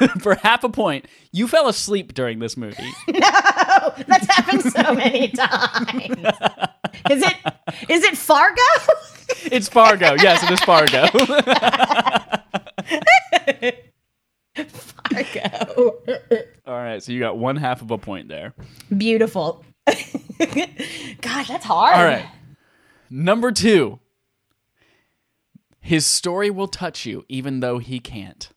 for 0.20 0.34
half 0.36 0.64
a 0.64 0.68
point, 0.68 1.06
you 1.32 1.48
fell 1.48 1.68
asleep 1.68 2.14
during 2.14 2.38
this 2.38 2.56
movie. 2.56 2.92
no, 3.08 3.92
That's 4.06 4.26
happened 4.26 4.62
so 4.62 4.94
many 4.94 5.28
times. 5.32 6.16
Is 7.10 7.22
it 7.22 7.36
is 7.88 8.04
it 8.04 8.16
Fargo? 8.16 8.60
It's 9.44 9.68
Fargo. 9.68 10.14
Yes, 10.14 10.42
it 10.42 10.50
is 10.50 10.60
Fargo. 10.60 11.06
Fargo. 15.08 15.96
All 16.66 16.74
right, 16.74 17.02
so 17.02 17.12
you 17.12 17.20
got 17.20 17.38
one 17.38 17.56
half 17.56 17.82
of 17.82 17.90
a 17.90 17.98
point 17.98 18.28
there. 18.28 18.54
Beautiful. 18.96 19.64
God, 19.86 21.46
that's 21.46 21.64
hard. 21.64 21.96
All 21.96 22.04
right. 22.04 22.28
Number 23.10 23.50
two. 23.52 23.98
His 25.80 26.06
story 26.06 26.48
will 26.48 26.68
touch 26.68 27.04
you 27.06 27.24
even 27.28 27.58
though 27.58 27.78
he 27.78 27.98
can't. 27.98 28.51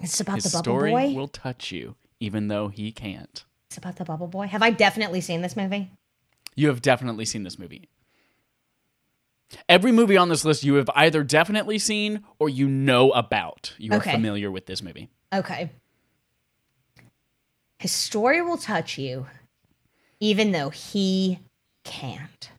It's 0.00 0.20
about 0.20 0.36
His 0.36 0.44
the 0.44 0.50
bubble 0.58 0.72
boy. 0.74 0.86
His 0.86 0.90
story 0.90 1.12
boy. 1.14 1.14
will 1.18 1.28
touch 1.28 1.72
you 1.72 1.96
even 2.20 2.48
though 2.48 2.68
he 2.68 2.90
can't. 2.92 3.44
It's 3.70 3.78
about 3.78 3.96
the 3.96 4.04
bubble 4.04 4.26
boy. 4.28 4.46
Have 4.46 4.62
I 4.62 4.70
definitely 4.70 5.20
seen 5.20 5.42
this 5.42 5.56
movie? 5.56 5.90
You 6.56 6.68
have 6.68 6.82
definitely 6.82 7.24
seen 7.24 7.42
this 7.44 7.58
movie. 7.58 7.88
Every 9.68 9.92
movie 9.92 10.16
on 10.16 10.28
this 10.28 10.44
list 10.44 10.64
you 10.64 10.74
have 10.74 10.90
either 10.94 11.22
definitely 11.22 11.78
seen 11.78 12.24
or 12.38 12.48
you 12.48 12.68
know 12.68 13.10
about. 13.12 13.74
You 13.78 13.92
are 13.92 13.96
Okay. 13.98 14.10
familiar 14.10 14.50
with 14.50 14.66
this 14.66 14.82
movie. 14.82 15.08
Okay. 15.32 15.70
His 17.78 17.92
story 17.92 18.42
will 18.42 18.58
touch 18.58 18.98
you, 18.98 19.26
even 20.20 20.50
though 20.52 20.70
he 20.70 21.38
can't. 21.84 22.50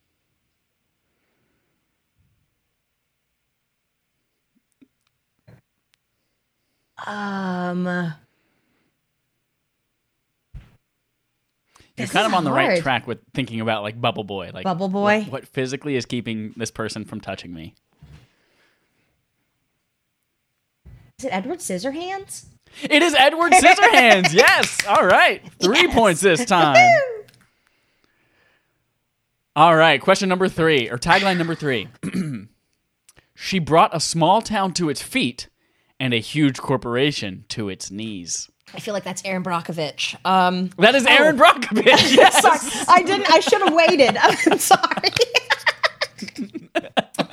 Um, 7.08 8.14
You're 11.98 12.08
kind 12.08 12.26
of 12.26 12.34
on 12.34 12.44
the 12.46 12.52
right 12.52 12.70
hard. 12.72 12.82
track 12.82 13.08
with 13.08 13.20
thinking 13.34 13.60
about 13.62 13.84
like 13.84 14.00
Bubble 14.00 14.24
Boy. 14.24 14.52
Like 14.54 14.64
Bubble 14.64 14.88
what- 14.90 15.26
Boy? 15.26 15.32
What, 15.32 15.48
physically 15.48 15.96
is 15.96 16.06
keeping 16.06 16.54
this 16.56 16.72
person 16.72 17.04
from 17.06 17.20
touching 17.20 17.54
me? 17.54 17.76
is 21.18 21.26
it 21.26 21.34
Edward 21.34 21.60
Scissorhands? 21.60 22.46
It 22.84 23.02
is 23.02 23.14
Edward 23.14 23.52
Scissorhands. 23.52 24.34
yes. 24.34 24.86
All 24.88 25.06
right. 25.06 25.42
Three 25.62 25.82
Yes. 25.84 25.94
points 25.94 26.22
this 26.22 26.46
time. 26.46 26.78
All 29.56 29.76
right, 29.76 30.00
question 30.00 30.30
number 30.30 30.48
three, 30.48 30.90
or 30.90 30.98
tagline 30.98 31.38
number 31.38 31.56
three. 31.56 31.90
she 33.36 33.60
brought 33.60 33.94
a 33.94 34.00
small 34.00 34.42
town 34.42 34.72
to 34.76 34.88
its 34.90 35.02
feet 35.02 35.49
and 36.00 36.14
a 36.14 36.20
huge 36.20 36.58
corporation 36.60 37.46
to 37.50 37.70
its 37.70 37.92
knees. 37.92 38.50
I 38.74 38.80
feel 38.80 38.94
like 38.94 39.04
that's 39.04 39.24
Erin 39.26 39.44
Brockovich. 39.44 40.16
Um, 40.26 40.70
that 40.78 40.96
is 40.96 41.06
Erin 41.06 41.40
oh. 41.40 41.44
Brockovich. 41.44 41.86
Yes. 42.16 42.42
sorry, 42.42 42.60
I 42.88 43.04
didn't. 43.04 43.32
I 43.32 43.40
should 43.40 43.62
have 43.62 43.74
waited. 43.74 44.18
I'm 44.22 44.60
sorry. 44.60 45.10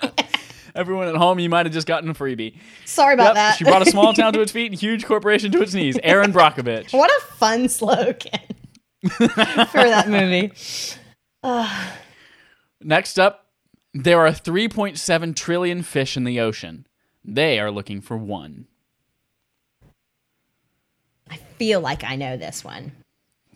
Everyone 0.75 1.09
at 1.09 1.17
home, 1.17 1.39
you 1.39 1.49
might 1.49 1.65
have 1.65 1.73
just 1.73 1.87
gotten 1.87 2.11
a 2.11 2.15
freebie. 2.15 2.59
Sorry 2.85 3.15
about 3.15 3.29
yep, 3.29 3.35
that. 3.35 3.57
she 3.57 3.65
brought 3.65 3.81
a 3.81 3.91
small 3.91 4.13
town 4.13 4.35
to 4.35 4.41
its 4.43 4.53
feet 4.53 4.71
and 4.71 4.79
huge 4.79 5.07
corporation 5.07 5.51
to 5.53 5.63
its 5.63 5.73
knees. 5.73 5.99
Erin 6.03 6.33
Brockovich. 6.33 6.93
What 6.93 7.11
a 7.11 7.21
fun 7.35 7.71
slogan 7.71 8.41
for 9.11 9.27
that 9.27 10.09
movie. 10.09 10.53
Uh. 11.43 11.93
Next 12.83 13.19
up, 13.19 13.47
there 13.95 14.21
are 14.21 14.31
3.7 14.31 15.35
trillion 15.35 15.83
fish 15.83 16.17
in 16.17 16.25
the 16.25 16.41
ocean. 16.41 16.87
They 17.27 17.59
are 17.59 17.73
looking 17.73 18.01
for 18.01 18.17
one. 18.17 18.67
I 21.29 21.39
feel 21.59 21.81
like 21.81 22.05
I 22.05 22.15
know 22.15 22.37
this 22.37 22.63
one. 22.63 22.93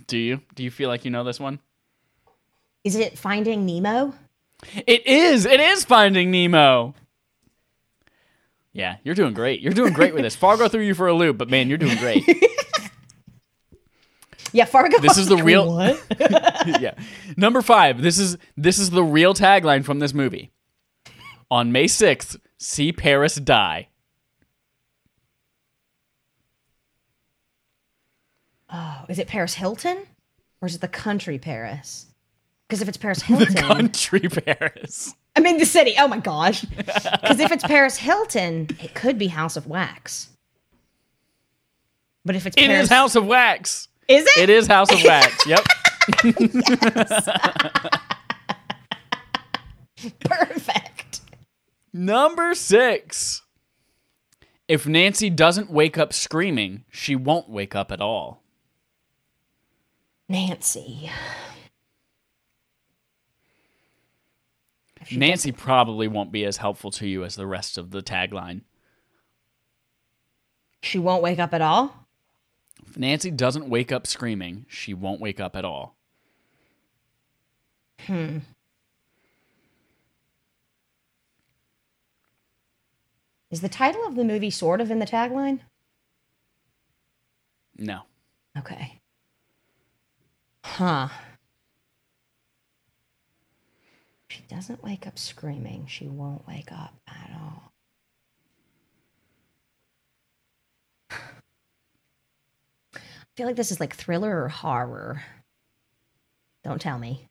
Do 0.09 0.19
you? 0.19 0.41
Do 0.57 0.65
you 0.65 0.71
feel 0.73 0.89
like 0.89 1.05
you 1.05 1.13
know 1.13 1.23
this 1.23 1.39
one? 1.39 1.61
Is 2.83 2.97
it 2.97 3.17
Finding 3.17 3.65
Nemo? 3.65 4.13
It 4.87 5.07
is. 5.07 5.47
It 5.47 5.61
is 5.61 5.85
Finding 5.85 6.33
Nemo. 6.33 6.95
Yeah, 8.73 8.97
you're 9.05 9.15
doing 9.15 9.35
great. 9.35 9.61
You're 9.61 9.73
doing 9.73 9.93
great 9.93 10.15
with 10.15 10.23
this. 10.23 10.37
Fargo 10.37 10.69
threw 10.69 10.83
you 10.83 10.95
for 10.95 11.07
a 11.07 11.15
loop, 11.15 11.39
but 11.39 11.49
man, 11.49 11.69
you're 11.69 11.79
doing 11.79 11.97
great. 11.99 12.25
yeah, 14.53 14.65
Fargo. 14.65 14.99
This 14.99 15.17
is 15.17 15.29
the 15.29 15.37
real. 15.37 15.81
yeah, 16.81 16.95
number 17.37 17.63
five. 17.63 18.03
This 18.03 18.19
is 18.19 18.37
this 18.57 18.81
is 18.81 18.91
the 18.91 19.05
real 19.05 19.35
tagline 19.35 19.85
from 19.85 20.01
this 20.01 20.13
movie. 20.13 20.51
On 21.53 21.73
May 21.73 21.89
sixth, 21.89 22.37
see 22.61 22.93
Paris 22.93 23.35
die. 23.37 23.89
Oh, 28.73 29.05
is 29.09 29.19
it 29.19 29.27
Paris 29.27 29.55
Hilton, 29.55 30.07
or 30.61 30.69
is 30.69 30.77
it 30.77 30.81
the 30.81 30.87
country 30.87 31.41
Paris? 31.41 32.07
Because 32.69 32.81
if 32.81 32.87
it's 32.89 32.97
Paris 32.97 33.21
Hilton, 33.23 33.53
the 33.53 33.61
country 33.61 34.21
Paris. 34.21 35.13
I 35.35 35.41
mean 35.41 35.59
the 35.59 35.67
city. 35.67 35.95
Oh 35.99 36.07
my 36.07 36.19
gosh! 36.19 36.61
Because 36.63 37.41
if 37.41 37.51
it's 37.51 37.65
Paris 37.65 37.97
Hilton, 37.97 38.69
it 38.81 38.95
could 38.95 39.19
be 39.19 39.27
House 39.27 39.57
of 39.57 39.67
Wax. 39.67 40.29
But 42.25 42.37
if 42.37 42.47
it's 42.47 42.57
it 42.57 42.69
Paris, 42.69 42.85
is 42.85 42.91
House 42.91 43.17
of 43.17 43.27
Wax. 43.27 43.89
Is 44.07 44.25
it? 44.37 44.39
It 44.39 44.51
is 44.51 44.69
House 44.69 44.93
of 44.93 45.03
Wax. 45.03 45.45
Yep. 45.51 45.65
Perfect. 50.25 51.00
Number 51.93 52.55
six. 52.55 53.43
If 54.69 54.87
Nancy 54.87 55.31
doesn't 55.31 55.71
wake 55.71 55.99
up 55.99 56.13
screaming, 56.13 56.85
she 56.91 57.17
won't 57.17 57.49
wake 57.49 57.75
up 57.75 57.91
at 57.91 58.01
all. 58.01 58.43
Nancy. 60.29 61.11
Nancy 65.11 65.51
probably 65.51 66.07
won't 66.07 66.31
be 66.31 66.45
as 66.45 66.59
helpful 66.59 66.93
to 66.93 67.09
you 67.09 67.25
as 67.25 67.35
the 67.35 67.47
rest 67.47 67.77
of 67.77 67.91
the 67.91 68.01
tagline. 68.03 68.63
She 70.83 70.99
won't 70.99 71.23
wake 71.23 71.41
up 71.41 71.53
at 71.53 71.61
all? 71.61 72.07
If 72.87 72.97
Nancy 72.97 73.31
doesn't 73.31 73.69
wake 73.69 73.91
up 73.91 74.07
screaming, 74.07 74.67
she 74.69 74.95
won't 74.95 75.21
wake 75.21 75.41
up 75.41 75.57
at 75.57 75.65
all. 75.65 75.97
Hmm. 78.07 78.39
Is 83.51 83.61
the 83.61 83.69
title 83.69 84.07
of 84.07 84.15
the 84.15 84.25
movie 84.25 84.51
sort 84.51 84.81
of 84.81 84.91
in 84.91 85.01
the 85.01 85.07
tagline? 85.07 85.61
No. 87.77 88.03
Okay. 88.57 89.01
Huh. 90.65 91.09
She 94.29 94.43
doesn't 94.49 94.85
wake 94.85 95.07
up 95.07 95.19
screaming. 95.19 95.87
She 95.89 96.07
won't 96.07 96.47
wake 96.47 96.71
up 96.71 96.95
at 97.09 97.31
all. 97.35 97.73
I 102.95 102.99
feel 103.37 103.47
like 103.47 103.57
this 103.57 103.73
is 103.73 103.81
like 103.81 103.97
thriller 103.97 104.45
or 104.45 104.49
horror. 104.49 105.23
Don't 106.63 106.81
tell 106.81 106.99
me. 106.99 107.27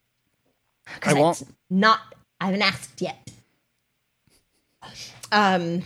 I 1.03 1.13
won't. 1.13 1.43
Not. 1.69 1.99
I 2.41 2.45
haven't 2.47 2.63
asked 2.63 3.01
yet. 3.01 3.28
Um, 5.31 5.83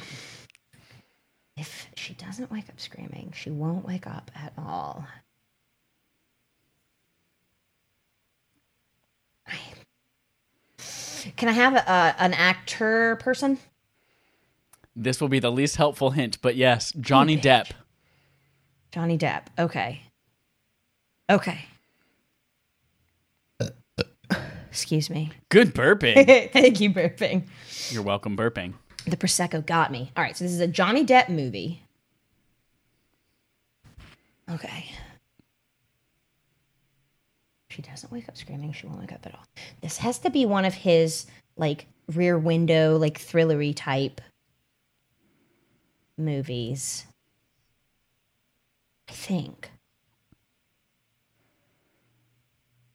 if 1.57 1.87
she 1.95 2.13
doesn't 2.13 2.51
wake 2.51 2.69
up 2.69 2.79
screaming, 2.79 3.33
she 3.35 3.49
won't 3.49 3.85
wake 3.85 4.07
up 4.07 4.31
at 4.35 4.53
all. 4.57 5.05
I 9.47 9.57
can 11.37 11.47
I 11.47 11.53
have 11.53 11.75
a, 11.75 12.15
an 12.21 12.33
actor 12.33 13.15
person? 13.17 13.57
This 14.95 15.21
will 15.21 15.29
be 15.29 15.39
the 15.39 15.51
least 15.51 15.77
helpful 15.77 16.11
hint, 16.11 16.39
but 16.41 16.55
yes, 16.55 16.91
Johnny 16.99 17.37
Depp. 17.37 17.71
Johnny 18.91 19.17
Depp. 19.17 19.43
Okay. 19.57 20.01
Okay. 21.29 21.65
Excuse 24.69 25.09
me. 25.09 25.31
Good 25.49 25.73
burping. 25.73 26.51
Thank 26.51 26.79
you, 26.81 26.89
burping. 26.89 27.47
You're 27.91 28.03
welcome, 28.03 28.35
burping. 28.35 28.73
The 29.05 29.17
Prosecco 29.17 29.65
got 29.65 29.91
me. 29.91 30.11
All 30.15 30.23
right, 30.23 30.35
so 30.35 30.43
this 30.45 30.53
is 30.53 30.59
a 30.59 30.67
Johnny 30.67 31.05
Depp 31.05 31.29
movie. 31.29 31.81
Okay. 34.49 34.91
She 37.69 37.81
doesn't 37.81 38.11
wake 38.11 38.29
up 38.29 38.37
screaming. 38.37 38.71
She 38.71 38.85
won't 38.85 38.99
wake 38.99 39.11
up 39.11 39.25
at 39.25 39.33
all. 39.33 39.45
This 39.81 39.97
has 39.97 40.19
to 40.19 40.29
be 40.29 40.45
one 40.45 40.63
of 40.63 40.73
his 40.73 41.25
like 41.57 41.87
rear 42.07 42.37
window, 42.37 42.97
like 42.97 43.19
thrillery 43.19 43.73
type 43.75 44.21
movies. 46.17 47.05
I 49.09 49.11
think. 49.11 49.71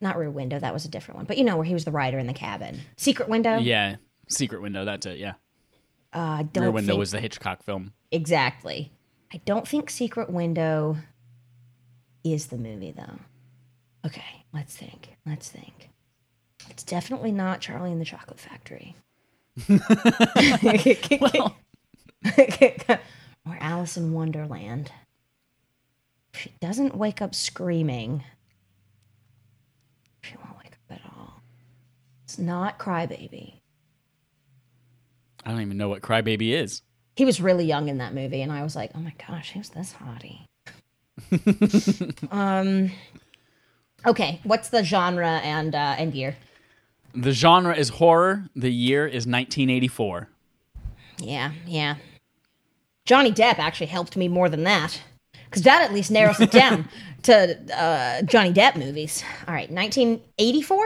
Not 0.00 0.16
Rear 0.16 0.30
Window, 0.30 0.58
that 0.58 0.72
was 0.72 0.84
a 0.84 0.88
different 0.88 1.16
one. 1.16 1.26
But 1.26 1.38
you 1.38 1.44
know 1.44 1.56
where 1.56 1.64
he 1.64 1.74
was 1.74 1.84
the 1.84 1.90
writer 1.90 2.18
in 2.18 2.26
the 2.28 2.32
cabin. 2.32 2.80
Secret 2.96 3.28
Window? 3.28 3.56
Yeah. 3.56 3.96
Secret 4.28 4.62
Window, 4.62 4.84
that's 4.84 5.06
it, 5.06 5.18
yeah. 5.18 5.34
Uh, 6.14 6.18
I 6.18 6.42
don't 6.44 6.64
Rear 6.64 6.72
Window 6.72 6.92
think... 6.92 6.98
was 6.98 7.10
the 7.10 7.20
Hitchcock 7.20 7.62
film. 7.62 7.92
Exactly. 8.10 8.90
I 9.32 9.40
don't 9.44 9.68
think 9.68 9.90
Secret 9.90 10.30
Window 10.30 10.96
is 12.24 12.46
the 12.46 12.56
movie 12.56 12.92
though. 12.92 13.18
Okay, 14.06 14.44
let's 14.54 14.76
think. 14.76 15.16
Let's 15.26 15.50
think. 15.50 15.90
It's 16.70 16.82
definitely 16.82 17.32
not 17.32 17.60
Charlie 17.60 17.92
and 17.92 18.00
the 18.00 18.04
Chocolate 18.04 18.40
Factory. 18.40 18.94
or 23.46 23.56
Alice 23.60 23.96
in 23.96 24.12
Wonderland. 24.12 24.90
She 26.34 26.52
doesn't 26.60 26.96
wake 26.96 27.20
up 27.20 27.34
screaming. 27.34 28.22
She 30.20 30.36
won't 30.36 30.58
wake 30.58 30.72
up 30.72 30.96
at 30.96 31.00
all. 31.04 31.42
It's 32.24 32.38
not 32.38 32.78
Crybaby. 32.78 33.54
I 35.44 35.50
don't 35.50 35.60
even 35.60 35.76
know 35.76 35.88
what 35.88 36.02
Crybaby 36.02 36.52
is. 36.52 36.82
He 37.16 37.24
was 37.24 37.40
really 37.40 37.64
young 37.64 37.88
in 37.88 37.98
that 37.98 38.14
movie, 38.14 38.42
and 38.42 38.52
I 38.52 38.62
was 38.62 38.76
like, 38.76 38.92
oh 38.94 39.00
my 39.00 39.14
gosh, 39.26 39.52
who's 39.52 39.70
this 39.70 39.94
hottie? 39.94 40.44
um, 42.30 42.92
Okay, 44.06 44.40
what's 44.44 44.68
the 44.68 44.84
genre 44.84 45.40
and 45.42 45.74
uh, 45.74 45.96
and 45.98 46.14
year? 46.14 46.36
The 47.14 47.32
genre 47.32 47.74
is 47.74 47.88
horror. 47.88 48.48
The 48.54 48.70
year 48.70 49.06
is 49.06 49.26
1984. 49.26 50.28
Yeah, 51.18 51.52
yeah. 51.66 51.96
Johnny 53.04 53.32
Depp 53.32 53.58
actually 53.58 53.86
helped 53.86 54.16
me 54.16 54.28
more 54.28 54.48
than 54.48 54.64
that, 54.64 55.00
because 55.46 55.62
that 55.62 55.82
at 55.82 55.92
least 55.92 56.10
narrows 56.10 56.40
it 56.40 56.50
down 56.50 56.88
to 57.22 57.58
uh, 57.76 58.22
Johnny 58.22 58.52
Depp 58.52 58.76
movies. 58.76 59.24
All 59.48 59.54
right, 59.54 59.70
1984. 59.70 60.78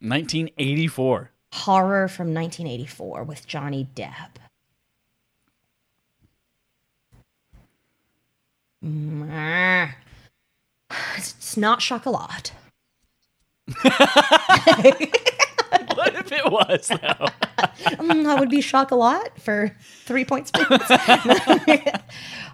1984. 0.00 1.30
Horror 1.52 2.08
from 2.08 2.32
1984 2.32 3.24
with 3.24 3.46
Johnny 3.46 3.88
Depp. 3.94 4.36
Mm, 8.84 9.92
it's 11.16 11.56
not 11.56 11.80
chocolat. 11.80 12.52
what 13.82 13.96
if 16.14 16.32
it 16.32 16.50
was 16.50 16.88
though? 16.88 17.26
um, 17.98 18.22
that 18.24 18.40
would 18.40 18.48
be 18.48 18.62
chocolat 18.62 19.38
for 19.40 19.76
three 20.04 20.24
points. 20.24 20.50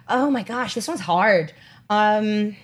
oh 0.09 0.29
my 0.29 0.43
gosh, 0.43 0.73
this 0.73 0.87
one's 0.87 0.99
hard. 0.99 1.53
Um, 1.89 2.55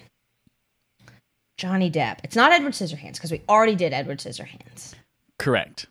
Johnny 1.58 1.90
Depp. 1.90 2.20
It's 2.24 2.36
not 2.36 2.52
Edward 2.52 2.74
Scissorhands 2.74 3.14
because 3.14 3.32
we 3.32 3.42
already 3.48 3.76
did 3.76 3.94
Edward 3.94 4.20
Scissorhands. 4.20 4.94
Correct. 5.40 5.88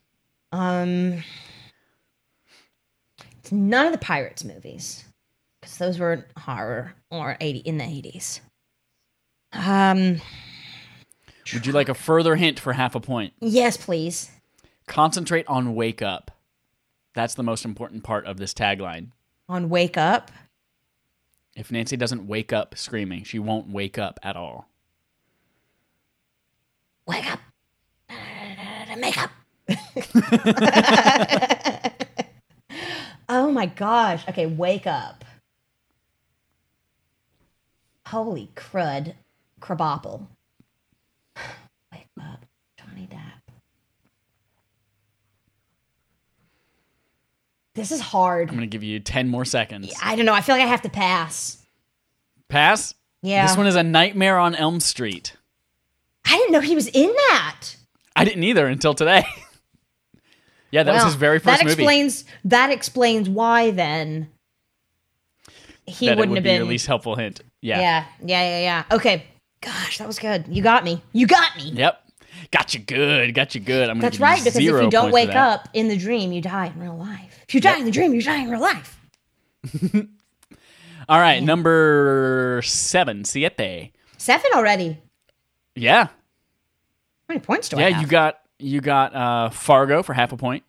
Um, 0.52 1.22
it's 3.38 3.50
none 3.52 3.86
of 3.86 3.92
the 3.92 3.98
Pirates 3.98 4.44
movies 4.44 5.04
because 5.60 5.78
those 5.78 5.98
were 5.98 6.26
horror 6.36 6.92
or 7.10 7.36
eighty 7.40 7.58
in 7.60 7.78
the 7.78 7.84
eighties. 7.84 8.40
Um, 9.52 10.20
Would 11.52 11.66
you 11.66 11.72
like 11.72 11.88
a 11.88 11.94
further 11.94 12.36
hint 12.36 12.60
for 12.60 12.72
half 12.72 12.94
a 12.94 13.00
point? 13.00 13.32
yes, 13.40 13.76
please. 13.76 14.30
Concentrate 14.86 15.46
on 15.46 15.74
wake 15.74 16.02
up. 16.02 16.30
That's 17.14 17.34
the 17.34 17.42
most 17.42 17.64
important 17.64 18.02
part 18.04 18.26
of 18.26 18.36
this 18.38 18.54
tagline. 18.54 19.08
On 19.48 19.68
Wake 19.68 19.96
Up. 19.98 20.30
If 21.54 21.70
Nancy 21.70 21.96
doesn't 21.96 22.26
wake 22.26 22.52
up 22.52 22.76
screaming, 22.76 23.24
she 23.24 23.38
won't 23.38 23.68
wake 23.68 23.98
up 23.98 24.18
at 24.22 24.34
all. 24.36 24.66
Wake 27.06 27.30
up. 27.30 27.40
Make 28.98 29.18
up. 29.18 29.30
oh 33.28 33.50
my 33.50 33.66
gosh. 33.66 34.26
Okay, 34.28 34.46
wake 34.46 34.86
up. 34.86 35.24
Holy 38.06 38.50
crud. 38.54 39.14
Crabapple. 39.60 40.28
Wake 41.92 42.08
up. 42.20 42.44
Johnny 42.78 43.08
Depp. 43.10 43.52
This 47.74 47.90
is 47.92 48.00
hard. 48.00 48.48
I'm 48.50 48.56
going 48.56 48.68
to 48.68 48.74
give 48.74 48.82
you 48.82 49.00
10 49.00 49.28
more 49.28 49.44
seconds. 49.44 49.92
I 50.02 50.16
don't 50.16 50.26
know. 50.26 50.34
I 50.34 50.40
feel 50.42 50.56
like 50.56 50.64
I 50.64 50.68
have 50.68 50.82
to 50.82 50.90
pass. 50.90 51.58
Pass? 52.48 52.94
Yeah. 53.22 53.46
This 53.46 53.56
one 53.56 53.66
is 53.66 53.76
A 53.76 53.82
Nightmare 53.82 54.38
on 54.38 54.54
Elm 54.54 54.80
Street. 54.80 55.34
I 56.26 56.36
didn't 56.36 56.52
know 56.52 56.60
he 56.60 56.74
was 56.74 56.88
in 56.88 57.06
that. 57.06 57.68
I 58.14 58.24
didn't 58.24 58.44
either 58.44 58.66
until 58.66 58.94
today. 58.94 59.24
yeah, 60.72 60.82
that 60.82 60.92
was 60.94 61.04
his 61.04 61.14
very 61.14 61.38
first 61.38 61.58
that 61.58 61.64
movie. 61.64 61.72
explains 61.74 62.24
that 62.44 62.70
explains 62.72 63.28
why 63.28 63.70
then 63.70 64.28
he 65.86 66.06
that 66.06 66.16
wouldn't 66.16 66.30
would 66.30 66.38
have 66.38 66.44
be 66.44 66.50
been 66.50 66.56
your 66.62 66.66
least 66.66 66.86
helpful 66.86 67.14
hint. 67.14 67.40
Yeah. 67.60 67.80
Yeah, 67.80 68.04
yeah, 68.24 68.42
yeah, 68.42 68.60
yeah. 68.60 68.96
Okay. 68.96 69.24
Gosh, 69.60 69.98
that 69.98 70.08
was 70.08 70.18
good. 70.18 70.46
You 70.48 70.62
got 70.62 70.82
me. 70.82 71.00
You 71.12 71.26
got 71.28 71.56
me. 71.56 71.70
Yep. 71.70 71.98
Got 72.50 72.74
you 72.74 72.80
good. 72.80 73.34
Got 73.34 73.54
you 73.54 73.60
good. 73.60 73.88
I'm 73.88 73.96
gonna 73.96 74.02
That's 74.10 74.18
right, 74.18 74.38
because 74.40 74.56
if 74.56 74.62
you 74.62 74.90
don't 74.90 75.12
wake 75.12 75.34
up 75.34 75.68
in 75.72 75.86
the 75.88 75.96
dream, 75.96 76.32
you 76.32 76.40
die 76.42 76.66
in 76.74 76.80
real 76.80 76.96
life. 76.96 77.38
If 77.46 77.54
you 77.54 77.60
die 77.60 77.70
Yep. 77.70 77.78
in 77.78 77.84
the 77.84 77.90
dream, 77.92 78.14
you 78.14 78.22
die 78.22 78.38
in 78.42 78.50
real 78.50 78.60
life. 78.60 78.98
All 81.08 81.18
right, 81.20 81.42
number 81.42 82.60
seven, 82.64 83.24
siete. 83.24 83.92
Seven 84.18 84.50
already. 84.54 84.98
Yeah, 85.74 86.04
How 86.06 86.10
many 87.28 87.40
points 87.40 87.68
do 87.68 87.76
I 87.78 87.88
yeah. 87.88 88.00
You 88.00 88.06
got 88.06 88.40
you 88.62 88.80
got 88.80 89.14
uh, 89.14 89.50
Fargo 89.50 90.02
for 90.02 90.12
half 90.14 90.32
a 90.32 90.36
point, 90.36 90.64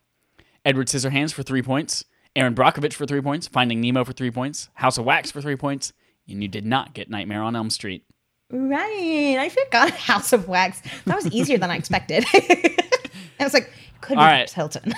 Edward 0.65 0.87
Scissorhands 0.87 1.33
for 1.33 1.43
three 1.43 1.61
points, 1.61 2.05
Erin 2.35 2.55
Brockovich 2.55 2.93
for 2.93 3.05
three 3.05 3.21
points, 3.21 3.47
Finding 3.47 3.81
Nemo 3.81 4.03
for 4.03 4.13
three 4.13 4.31
points, 4.31 4.69
House 4.75 4.97
of 4.97 5.05
Wax 5.05 5.31
for 5.31 5.41
three 5.41 5.55
points, 5.55 5.93
and 6.27 6.41
you 6.41 6.47
did 6.47 6.65
not 6.65 6.93
get 6.93 7.09
Nightmare 7.09 7.41
on 7.41 7.55
Elm 7.55 7.69
Street. 7.69 8.03
Right. 8.49 9.37
I 9.39 9.49
forgot 9.49 9.91
House 9.97 10.33
of 10.33 10.47
Wax. 10.47 10.81
That 11.05 11.15
was 11.15 11.27
easier 11.31 11.57
than 11.57 11.71
I 11.71 11.75
expected. 11.75 12.25
I 12.33 13.43
was 13.43 13.53
like, 13.53 13.71
could 14.01 14.15
be 14.15 14.19
right. 14.19 14.35
Paris 14.35 14.53
Hilton. 14.53 14.93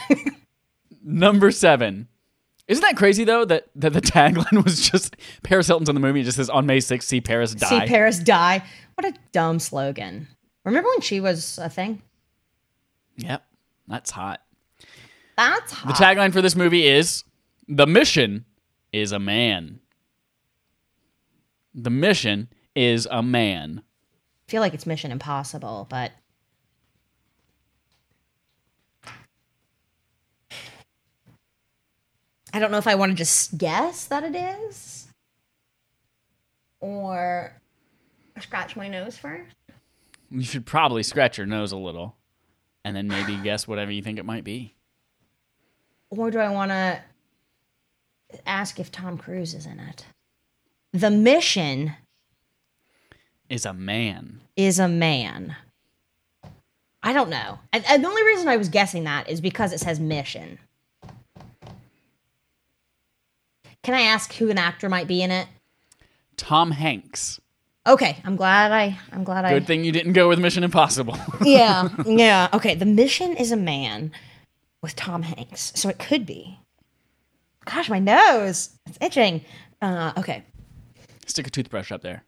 Number 1.04 1.52
seven. 1.52 2.08
Isn't 2.68 2.82
that 2.82 2.98
crazy 2.98 3.24
though 3.24 3.46
that, 3.46 3.68
that 3.76 3.94
the 3.94 4.02
tagline 4.02 4.64
was 4.64 4.90
just 4.90 5.16
Paris 5.44 5.68
Hilton's 5.68 5.90
in 5.90 5.96
the 5.96 6.02
movie? 6.02 6.22
It 6.22 6.24
just 6.24 6.38
says 6.38 6.50
on 6.50 6.66
May 6.66 6.80
6th, 6.80 7.04
see 7.04 7.22
Paris 7.22 7.54
die. 7.54 7.70
See 7.70 7.86
Paris 7.86 8.20
die. 8.20 8.64
What 8.96 9.06
a 9.06 9.14
dumb 9.32 9.60
slogan. 9.60 10.28
Remember 10.64 10.90
when 10.90 11.02
she 11.02 11.20
was 11.20 11.60
a 11.60 11.70
thing? 11.70 12.02
Yep, 13.18 13.46
that's 13.88 14.12
hot. 14.12 14.42
That's 15.38 15.72
hot. 15.72 15.88
The 15.88 16.04
tagline 16.04 16.34
for 16.34 16.42
this 16.42 16.56
movie 16.56 16.88
is 16.88 17.24
The 17.68 17.88
mission 17.88 18.46
is 18.92 19.12
a 19.12 19.20
man. 19.20 19.80
The 21.74 21.90
mission 21.90 22.50
is 22.76 23.08
a 23.12 23.22
man. 23.22 23.82
I 24.48 24.52
feel 24.52 24.62
like 24.62 24.74
it's 24.74 24.86
Mission 24.86 25.12
Impossible, 25.12 25.88
but 25.90 26.12
I 32.54 32.60
don't 32.60 32.72
know 32.72 32.78
if 32.78 32.88
I 32.88 32.96
want 32.96 33.12
to 33.12 33.16
just 33.18 33.58
guess 33.58 34.06
that 34.06 34.24
it 34.24 34.36
is 34.36 35.08
or 36.80 37.60
scratch 38.40 38.78
my 38.78 38.88
nose 38.88 39.18
first. 39.18 39.54
You 40.32 40.44
should 40.44 40.66
probably 40.66 41.04
scratch 41.04 41.38
your 41.38 41.48
nose 41.48 41.72
a 41.74 41.78
little 41.78 42.16
and 42.86 42.96
then 42.96 43.08
maybe 43.08 43.36
guess 43.38 43.68
whatever 43.68 43.92
you 43.92 44.02
think 44.04 44.20
it 44.20 44.26
might 44.26 44.44
be. 44.44 44.76
Or 46.12 46.30
do 46.30 46.38
I 46.38 46.50
want 46.52 46.70
to 46.70 47.02
ask 48.46 48.80
if 48.80 48.92
Tom 48.92 49.18
Cruise 49.18 49.56
is 49.56 49.66
in 49.66 49.80
it? 49.80 50.06
The 50.94 51.10
mission 51.10 51.94
Is 53.50 53.66
a 53.66 53.74
man. 53.74 54.40
is 54.56 54.78
a 54.80 54.88
man. 54.88 55.56
I 57.04 57.12
don't 57.12 57.30
know. 57.30 57.60
I, 57.74 57.84
I- 57.90 57.98
the 57.98 58.08
only 58.08 58.24
reason 58.24 58.48
I 58.48 58.56
was 58.58 58.70
guessing 58.70 59.04
that 59.06 59.28
is 59.30 59.42
because 59.42 59.74
it 59.74 59.80
says 59.80 60.00
mission. 60.00 60.60
Can 63.84 63.94
I 63.96 64.02
ask 64.02 64.34
who 64.34 64.50
an 64.50 64.58
actor 64.58 64.90
might 64.90 65.08
be 65.08 65.22
in 65.22 65.32
it? 65.32 65.48
Tom 66.38 66.72
Hanks. 66.72 67.40
Okay, 67.88 68.18
I'm 68.26 68.36
glad 68.36 68.72
I. 68.72 68.98
I'm 69.12 69.24
glad 69.24 69.46
I. 69.46 69.52
Good 69.54 69.68
thing 69.68 69.84
you 69.84 69.92
didn't 69.92 70.14
go 70.14 70.28
with 70.28 70.40
Mission 70.40 70.64
Impossible. 70.64 71.18
yeah, 71.44 71.90
yeah. 72.06 72.50
Okay, 72.54 72.74
the 72.74 72.86
mission 72.86 73.36
is 73.38 73.52
a 73.52 73.58
man 73.58 74.12
with 74.82 74.96
Tom 74.96 75.22
Hanks, 75.22 75.72
so 75.76 75.90
it 75.90 76.00
could 76.00 76.26
be. 76.26 76.60
Gosh, 77.66 77.90
my 77.90 78.00
nose, 78.00 78.72
it's 78.88 78.98
itching. 79.02 79.42
Uh, 79.82 80.14
okay, 80.18 80.44
Stick 81.28 81.48
a 81.48 81.50
toothbrush 81.50 81.92
up 81.92 82.02
there. 82.02 82.24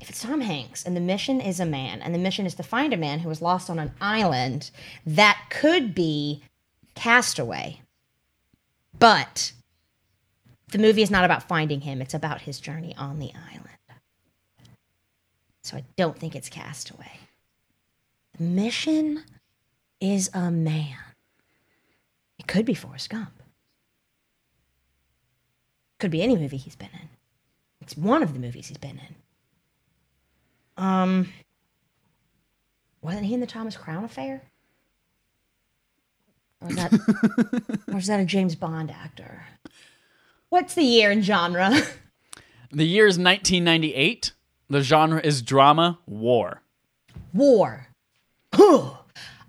if 0.00 0.08
it's 0.10 0.22
Tom 0.22 0.40
Hanks 0.42 0.84
and 0.84 0.94
the 0.96 1.00
mission 1.00 1.40
is 1.40 1.60
a 1.60 1.66
man, 1.66 2.00
and 2.00 2.14
the 2.14 2.18
mission 2.18 2.46
is 2.46 2.54
to 2.56 2.62
find 2.62 2.92
a 2.92 2.96
man 2.98 3.18
who 3.20 3.28
was 3.28 3.42
lost 3.42 3.68
on 3.70 3.78
an 3.78 3.92
island, 4.00 4.70
that 5.06 5.46
could 5.50 5.94
be 5.94 6.42
Castaway. 6.94 7.80
But 8.98 9.52
the 10.72 10.78
movie 10.78 11.02
is 11.02 11.10
not 11.10 11.24
about 11.24 11.48
finding 11.48 11.82
him, 11.82 12.00
it's 12.02 12.14
about 12.14 12.42
his 12.42 12.58
journey 12.60 12.94
on 12.96 13.18
the 13.18 13.32
island. 13.34 13.77
So 15.68 15.76
I 15.76 15.84
don't 15.96 16.18
think 16.18 16.34
it's 16.34 16.48
Castaway. 16.48 17.18
The 18.38 18.42
mission 18.42 19.22
is 20.00 20.30
a 20.32 20.50
man. 20.50 20.96
It 22.38 22.46
could 22.46 22.64
be 22.64 22.72
Forrest 22.72 23.10
Gump. 23.10 23.42
Could 25.98 26.10
be 26.10 26.22
any 26.22 26.38
movie 26.38 26.56
he's 26.56 26.74
been 26.74 26.88
in. 26.94 27.10
It's 27.82 27.98
one 27.98 28.22
of 28.22 28.32
the 28.32 28.38
movies 28.38 28.68
he's 28.68 28.78
been 28.78 28.98
in. 30.78 30.82
Um, 30.82 31.28
wasn't 33.02 33.26
he 33.26 33.34
in 33.34 33.40
the 33.40 33.46
Thomas 33.46 33.76
Crown 33.76 34.04
Affair? 34.04 34.40
Or 36.62 36.70
is 36.70 36.76
that, 36.76 37.82
or 37.92 37.98
is 37.98 38.06
that 38.06 38.20
a 38.20 38.24
James 38.24 38.54
Bond 38.54 38.90
actor? 38.90 39.44
What's 40.48 40.72
the 40.72 40.82
year 40.84 41.10
and 41.10 41.22
genre? 41.22 41.82
The 42.70 42.86
year 42.86 43.06
is 43.06 43.18
1998. 43.18 44.32
The 44.70 44.82
genre 44.82 45.20
is 45.22 45.42
drama 45.42 45.98
war. 46.06 46.62
War. 47.32 47.86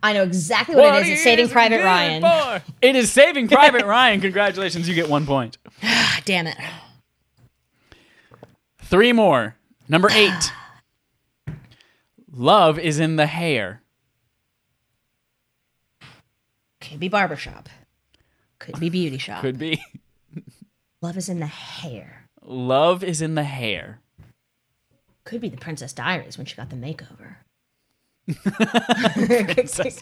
I 0.01 0.13
know 0.13 0.23
exactly 0.23 0.75
what, 0.75 0.95
it 0.95 1.03
is. 1.03 1.09
It's 1.09 1.23
Saving 1.23 1.49
Private 1.49 1.83
Ryan. 1.83 2.21
for? 2.21 2.63
It 2.81 2.95
is 2.95 3.11
Saving 3.11 3.47
Private 3.49 3.85
Ryan. 3.85 4.21
Congratulations, 4.21 4.87
you 4.87 4.95
get 4.95 5.09
one 5.09 5.25
point. 5.25 5.57
Damn 6.25 6.47
it. 6.47 6.55
Three 8.83 9.11
more. 9.11 9.55
Number 9.89 10.09
eight. 10.13 10.53
Love 12.31 12.79
is 12.79 12.99
in 12.99 13.17
the 13.17 13.25
hair. 13.25 13.81
Could 16.79 16.99
be 16.99 17.09
barbershop. 17.09 17.67
Could 18.59 18.79
be 18.79 18.89
beauty 18.89 19.17
shop. 19.17 19.41
Could 19.41 19.57
be. 19.59 19.83
Love 21.01 21.17
is 21.17 21.27
in 21.29 21.39
the 21.39 21.45
hair. 21.47 22.29
Love 22.41 23.03
is 23.03 23.21
in 23.21 23.35
the 23.35 23.43
hair. 23.43 23.99
Could 25.29 25.41
be 25.41 25.49
the 25.49 25.57
Princess 25.57 25.93
Diaries 25.93 26.39
when 26.39 26.47
she 26.47 26.55
got 26.55 26.71
the 26.71 26.75
makeover. 26.75 27.35
Princess 29.53 30.01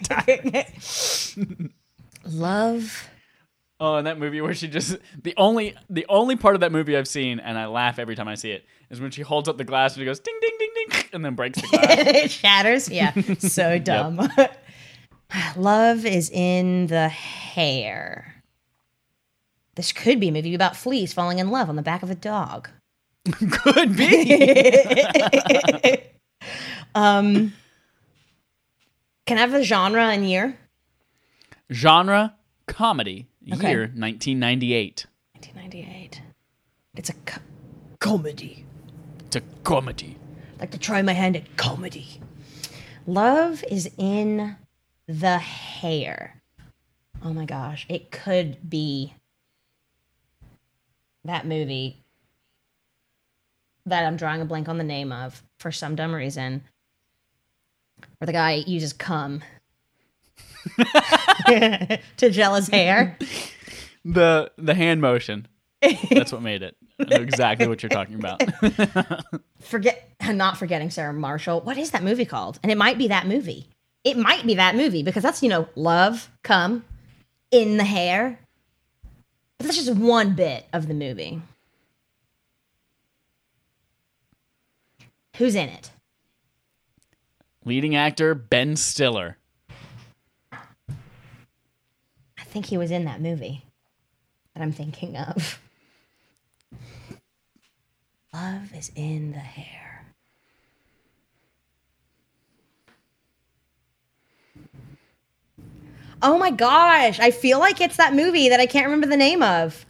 Love. 2.25 3.09
Oh, 3.81 3.95
and 3.95 4.07
that 4.07 4.17
movie 4.17 4.39
where 4.39 4.53
she 4.53 4.69
just 4.69 4.95
the 5.21 5.33
only 5.35 5.75
the 5.89 6.05
only 6.07 6.37
part 6.37 6.55
of 6.55 6.61
that 6.61 6.71
movie 6.71 6.95
I've 6.95 7.09
seen, 7.09 7.41
and 7.41 7.59
I 7.59 7.65
laugh 7.65 7.99
every 7.99 8.15
time 8.15 8.29
I 8.29 8.35
see 8.35 8.51
it, 8.51 8.63
is 8.89 9.01
when 9.01 9.11
she 9.11 9.21
holds 9.21 9.49
up 9.49 9.57
the 9.57 9.65
glass 9.65 9.95
and 9.95 10.01
she 10.01 10.05
goes 10.05 10.21
ding 10.21 10.37
ding 10.39 10.53
ding 10.57 10.69
ding, 10.75 11.03
and 11.11 11.25
then 11.25 11.35
breaks 11.35 11.61
the 11.61 11.67
glass. 11.67 11.85
it 11.89 12.31
shatters. 12.31 12.87
Yeah, 12.87 13.11
so 13.37 13.77
dumb. 13.79 14.29
Love 15.57 16.05
is 16.05 16.29
in 16.29 16.87
the 16.87 17.09
hair. 17.09 18.43
This 19.75 19.91
could 19.91 20.21
be 20.21 20.29
a 20.29 20.31
movie 20.31 20.55
about 20.55 20.77
fleas 20.77 21.11
falling 21.11 21.39
in 21.39 21.51
love 21.51 21.67
on 21.67 21.75
the 21.75 21.81
back 21.81 22.01
of 22.01 22.09
a 22.09 22.15
dog. 22.15 22.69
Could 23.51 23.95
be. 23.95 26.01
Um, 26.95 27.53
can 29.27 29.37
I 29.37 29.41
have 29.41 29.53
a 29.53 29.63
genre 29.63 30.01
and 30.03 30.27
year? 30.27 30.57
Genre 31.71 32.33
comedy. 32.65 33.27
Okay. 33.53 33.69
Year 33.69 33.81
1998. 33.81 35.05
1998. 35.33 36.21
It's 36.95 37.09
a 37.09 37.13
co- 37.25 37.41
comedy. 37.99 38.65
It's 39.25 39.35
a 39.35 39.41
comedy. 39.63 40.17
like 40.59 40.71
to 40.71 40.79
try 40.79 41.03
my 41.03 41.13
hand 41.13 41.35
at 41.35 41.55
comedy. 41.55 42.19
Love 43.05 43.63
is 43.69 43.91
in 43.97 44.55
the 45.07 45.37
hair. 45.37 46.41
Oh 47.23 47.31
my 47.33 47.45
gosh, 47.45 47.85
it 47.89 48.09
could 48.09 48.67
be 48.67 49.13
that 51.25 51.45
movie 51.45 52.03
that 53.87 54.05
I'm 54.05 54.17
drawing 54.17 54.41
a 54.41 54.45
blank 54.45 54.69
on 54.69 54.77
the 54.77 54.83
name 54.83 55.11
of 55.11 55.43
for 55.59 55.71
some 55.71 55.95
dumb 55.95 56.13
reason, 56.13 56.63
where 58.17 58.25
the 58.25 58.33
guy 58.33 58.63
uses 58.67 58.93
cum 58.93 59.41
to 61.47 62.29
gel 62.29 62.55
his 62.55 62.67
hair. 62.67 63.17
The 64.05 64.51
the 64.57 64.73
hand 64.73 65.01
motion. 65.01 65.47
That's 65.81 66.31
what 66.31 66.41
made 66.41 66.63
it. 66.63 66.75
I 66.99 67.03
know 67.03 67.21
exactly 67.21 67.67
what 67.67 67.83
you're 67.83 67.89
talking 67.89 68.15
about. 68.15 68.41
Forget, 69.61 70.09
not 70.23 70.57
forgetting 70.57 70.89
Sarah 70.89 71.13
Marshall. 71.13 71.61
What 71.61 71.77
is 71.77 71.91
that 71.91 72.03
movie 72.03 72.25
called? 72.25 72.59
And 72.63 72.71
it 72.71 72.77
might 72.77 72.97
be 72.97 73.07
that 73.09 73.27
movie. 73.27 73.67
It 74.03 74.17
might 74.17 74.45
be 74.45 74.55
that 74.55 74.75
movie 74.75 75.03
because 75.03 75.23
that's 75.23 75.43
you 75.43 75.49
know 75.49 75.67
love, 75.75 76.31
cum, 76.43 76.83
in 77.51 77.77
the 77.77 77.83
hair. 77.83 78.39
But 79.57 79.65
that's 79.65 79.77
just 79.77 79.97
one 79.97 80.33
bit 80.33 80.65
of 80.73 80.87
the 80.87 80.93
movie. 80.93 81.41
Who's 85.37 85.55
in 85.55 85.69
it? 85.69 85.91
Leading 87.63 87.95
actor 87.95 88.33
Ben 88.33 88.75
Stiller. 88.75 89.37
I 90.51 92.43
think 92.43 92.67
he 92.67 92.77
was 92.77 92.91
in 92.91 93.05
that 93.05 93.21
movie 93.21 93.63
that 94.53 94.63
I'm 94.63 94.71
thinking 94.71 95.15
of. 95.17 95.59
Love 98.33 98.73
is 98.75 98.91
in 98.95 99.31
the 99.31 99.39
hair. 99.39 100.05
Oh 106.21 106.37
my 106.37 106.49
gosh, 106.49 107.19
I 107.19 107.29
feel 107.31 107.59
like 107.59 107.79
it's 107.79 107.97
that 107.97 108.15
movie 108.15 108.49
that 108.49 108.59
I 108.59 108.65
can't 108.65 108.85
remember 108.85 109.07
the 109.07 109.17
name 109.17 109.43
of. 109.43 109.85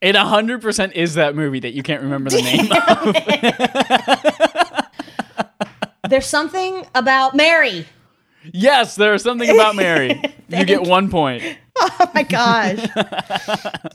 It 0.00 0.14
100% 0.14 0.92
is 0.92 1.14
that 1.14 1.34
movie 1.34 1.58
that 1.60 1.74
you 1.74 1.82
can't 1.82 2.02
remember 2.02 2.30
the 2.30 2.40
name 2.40 2.70
of. 4.12 4.17
There's 6.08 6.26
something 6.26 6.86
about 6.94 7.34
Mary. 7.34 7.86
Yes, 8.52 8.96
there's 8.96 9.22
something 9.22 9.50
about 9.50 9.76
Mary. 9.76 10.20
you 10.48 10.64
get 10.64 10.82
one 10.82 11.10
point. 11.10 11.42
Oh 11.76 12.10
my 12.14 12.22
gosh. 12.22 12.86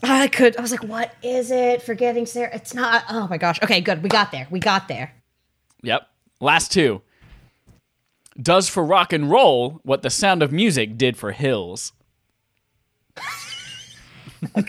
I 0.02 0.28
could 0.28 0.56
I 0.56 0.60
was 0.60 0.70
like, 0.70 0.84
what 0.84 1.14
is 1.22 1.50
it? 1.50 1.82
Forgetting 1.82 2.26
Sarah. 2.26 2.54
It's 2.54 2.74
not 2.74 3.04
oh 3.10 3.26
my 3.28 3.38
gosh. 3.38 3.62
Okay, 3.62 3.80
good. 3.80 4.02
We 4.02 4.08
got 4.08 4.32
there. 4.32 4.46
We 4.50 4.60
got 4.60 4.88
there. 4.88 5.14
Yep. 5.82 6.08
Last 6.40 6.72
two. 6.72 7.02
Does 8.40 8.68
for 8.68 8.84
rock 8.84 9.12
and 9.12 9.30
roll 9.30 9.80
what 9.82 10.02
the 10.02 10.10
sound 10.10 10.42
of 10.42 10.52
music 10.52 10.96
did 10.96 11.16
for 11.16 11.32
hills. 11.32 11.92
I 14.56 14.62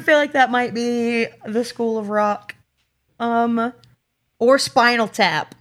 feel 0.00 0.18
like 0.18 0.32
that 0.32 0.50
might 0.50 0.74
be 0.74 1.26
the 1.46 1.64
School 1.64 1.98
of 1.98 2.08
Rock. 2.08 2.54
Um 3.18 3.72
or 4.38 4.58
Spinal 4.58 5.08
Tap. 5.08 5.54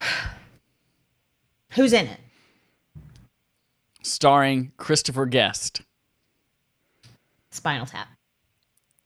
Who's 1.70 1.92
in 1.92 2.06
it? 2.06 2.20
Starring 4.02 4.72
Christopher 4.76 5.26
Guest. 5.26 5.82
Spinal 7.50 7.86
Tap. 7.86 8.08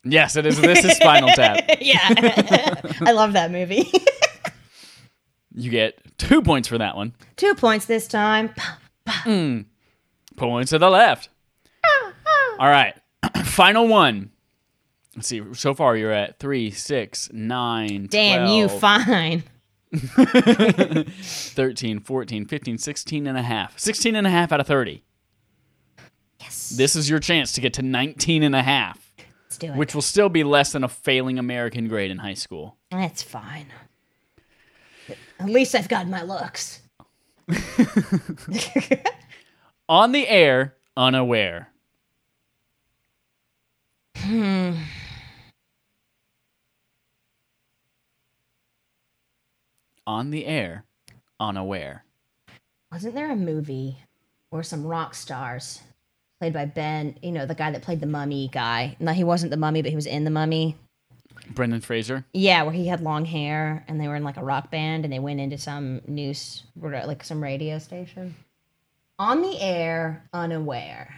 Yes, 0.04 0.36
it 0.36 0.46
is. 0.46 0.60
This 0.60 0.84
is 0.84 0.96
Spinal 0.96 1.30
Tap. 1.30 1.64
yeah. 1.80 1.98
I 3.00 3.12
love 3.12 3.32
that 3.34 3.50
movie. 3.50 3.90
You 5.58 5.70
get 5.70 5.98
two 6.18 6.42
points 6.42 6.68
for 6.68 6.76
that 6.76 6.96
one. 6.96 7.14
Two 7.36 7.54
points 7.54 7.86
this 7.86 8.06
time. 8.06 8.50
Hmm. 9.08 9.62
Points 10.36 10.68
to 10.70 10.78
the 10.78 10.90
left. 10.90 11.30
Ah, 11.82 12.12
ah. 12.26 12.56
All 12.58 12.68
right. 12.68 12.94
Final 13.44 13.88
one. 13.88 14.30
Let's 15.16 15.28
see. 15.28 15.42
So 15.54 15.72
far, 15.74 15.96
you're 15.96 16.12
at 16.12 16.38
three, 16.38 16.70
six, 16.70 17.30
nine, 17.32 18.06
Damn, 18.10 18.48
you 18.48 18.68
fine. 18.68 19.42
13, 19.92 22.00
14, 22.00 22.44
15, 22.46 22.78
16 22.78 23.26
and 23.26 23.38
a 23.38 23.42
half. 23.42 23.78
16 23.78 24.14
and 24.14 24.26
a 24.26 24.30
half 24.30 24.52
out 24.52 24.60
of 24.60 24.66
30. 24.66 25.02
Yes. 26.40 26.74
This 26.76 26.94
is 26.96 27.08
your 27.08 27.18
chance 27.18 27.52
to 27.52 27.62
get 27.62 27.72
to 27.74 27.82
19 27.82 28.42
and 28.42 28.54
a 28.54 28.62
half, 28.62 29.10
Let's 29.46 29.56
do 29.56 29.68
it. 29.68 29.76
which 29.76 29.94
will 29.94 30.02
still 30.02 30.28
be 30.28 30.44
less 30.44 30.72
than 30.72 30.84
a 30.84 30.88
failing 30.88 31.38
American 31.38 31.88
grade 31.88 32.10
in 32.10 32.18
high 32.18 32.34
school. 32.34 32.76
That's 32.90 33.22
fine. 33.22 33.68
At 35.40 35.48
least 35.48 35.74
I've 35.74 35.88
got 35.88 36.06
my 36.08 36.22
looks. 36.22 36.82
On 39.88 40.12
the 40.12 40.28
air, 40.28 40.74
unaware. 40.96 41.68
Hmm. 44.18 44.72
On 50.06 50.30
the 50.30 50.46
air, 50.46 50.84
unaware. 51.40 52.04
Wasn't 52.92 53.14
there 53.14 53.30
a 53.30 53.36
movie 53.36 53.98
where 54.50 54.62
some 54.62 54.86
rock 54.86 55.14
stars 55.14 55.80
played 56.38 56.52
by 56.52 56.64
Ben, 56.64 57.16
you 57.22 57.32
know, 57.32 57.44
the 57.44 57.54
guy 57.54 57.72
that 57.72 57.82
played 57.82 58.00
the 58.00 58.06
mummy 58.06 58.48
guy? 58.52 58.96
No, 59.00 59.12
he 59.12 59.24
wasn't 59.24 59.50
the 59.50 59.56
mummy, 59.56 59.82
but 59.82 59.90
he 59.90 59.96
was 59.96 60.06
in 60.06 60.24
the 60.24 60.30
mummy. 60.30 60.76
Brendan 61.50 61.80
Fraser. 61.80 62.24
Yeah, 62.32 62.62
where 62.62 62.72
he 62.72 62.86
had 62.86 63.00
long 63.00 63.24
hair 63.24 63.84
and 63.88 64.00
they 64.00 64.08
were 64.08 64.16
in 64.16 64.24
like 64.24 64.36
a 64.36 64.44
rock 64.44 64.70
band 64.70 65.04
and 65.04 65.12
they 65.12 65.18
went 65.18 65.40
into 65.40 65.58
some 65.58 66.00
news, 66.06 66.62
like 66.80 67.24
some 67.24 67.42
radio 67.42 67.78
station. 67.78 68.36
On 69.18 69.42
the 69.42 69.60
air, 69.60 70.28
unaware. 70.32 71.14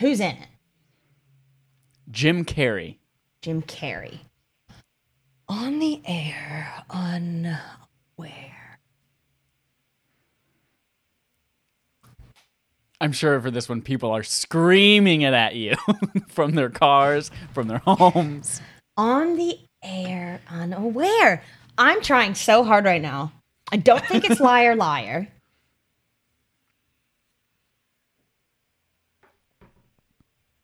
Who's 0.00 0.20
in 0.20 0.36
it? 0.36 0.48
Jim 2.10 2.44
Carrey. 2.44 2.98
Jim 3.42 3.62
Carrey. 3.62 4.18
On 5.48 5.78
the 5.78 6.02
air, 6.04 6.84
unaware. 8.18 8.78
I'm 13.00 13.12
sure 13.12 13.40
for 13.40 13.50
this 13.50 13.68
one, 13.68 13.82
people 13.82 14.10
are 14.10 14.22
screaming 14.22 15.22
it 15.22 15.34
at 15.34 15.54
you 15.54 15.76
from 16.28 16.52
their 16.52 16.70
cars, 16.70 17.30
from 17.52 17.68
their 17.68 17.82
homes. 17.86 18.60
On 18.96 19.36
the 19.36 19.58
air, 19.82 20.40
unaware. 20.48 21.42
I'm 21.76 22.00
trying 22.00 22.34
so 22.34 22.64
hard 22.64 22.86
right 22.86 23.02
now. 23.02 23.32
I 23.70 23.76
don't 23.76 24.04
think 24.06 24.24
it's 24.24 24.40
liar, 24.40 24.74
liar. 24.76 25.28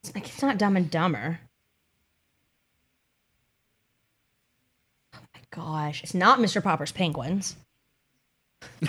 It's 0.03 0.15
like 0.15 0.27
it's 0.27 0.43
not 0.43 0.59
dumb 0.59 0.77
and 0.77 0.91
dumber. 0.91 1.38
Oh 5.15 5.19
my 5.35 5.41
gosh. 5.64 6.03
It's 6.03 6.14
not 6.14 6.38
Mr. 6.38 6.62
Popper's 6.62 6.92
Penguins. 6.92 7.57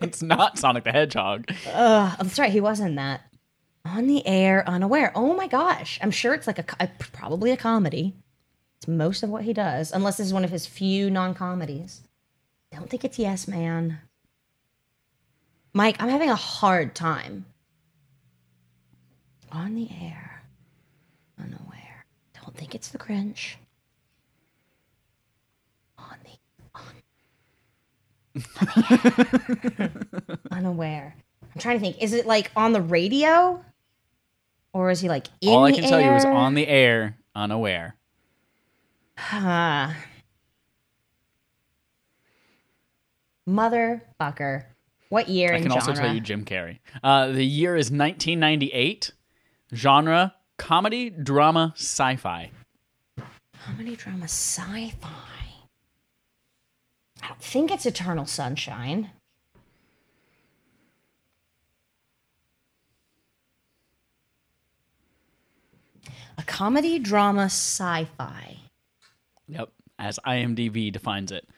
It's 0.00 0.22
not 0.22 0.58
Sonic 0.58 0.84
the 0.84 0.92
Hedgehog. 0.92 1.50
Ugh, 1.72 2.16
that's 2.18 2.38
right. 2.38 2.52
He 2.52 2.60
was 2.60 2.78
in 2.78 2.96
that. 2.96 3.22
On 3.86 4.06
the 4.06 4.26
air, 4.26 4.62
unaware. 4.68 5.10
Oh 5.14 5.34
my 5.34 5.46
gosh. 5.46 5.98
I'm 6.02 6.10
sure 6.10 6.34
it's 6.34 6.46
like 6.46 6.58
a, 6.58 6.64
a 6.78 6.88
probably 7.12 7.50
a 7.50 7.56
comedy. 7.56 8.14
It's 8.76 8.86
most 8.86 9.22
of 9.22 9.30
what 9.30 9.44
he 9.44 9.52
does, 9.52 9.92
unless 9.92 10.18
this 10.18 10.26
is 10.26 10.34
one 10.34 10.44
of 10.44 10.50
his 10.50 10.66
few 10.66 11.10
non-comedies. 11.10 12.02
Don't 12.70 12.88
think 12.88 13.04
it's 13.04 13.18
Yes 13.18 13.48
Man. 13.48 13.98
Mike, 15.72 15.96
I'm 16.00 16.08
having 16.08 16.30
a 16.30 16.36
hard 16.36 16.94
time. 16.94 17.46
On 19.50 19.74
the 19.74 19.88
air, 20.00 20.42
unaware. 21.38 22.04
Don't 22.40 22.56
think 22.56 22.74
it's 22.74 22.88
the 22.88 22.98
Grinch. 22.98 23.54
On 25.98 26.16
the 26.24 26.30
unaware. 30.50 31.16
I'm 31.54 31.60
trying 31.60 31.76
to 31.76 31.80
think. 31.80 32.02
Is 32.02 32.12
it 32.12 32.26
like 32.26 32.50
on 32.56 32.72
the 32.72 32.80
radio, 32.80 33.64
or 34.72 34.90
is 34.90 35.00
he 35.00 35.08
like 35.08 35.28
in 35.40 35.50
All 35.50 35.64
I 35.64 35.72
can 35.72 35.84
tell 35.84 36.00
you 36.00 36.12
is 36.12 36.24
on 36.24 36.54
the 36.54 36.66
air, 36.66 37.16
unaware. 37.34 37.96
Huh. 39.16 39.90
Motherfucker. 43.48 44.64
What 45.10 45.28
year 45.28 45.54
I 45.54 45.60
can 45.60 45.70
genre? 45.70 45.76
also 45.76 45.94
tell 45.94 46.12
you 46.12 46.20
Jim 46.20 46.44
Carrey. 46.44 46.78
Uh, 47.02 47.28
the 47.28 47.44
year 47.44 47.76
is 47.76 47.90
1998. 47.90 49.12
Genre 49.72 50.34
comedy, 50.56 51.10
drama, 51.10 51.72
sci 51.76 52.16
fi. 52.16 52.50
Comedy 53.64 53.96
drama 53.96 54.24
sci-fi. 54.24 55.43
I 57.24 57.32
think 57.40 57.70
it's 57.70 57.86
Eternal 57.86 58.26
Sunshine. 58.26 59.10
A 66.36 66.42
comedy, 66.42 66.98
drama, 66.98 67.44
sci 67.44 68.04
fi. 68.18 68.58
Yep, 69.48 69.70
as 69.98 70.18
IMDb 70.26 70.92
defines 70.92 71.32
it. 71.32 71.48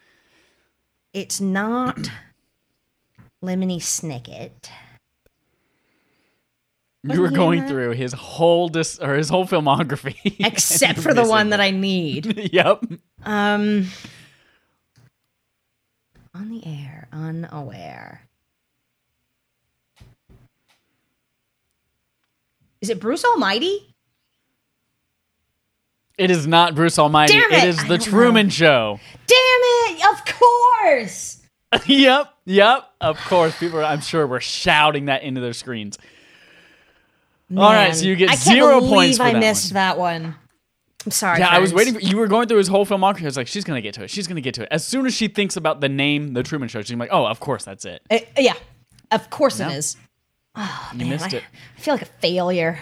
It's 1.12 1.41
not 1.41 1.97
Lemony 3.45 3.79
Snicket. 3.79 4.71
You 7.03 7.21
were 7.21 7.31
going 7.31 7.61
that? 7.61 7.69
through 7.69 7.93
his 7.93 8.12
whole 8.12 8.69
dis- 8.69 8.99
or 8.99 9.14
his 9.14 9.29
whole 9.29 9.47
filmography, 9.47 10.37
except 10.45 10.99
for 10.99 11.14
the 11.14 11.25
one 11.29 11.51
that 11.51 11.61
I 11.61 11.71
need. 11.71 12.51
yep. 12.53 12.85
Um, 13.25 13.87
on 16.37 16.51
the 16.51 16.66
air, 16.66 17.09
unaware. 17.12 18.28
Is 22.80 22.91
it 22.91 23.01
Bruce 23.01 23.24
Almighty? 23.24 23.95
It 26.18 26.30
is 26.30 26.47
not 26.47 26.74
Bruce 26.74 26.99
Almighty. 26.99 27.34
Damn 27.34 27.53
it 27.53 27.64
it! 27.64 27.68
is 27.68 27.84
the 27.87 27.99
Truman 27.99 28.51
Show. 28.51 29.01
Damn 29.26 29.39
it! 29.39 30.05
Of 30.12 30.24
course. 30.34 31.43
yep, 31.87 32.34
yep. 32.45 32.91
Of 33.01 33.18
course, 33.18 33.59
people. 33.59 33.80
Are, 33.80 33.84
I'm 33.84 34.01
sure 34.01 34.26
were 34.26 34.41
shouting 34.41 35.07
that 35.07 35.22
into 35.22 35.41
their 35.41 35.53
screens. 35.53 35.99
All 37.57 37.72
right, 37.72 37.95
so 37.95 38.05
you 38.07 38.16
get 38.16 38.30
I 38.30 38.32
can't 38.32 38.43
zero 38.43 38.80
points 38.80 39.20
I 39.20 39.32
that 39.32 39.39
missed 39.39 39.72
one. 39.72 39.74
that 39.74 39.99
one. 39.99 40.34
I'm 41.07 41.12
sorry. 41.12 41.38
Yeah, 41.38 41.48
I 41.48 41.61
was 41.61 41.72
waiting. 41.72 41.94
For, 41.94 42.00
you 42.00 42.16
were 42.16 42.26
going 42.26 42.48
through 42.48 42.59
his 42.59 42.66
whole 42.68 42.84
filmography. 42.84 43.22
I 43.22 43.26
was 43.26 43.36
like, 43.36 43.46
she's 43.46 43.64
gonna 43.64 43.80
get 43.80 43.94
to 43.94 44.02
it. 44.04 44.11
She's 44.11 44.26
gonna 44.26 44.40
get 44.40 44.54
to 44.54 44.62
it. 44.64 44.68
As 44.72 44.84
soon 44.84 45.07
as 45.07 45.14
she 45.14 45.28
thinks 45.28 45.57
about 45.57 45.80
the 45.80 45.88
name, 45.88 46.32
the 46.34 46.42
Truman 46.42 46.68
Show, 46.68 46.82
she's 46.82 46.96
like, 46.96 47.11
oh, 47.12 47.24
of 47.26 47.38
course, 47.40 47.64
that's 47.64 47.84
it. 47.84 48.02
Uh, 48.11 48.18
yeah, 48.36 48.54
of 49.12 49.30
course 49.30 49.61
No. 49.61 49.68
it 49.68 49.74
is. 49.76 49.96
you 50.57 50.98
Man, 50.98 51.09
missed 51.11 51.32
I, 51.32 51.36
it. 51.38 51.44
I 51.76 51.80
feel 51.80 51.94
like 51.94 52.02
a 52.02 52.07
failure. 52.07 52.80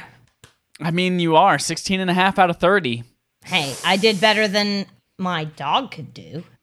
I 0.81 0.91
mean, 0.91 1.21
you 1.21 1.37
are 1.37 1.59
16 1.59 2.01
and 2.01 2.11
a 2.11 2.15
half 2.15 2.39
out 2.39 2.49
of 2.51 2.57
30. 2.57 3.05
Hey, 3.45 3.75
I 3.85 3.97
did 3.99 4.21
better 4.21 4.49
than 4.49 4.87
my 5.19 5.45
dog 5.45 5.91
could 5.93 6.13
do. 6.15 6.43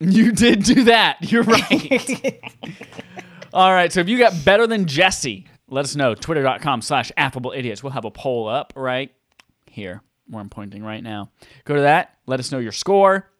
You 0.00 0.32
did 0.32 0.64
do 0.64 0.84
that. 0.84 1.30
You're 1.32 1.42
right. 1.44 2.40
All 3.54 3.72
right. 3.72 3.90
So 3.92 4.00
if 4.00 4.08
you 4.08 4.18
got 4.18 4.44
better 4.44 4.66
than 4.66 4.86
Jesse, 4.86 5.46
let 5.68 5.84
us 5.84 5.94
know. 5.96 6.14
Twitter.com 6.14 6.82
slash 6.82 7.10
affable 7.16 7.52
idiots. 7.56 7.82
We'll 7.82 7.92
have 7.92 8.04
a 8.04 8.10
poll 8.10 8.48
up 8.48 8.72
right 8.76 9.12
here 9.70 10.02
where 10.28 10.40
I'm 10.40 10.48
pointing 10.48 10.82
right 10.82 11.02
now. 11.02 11.30
Go 11.64 11.74
to 11.76 11.82
that. 11.82 12.16
Let 12.26 12.40
us 12.40 12.50
know 12.52 12.58
your 12.58 12.72
score. 12.72 13.30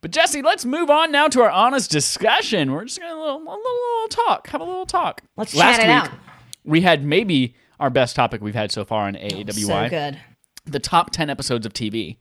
But 0.00 0.10
Jesse, 0.10 0.42
let's 0.42 0.64
move 0.64 0.90
on 0.90 1.12
now 1.12 1.28
to 1.28 1.42
our 1.42 1.50
honest 1.50 1.90
discussion. 1.90 2.72
We're 2.72 2.84
just 2.84 3.00
gonna 3.00 3.14
a 3.14 3.20
little, 3.20 3.36
a 3.36 3.38
little, 3.38 3.56
little 3.56 4.08
talk. 4.26 4.48
Have 4.48 4.60
a 4.60 4.64
little 4.64 4.86
talk. 4.86 5.22
Let's 5.36 5.54
Last 5.54 5.76
chat 5.76 5.84
it 5.86 5.88
week, 5.88 5.96
out. 6.14 6.18
we 6.64 6.80
had 6.80 7.04
maybe 7.04 7.54
our 7.78 7.90
best 7.90 8.16
topic 8.16 8.40
we've 8.42 8.54
had 8.54 8.72
so 8.72 8.84
far 8.84 9.06
on 9.06 9.14
AAWY 9.14 9.52
So 9.66 9.88
good. 9.88 10.18
the 10.64 10.80
top 10.80 11.10
10 11.12 11.30
episodes 11.30 11.66
of 11.66 11.72
TV. 11.72 12.18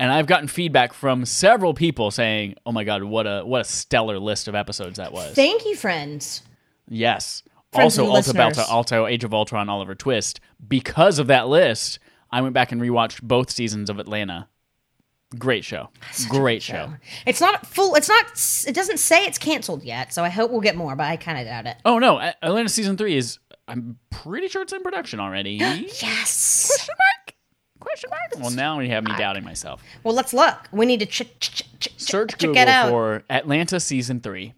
And 0.00 0.10
I've 0.10 0.26
gotten 0.26 0.48
feedback 0.48 0.94
from 0.94 1.24
several 1.26 1.74
people 1.74 2.10
saying, 2.10 2.56
"Oh 2.64 2.72
my 2.72 2.82
god, 2.82 3.04
what 3.04 3.26
a 3.26 3.42
what 3.44 3.60
a 3.60 3.64
stellar 3.64 4.18
list 4.18 4.48
of 4.48 4.54
episodes 4.54 4.96
that 4.96 5.12
was." 5.12 5.34
Thank 5.34 5.64
you, 5.66 5.76
friends. 5.76 6.42
yes. 6.88 7.42
Friends 7.72 7.98
also 7.98 8.10
Alta. 8.12 8.34
Balta, 8.34 8.66
Alto, 8.70 9.06
Age 9.06 9.24
of 9.24 9.32
Ultron, 9.32 9.70
Oliver 9.70 9.94
Twist. 9.94 10.40
Because 10.68 11.18
of 11.18 11.26
that 11.28 11.48
list, 11.48 11.98
I 12.32 12.40
went 12.40 12.54
back 12.54 12.72
and 12.72 12.80
rewatched 12.80 13.22
both 13.22 13.50
seasons 13.50 13.90
of 13.90 13.98
Atlanta. 13.98 14.48
Great 15.38 15.64
show. 15.64 15.88
Great 16.28 16.62
show. 16.62 16.92
It's 17.26 17.40
not 17.40 17.66
full. 17.66 17.94
It's 17.94 18.08
not. 18.08 18.26
It 18.66 18.74
doesn't 18.74 18.98
say 18.98 19.24
it's 19.24 19.38
canceled 19.38 19.82
yet, 19.82 20.12
so 20.12 20.24
I 20.24 20.28
hope 20.28 20.50
we'll 20.50 20.60
get 20.60 20.76
more. 20.76 20.96
But 20.96 21.04
I 21.04 21.16
kind 21.16 21.38
of 21.38 21.46
doubt 21.46 21.66
it. 21.66 21.76
Oh 21.84 21.98
no, 21.98 22.18
Atlanta 22.20 22.68
season 22.68 22.96
3 22.96 23.16
is 23.16 23.38
I'm 23.68 23.98
pretty 24.10 24.48
sure 24.48 24.62
it's 24.62 24.72
in 24.72 24.82
production 24.82 25.20
already. 25.20 25.52
Yes. 26.02 26.66
Question 26.68 26.94
mark? 26.98 27.34
Question 27.80 28.10
mark? 28.10 28.42
Well, 28.44 28.50
now 28.50 28.78
you 28.80 28.90
have 28.90 29.04
me 29.04 29.12
doubting 29.16 29.44
myself. 29.44 29.82
Well, 30.04 30.14
let's 30.14 30.32
look. 30.32 30.68
We 30.72 30.86
need 30.86 31.00
to 31.00 31.06
ch- 31.06 31.38
ch- 31.40 31.50
ch- 31.50 31.78
ch- 31.80 31.94
Search 31.96 32.38
Google 32.38 32.64
for 32.90 33.24
Atlanta 33.30 33.80
season 33.80 34.20
three. 34.20 34.54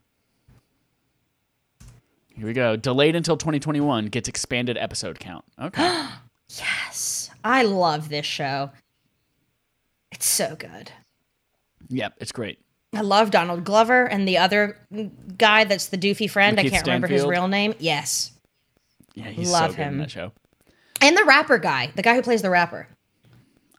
Here 2.37 2.47
we 2.47 2.53
go. 2.53 2.75
Delayed 2.77 3.15
until 3.15 3.37
2021 3.37 4.07
gets 4.07 4.29
expanded 4.29 4.77
episode 4.77 5.21
count. 5.21 5.45
Okay. 5.61 5.83
yes, 6.49 7.14
I 7.45 7.63
love 7.63 8.09
this 8.09 8.27
show. 8.27 8.71
It's 10.11 10.27
so 10.27 10.57
good. 10.57 10.91
yep, 11.89 12.15
it's 12.19 12.33
great. 12.33 12.59
I 12.95 13.01
love 13.01 13.31
Donald 13.31 13.65
Glover 13.65 14.05
and 14.07 14.27
the 14.27 14.39
other 14.39 14.79
guy 15.37 15.65
that's 15.65 15.87
the 15.89 15.99
doofy 15.99 16.31
friend. 16.31 16.59
I 16.59 16.69
can't 16.69 16.87
remember 16.87 17.09
his 17.09 17.25
real 17.27 17.49
name. 17.49 17.75
Yes. 17.79 18.33
Yeah, 19.15 19.25
he's 19.29 19.51
Love 19.51 19.73
so 19.73 19.77
good 19.77 19.83
in 19.83 19.89
him. 19.95 19.99
that 19.99 20.11
show. 20.11 20.33
And 21.01 21.17
the 21.17 21.25
rapper 21.25 21.59
guy, 21.59 21.91
the 21.95 22.03
guy 22.03 22.15
who 22.15 22.23
plays 22.23 22.43
the 22.43 22.51
rapper. 22.51 22.89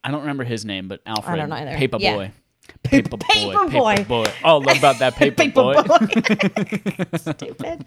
I 0.03 0.11
don't 0.11 0.21
remember 0.21 0.43
his 0.43 0.65
name, 0.65 0.87
but 0.87 1.01
Alfred. 1.05 1.37
don't 1.37 1.51
either. 1.51 1.75
Paper 1.77 1.97
Yeah. 1.99 2.29
Boy. 2.67 2.89
Paper 2.89 3.17
boy. 3.17 3.25
Paper 3.29 3.69
boy. 3.69 3.95
Paper 3.95 4.07
boy. 4.07 4.33
Oh, 4.43 4.57
love 4.57 4.77
about 4.77 4.99
that 4.99 5.15
paper, 5.17 5.49
boy. 5.49 5.73
Stupid. 7.17 7.85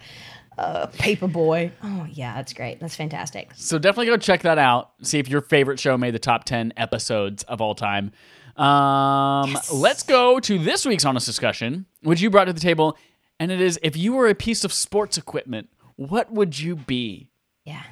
Uh, 0.57 0.87
paper 0.87 1.27
boy. 1.27 1.71
Oh, 1.83 2.05
yeah, 2.11 2.35
that's 2.35 2.51
great. 2.53 2.79
That's 2.79 2.95
fantastic. 2.95 3.51
So 3.55 3.79
definitely 3.79 4.07
go 4.07 4.17
check 4.17 4.41
that 4.41 4.57
out. 4.57 4.91
See 5.01 5.17
if 5.19 5.29
your 5.29 5.41
favorite 5.41 5.79
show 5.79 5.97
made 5.97 6.13
the 6.13 6.19
top 6.19 6.43
10 6.43 6.73
episodes 6.75 7.43
of 7.43 7.61
all 7.61 7.75
time. 7.75 8.11
Um, 8.57 9.57
Let's 9.71 10.03
go 10.03 10.39
to 10.41 10.59
this 10.59 10.85
week's 10.85 11.05
honest 11.05 11.25
discussion, 11.25 11.85
which 12.03 12.19
you 12.19 12.29
brought 12.29 12.45
to 12.45 12.53
the 12.53 12.59
table. 12.59 12.97
And 13.39 13.51
it 13.51 13.61
is 13.61 13.79
if 13.81 13.95
you 13.95 14.13
were 14.13 14.27
a 14.27 14.35
piece 14.35 14.65
of 14.65 14.73
sports 14.73 15.17
equipment, 15.17 15.69
what 15.95 16.29
would 16.31 16.59
you 16.59 16.75
be? 16.75 17.29
Yeah. 17.63 17.83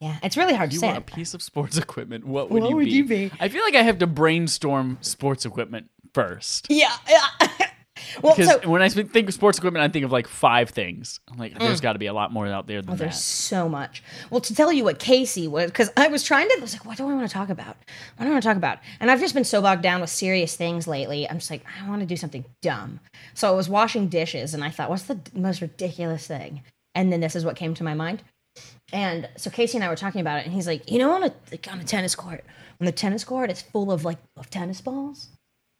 Yeah. 0.00 0.18
It's 0.22 0.36
really 0.36 0.54
hard 0.54 0.70
to 0.70 0.74
you 0.74 0.80
say. 0.80 0.92
were 0.92 0.98
a 0.98 1.00
piece 1.00 1.34
of 1.34 1.42
sports 1.42 1.76
equipment, 1.86 2.26
what 2.26 2.50
would, 2.50 2.62
What 2.62 2.70
you, 2.70 2.76
would 2.76 2.84
be? 2.86 2.90
you 2.90 3.04
be? 3.06 3.30
I 3.40 3.48
feel 3.48 3.62
like 3.62 3.74
I 3.74 3.82
have 3.82 3.98
to 3.98 4.06
brainstorm 4.06 4.98
sports 5.00 5.44
equipment 5.46 5.88
first. 6.12 6.66
Yeah. 6.68 6.92
yeah. 7.08 7.26
well, 8.22 8.34
Because 8.36 8.62
so 8.62 8.68
when 8.68 8.82
I 8.82 8.88
think 8.88 9.28
of 9.28 9.34
sports 9.34 9.56
equipment, 9.58 9.82
I 9.82 9.88
think 9.88 10.04
of 10.04 10.12
like 10.12 10.26
five 10.28 10.70
things. 10.70 11.20
I'm 11.30 11.38
like, 11.38 11.58
there's 11.58 11.80
got 11.80 11.94
to 11.94 11.98
be 11.98 12.06
a 12.06 12.12
lot 12.12 12.32
more 12.32 12.46
out 12.46 12.66
there 12.66 12.82
than 12.82 12.96
Mm. 12.96 12.98
there's 12.98 13.14
that. 13.14 13.20
so 13.20 13.68
much. 13.68 14.02
Well, 14.30 14.40
to 14.42 14.54
tell 14.54 14.72
you 14.72 14.84
what 14.84 14.98
Casey 14.98 15.48
was, 15.48 15.66
because 15.66 15.90
I 15.96 16.08
was 16.08 16.22
trying 16.22 16.48
to, 16.48 16.56
I 16.58 16.60
was 16.60 16.72
like, 16.74 16.84
what 16.84 16.96
do 16.98 17.08
I 17.08 17.14
want 17.14 17.26
to 17.26 17.32
talk 17.32 17.48
about? 17.48 17.76
What 18.16 18.24
do 18.24 18.26
I 18.26 18.30
want 18.30 18.42
to 18.42 18.48
talk 18.48 18.56
about? 18.56 18.78
And 19.00 19.10
I've 19.10 19.20
just 19.20 19.34
been 19.34 19.44
so 19.44 19.62
bogged 19.62 19.82
down 19.82 20.00
with 20.00 20.10
serious 20.10 20.54
things 20.54 20.86
lately. 20.86 21.28
I'm 21.30 21.38
just 21.38 21.50
like, 21.50 21.64
I 21.82 21.88
want 21.88 22.00
to 22.00 22.06
do 22.06 22.16
something 22.16 22.44
dumb. 22.62 23.00
So 23.32 23.48
I 23.48 23.52
was 23.52 23.68
washing 23.68 24.08
dishes 24.08 24.54
and 24.54 24.62
I 24.62 24.70
thought, 24.70 24.90
what's 24.90 25.04
the 25.04 25.18
most 25.34 25.60
ridiculous 25.62 26.26
thing? 26.26 26.62
And 26.96 27.12
then 27.12 27.20
this 27.20 27.34
is 27.34 27.44
what 27.44 27.56
came 27.56 27.74
to 27.74 27.84
my 27.84 27.94
mind. 27.94 28.22
And 28.94 29.28
so 29.36 29.50
Casey 29.50 29.76
and 29.76 29.84
I 29.84 29.88
were 29.88 29.96
talking 29.96 30.20
about 30.20 30.38
it, 30.38 30.44
and 30.44 30.54
he's 30.54 30.68
like, 30.68 30.88
you 30.88 31.00
know, 31.00 31.10
on 31.10 31.24
a 31.24 31.32
like 31.50 31.66
on 31.70 31.80
a 31.80 31.84
tennis 31.84 32.14
court, 32.14 32.44
on 32.80 32.86
the 32.86 32.92
tennis 32.92 33.24
court, 33.24 33.50
it's 33.50 33.60
full 33.60 33.90
of 33.90 34.04
like 34.04 34.18
of 34.36 34.50
tennis 34.50 34.80
balls, 34.80 35.30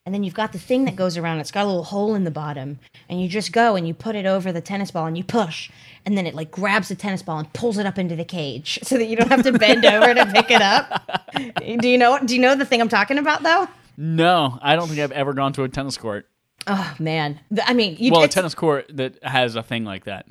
and 0.04 0.12
then 0.12 0.24
you've 0.24 0.34
got 0.34 0.50
the 0.52 0.58
thing 0.58 0.84
that 0.86 0.96
goes 0.96 1.16
around. 1.16 1.38
It's 1.38 1.52
got 1.52 1.64
a 1.64 1.68
little 1.68 1.84
hole 1.84 2.16
in 2.16 2.24
the 2.24 2.32
bottom, 2.32 2.80
and 3.08 3.22
you 3.22 3.28
just 3.28 3.52
go 3.52 3.76
and 3.76 3.86
you 3.86 3.94
put 3.94 4.16
it 4.16 4.26
over 4.26 4.50
the 4.50 4.60
tennis 4.60 4.90
ball 4.90 5.06
and 5.06 5.16
you 5.16 5.22
push, 5.22 5.70
and 6.04 6.18
then 6.18 6.26
it 6.26 6.34
like 6.34 6.50
grabs 6.50 6.88
the 6.88 6.96
tennis 6.96 7.22
ball 7.22 7.38
and 7.38 7.52
pulls 7.52 7.78
it 7.78 7.86
up 7.86 7.98
into 7.98 8.16
the 8.16 8.24
cage, 8.24 8.80
so 8.82 8.98
that 8.98 9.04
you 9.04 9.14
don't 9.14 9.30
have 9.30 9.44
to 9.44 9.52
bend 9.52 9.84
over 9.86 10.12
to 10.12 10.26
pick 10.26 10.50
it 10.50 10.60
up. 10.60 11.08
Do 11.80 11.88
you 11.88 11.96
know? 11.98 12.18
Do 12.18 12.34
you 12.34 12.40
know 12.40 12.56
the 12.56 12.66
thing 12.66 12.80
I'm 12.80 12.88
talking 12.88 13.18
about 13.18 13.44
though? 13.44 13.68
No, 13.96 14.58
I 14.60 14.74
don't 14.74 14.88
think 14.88 14.98
I've 14.98 15.12
ever 15.12 15.34
gone 15.34 15.52
to 15.52 15.62
a 15.62 15.68
tennis 15.68 15.96
court. 15.96 16.28
Oh 16.66 16.96
man, 16.98 17.38
I 17.64 17.74
mean, 17.74 17.94
you, 17.96 18.10
Well, 18.10 18.24
a 18.24 18.28
tennis 18.28 18.56
court 18.56 18.86
that 18.96 19.22
has 19.22 19.54
a 19.54 19.62
thing 19.62 19.84
like 19.84 20.06
that. 20.06 20.26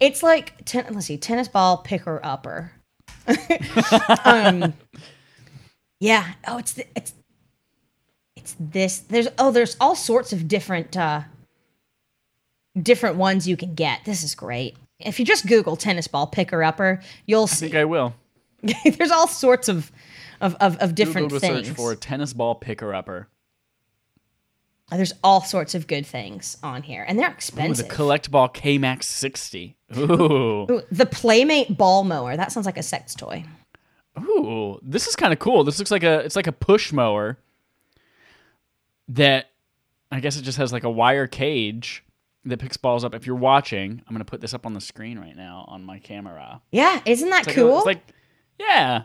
It's 0.00 0.22
like 0.22 0.64
ten, 0.64 0.86
let's 0.92 1.06
see, 1.06 1.16
tennis 1.16 1.48
ball 1.48 1.78
picker 1.78 2.20
upper. 2.22 2.72
um, 4.24 4.74
yeah. 6.00 6.32
Oh, 6.46 6.58
it's 6.58 6.72
the, 6.74 6.86
it's 6.94 7.14
it's 8.36 8.56
this. 8.58 8.98
There's 8.98 9.28
oh, 9.38 9.50
there's 9.50 9.76
all 9.80 9.94
sorts 9.96 10.32
of 10.32 10.48
different 10.48 10.96
uh 10.96 11.22
different 12.80 13.16
ones 13.16 13.48
you 13.48 13.56
can 13.56 13.74
get. 13.74 14.04
This 14.04 14.22
is 14.22 14.34
great. 14.34 14.76
If 14.98 15.18
you 15.18 15.26
just 15.26 15.46
Google 15.46 15.76
tennis 15.76 16.08
ball 16.08 16.26
picker 16.26 16.62
upper, 16.62 17.00
you'll 17.26 17.44
I 17.44 17.46
see. 17.46 17.66
think 17.66 17.76
I 17.76 17.84
will. 17.84 18.14
there's 18.62 19.10
all 19.10 19.28
sorts 19.28 19.68
of 19.68 19.90
of 20.40 20.54
of, 20.60 20.76
of 20.78 20.94
different 20.94 21.28
Google 21.28 21.40
to 21.40 21.46
things. 21.46 21.68
search 21.68 21.76
for 21.76 21.94
tennis 21.94 22.32
ball 22.32 22.54
picker 22.54 22.94
upper. 22.94 23.28
There's 24.90 25.12
all 25.24 25.42
sorts 25.42 25.74
of 25.74 25.86
good 25.88 26.06
things 26.06 26.56
on 26.62 26.82
here, 26.82 27.04
and 27.08 27.18
they're 27.18 27.36
Ooh, 27.58 27.74
the 27.74 27.82
collect 27.84 28.30
ball 28.30 28.48
K 28.48 28.78
Max 28.78 29.06
60. 29.08 29.76
Ooh. 29.96 30.02
Ooh, 30.70 30.82
the 30.92 31.06
Playmate 31.06 31.76
ball 31.76 32.04
mower. 32.04 32.36
That 32.36 32.52
sounds 32.52 32.66
like 32.66 32.76
a 32.78 32.82
sex 32.84 33.14
toy. 33.14 33.44
Ooh, 34.18 34.78
this 34.82 35.06
is 35.08 35.16
kind 35.16 35.32
of 35.32 35.38
cool. 35.40 35.64
This 35.64 35.78
looks 35.78 35.90
like 35.90 36.04
a 36.04 36.20
it's 36.20 36.36
like 36.36 36.46
a 36.46 36.52
push 36.52 36.92
mower 36.92 37.36
that 39.08 39.50
I 40.10 40.20
guess 40.20 40.36
it 40.36 40.42
just 40.42 40.58
has 40.58 40.72
like 40.72 40.84
a 40.84 40.90
wire 40.90 41.26
cage 41.26 42.04
that 42.44 42.58
picks 42.60 42.76
balls 42.76 43.04
up. 43.04 43.14
If 43.14 43.26
you're 43.26 43.36
watching, 43.36 44.02
I'm 44.06 44.14
gonna 44.14 44.24
put 44.24 44.40
this 44.40 44.54
up 44.54 44.66
on 44.66 44.72
the 44.74 44.80
screen 44.80 45.18
right 45.18 45.36
now 45.36 45.64
on 45.68 45.84
my 45.84 45.98
camera. 45.98 46.62
Yeah, 46.70 47.00
isn't 47.04 47.28
that 47.30 47.40
It's 47.40 47.48
like 47.48 47.56
a- 47.56 47.60
cool? 47.60 47.76
it's 47.78 47.86
like 47.86 48.02
yeah. 48.58 49.02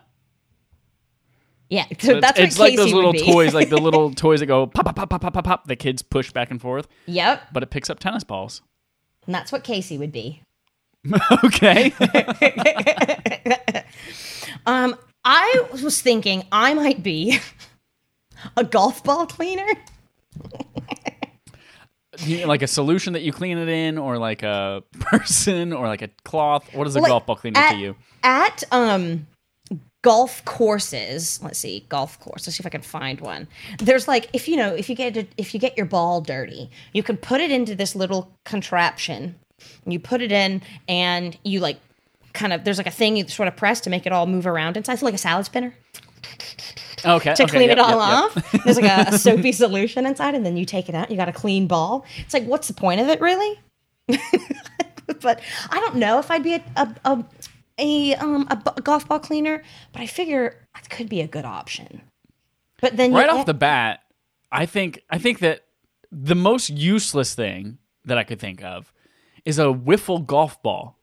Yeah, 1.72 1.86
so 2.00 2.18
It's, 2.18 2.22
that's 2.22 2.38
what 2.38 2.40
it's 2.48 2.60
like 2.60 2.76
those 2.76 2.94
little 2.94 3.14
toys, 3.14 3.54
like 3.56 3.70
the 3.70 3.78
little 3.82 4.12
toys 4.14 4.42
that 4.42 4.46
go 4.46 4.68
pop 4.68 4.86
pop 4.86 4.96
pop 4.96 5.10
pop 5.10 5.22
pop 5.22 5.34
pop 5.34 5.44
pop. 5.44 5.68
The 5.68 5.76
kids 5.76 6.02
push 6.04 6.32
back 6.32 6.52
and 6.52 6.62
forth, 6.62 6.88
Yep, 7.08 7.42
but 7.54 7.64
it 7.64 7.70
picks 7.72 7.90
up 7.90 7.98
tennis 8.00 8.24
balls. 8.24 8.62
and 9.26 9.34
that's 9.34 9.52
what 9.52 9.64
Casey 9.64 9.98
would 9.98 10.12
be. 10.12 10.44
okay. 11.44 11.92
Um, 14.68 14.96
I 15.26 15.64
was 15.72 16.02
thinking 16.02 16.44
I 16.52 16.74
might 16.76 17.02
be 17.02 17.40
a 18.58 18.64
golf 18.64 19.04
ball 19.04 19.26
cleaner. 19.26 19.68
Like 22.46 22.62
a 22.62 22.68
solution 22.68 23.14
that 23.14 23.22
you 23.24 23.32
clean 23.32 23.58
it 23.58 23.68
in, 23.70 23.98
or 23.98 24.18
like 24.20 24.44
a 24.44 24.84
person, 25.00 25.74
or 25.74 25.88
like 25.88 26.02
a 26.04 26.10
cloth. 26.26 26.72
What 26.74 26.86
is 26.86 26.96
a 26.96 27.00
Like, 27.00 27.10
golf 27.10 27.26
ball 27.26 27.36
cleaner 27.38 27.60
at, 27.60 27.72
to 27.72 27.78
you? 27.80 27.96
At 28.22 28.64
um 28.72 29.26
golf 30.02 30.44
courses, 30.46 31.40
let's 31.44 31.60
see, 31.60 31.86
golf 31.90 32.20
course. 32.20 32.48
Let's 32.48 32.58
see 32.58 32.62
if 32.62 32.66
I 32.66 32.70
can 32.70 32.82
find 32.82 33.22
one. 33.22 33.48
There's 33.80 34.08
like 34.08 34.30
if 34.34 34.48
you 34.48 34.56
know, 34.58 34.74
if 34.74 34.90
you 34.90 34.96
get 34.96 35.18
it- 35.18 35.34
if 35.38 35.54
you 35.54 35.60
get 35.60 35.78
your 35.78 35.86
ball 35.86 36.22
dirty, 36.22 36.70
you 36.94 37.04
can 37.04 37.18
put 37.18 37.42
it 37.42 37.52
into 37.52 37.76
this 37.76 37.96
little 37.96 38.32
contraption. 38.46 39.36
You 39.86 40.00
put 40.00 40.22
it 40.22 40.32
in 40.32 40.62
and 40.88 41.38
you 41.44 41.60
like 41.60 41.80
kind 42.34 42.54
of 42.54 42.64
there's 42.64 42.78
like 42.78 42.88
a 42.88 42.92
thing 42.92 43.16
you 43.18 43.28
sort 43.28 43.48
of 43.48 43.56
press 43.56 43.82
to 43.82 43.90
make 43.90 44.06
it 44.06 44.12
all 44.12 44.26
move 44.26 44.48
around 44.48 44.78
inside. 44.78 44.94
It's 44.94 45.04
like 45.04 45.14
a 45.14 45.20
salad 45.20 45.46
spinner 45.46 45.74
Okay, 47.04 47.34
to 47.34 47.44
okay, 47.44 47.52
clean 47.52 47.70
yep, 47.70 47.78
it 47.78 47.80
all 47.80 47.90
yep, 47.90 48.36
yep. 48.36 48.54
off. 48.54 48.64
There's 48.64 48.80
like 48.80 49.08
a, 49.08 49.16
a 49.16 49.18
soapy 49.18 49.52
solution 49.52 50.06
inside, 50.06 50.36
and 50.36 50.46
then 50.46 50.56
you 50.56 50.66
take 50.66 50.88
it 50.88 50.96
out. 50.96 51.10
You 51.10 51.18
got 51.18 51.30
a 51.30 51.34
clean 51.34 51.66
ball. 51.68 52.06
It's 52.20 52.34
like, 52.34 52.46
what's 52.46 52.68
the 52.68 52.74
point 52.76 53.02
of 53.02 53.08
it, 53.10 53.20
really? 53.22 53.60
but 55.22 55.42
I 55.70 55.80
don't 55.80 55.96
know 55.96 56.20
if 56.20 56.30
I'd 56.30 56.44
be 56.44 56.54
a 56.56 56.64
a, 56.76 56.96
a, 57.06 57.26
a 57.82 58.16
um 58.16 58.48
a 58.50 58.56
b- 58.56 58.82
golf 58.84 59.08
ball 59.08 59.20
cleaner, 59.20 59.64
but 59.92 60.02
I 60.02 60.06
figure 60.08 60.68
that 60.76 60.90
could 60.90 61.10
be 61.10 61.20
a 61.22 61.28
good 61.28 61.46
option. 61.46 62.02
But 62.80 62.96
then 62.98 63.14
right 63.14 63.30
off 63.30 63.46
the 63.46 63.54
bat, 63.54 64.00
I 64.52 64.66
think 64.66 65.02
I 65.10 65.18
think 65.18 65.40
that 65.40 65.66
the 66.12 66.36
most 66.36 66.70
useless 66.70 67.34
thing 67.36 67.78
that 68.06 68.18
I 68.18 68.24
could 68.24 68.40
think 68.40 68.64
of 68.64 68.92
is 69.46 69.60
a 69.60 69.66
wiffle 69.66 70.26
golf 70.26 70.62
ball. 70.64 70.98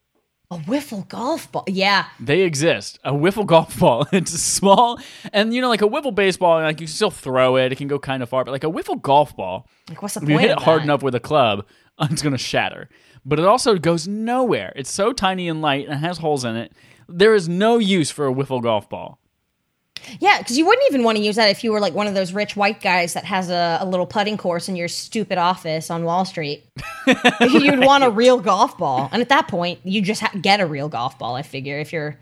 a 0.51 0.57
wiffle 0.59 1.07
golf 1.09 1.51
ball, 1.53 1.65
yeah, 1.67 2.07
They 2.19 2.41
exist. 2.41 2.99
A 3.05 3.13
wiffle 3.13 3.45
golf 3.47 3.79
ball. 3.79 4.07
It's 4.13 4.33
small, 4.33 4.99
and 5.33 5.53
you 5.55 5.61
know, 5.61 5.69
like 5.69 5.83
a 5.83 5.89
wiffle 5.89 6.15
baseball, 6.15 6.61
like 6.61 6.81
you 6.81 6.87
can 6.87 6.95
still 6.95 7.11
throw 7.11 7.57
it. 7.57 7.73
It 7.73 7.77
can 7.77 7.89
go 7.89 7.99
kind 7.99 8.23
of 8.23 8.29
far, 8.29 8.45
but 8.45 8.53
like 8.53 8.65
a 8.65 8.71
wiffle 8.71 9.01
golf 9.01 9.37
ball, 9.37 9.67
like 9.89 10.01
what's 10.03 10.15
the 10.15 10.21
if 10.23 10.29
point? 10.29 10.33
you 10.33 10.39
hit 10.39 10.51
of 10.51 10.59
it 10.59 10.65
hard 10.65 10.81
that? 10.81 10.85
enough 10.85 11.03
with 11.03 11.15
a 11.15 11.21
club, 11.21 11.67
it's 12.01 12.23
gonna 12.23 12.39
shatter. 12.39 12.89
But 13.29 13.39
it 13.39 13.45
also 13.45 13.77
goes 13.77 14.09
nowhere. 14.09 14.73
It's 14.75 14.91
so 14.91 15.13
tiny 15.13 15.49
and 15.51 15.61
light 15.61 15.87
and 15.87 16.01
has 16.01 16.17
holes 16.17 16.47
in 16.47 16.57
it. 16.57 16.73
There 17.07 17.35
is 17.35 17.47
no 17.47 17.77
use 17.77 18.11
for 18.11 18.27
a 18.27 18.33
wiffle 18.33 18.63
golf 18.63 18.89
ball. 18.89 19.19
Yeah, 20.19 20.39
because 20.39 20.57
you 20.57 20.65
wouldn't 20.65 20.89
even 20.89 21.03
want 21.03 21.19
to 21.19 21.25
use 21.25 21.37
that 21.37 21.51
if 21.51 21.63
you 21.63 21.71
were 21.73 21.81
like 21.81 21.93
one 21.93 22.07
of 22.07 22.15
those 22.15 22.33
rich 22.33 22.57
white 22.57 22.81
guys 22.81 23.13
that 23.13 23.25
has 23.27 23.51
a, 23.51 23.79
a 23.83 23.87
little 23.87 24.07
putting 24.07 24.39
course 24.39 24.67
in 24.69 24.77
your 24.77 24.89
stupid 24.89 25.37
office 25.37 25.91
on 25.91 26.05
Wall 26.05 26.25
Street. 26.25 26.65
You'd 27.41 27.81
want 27.81 28.03
a 28.05 28.11
real 28.11 28.39
golf 28.39 28.79
ball, 28.79 29.11
and 29.13 29.21
at 29.21 29.29
that 29.29 29.49
point, 29.49 29.81
you 29.85 30.01
just 30.01 30.23
ha- 30.23 30.33
get 30.41 30.61
a 30.61 30.67
real 30.67 30.89
golf 30.89 31.19
ball. 31.19 31.35
I 31.35 31.43
figure 31.43 31.79
if 31.79 31.93
you're 31.93 32.19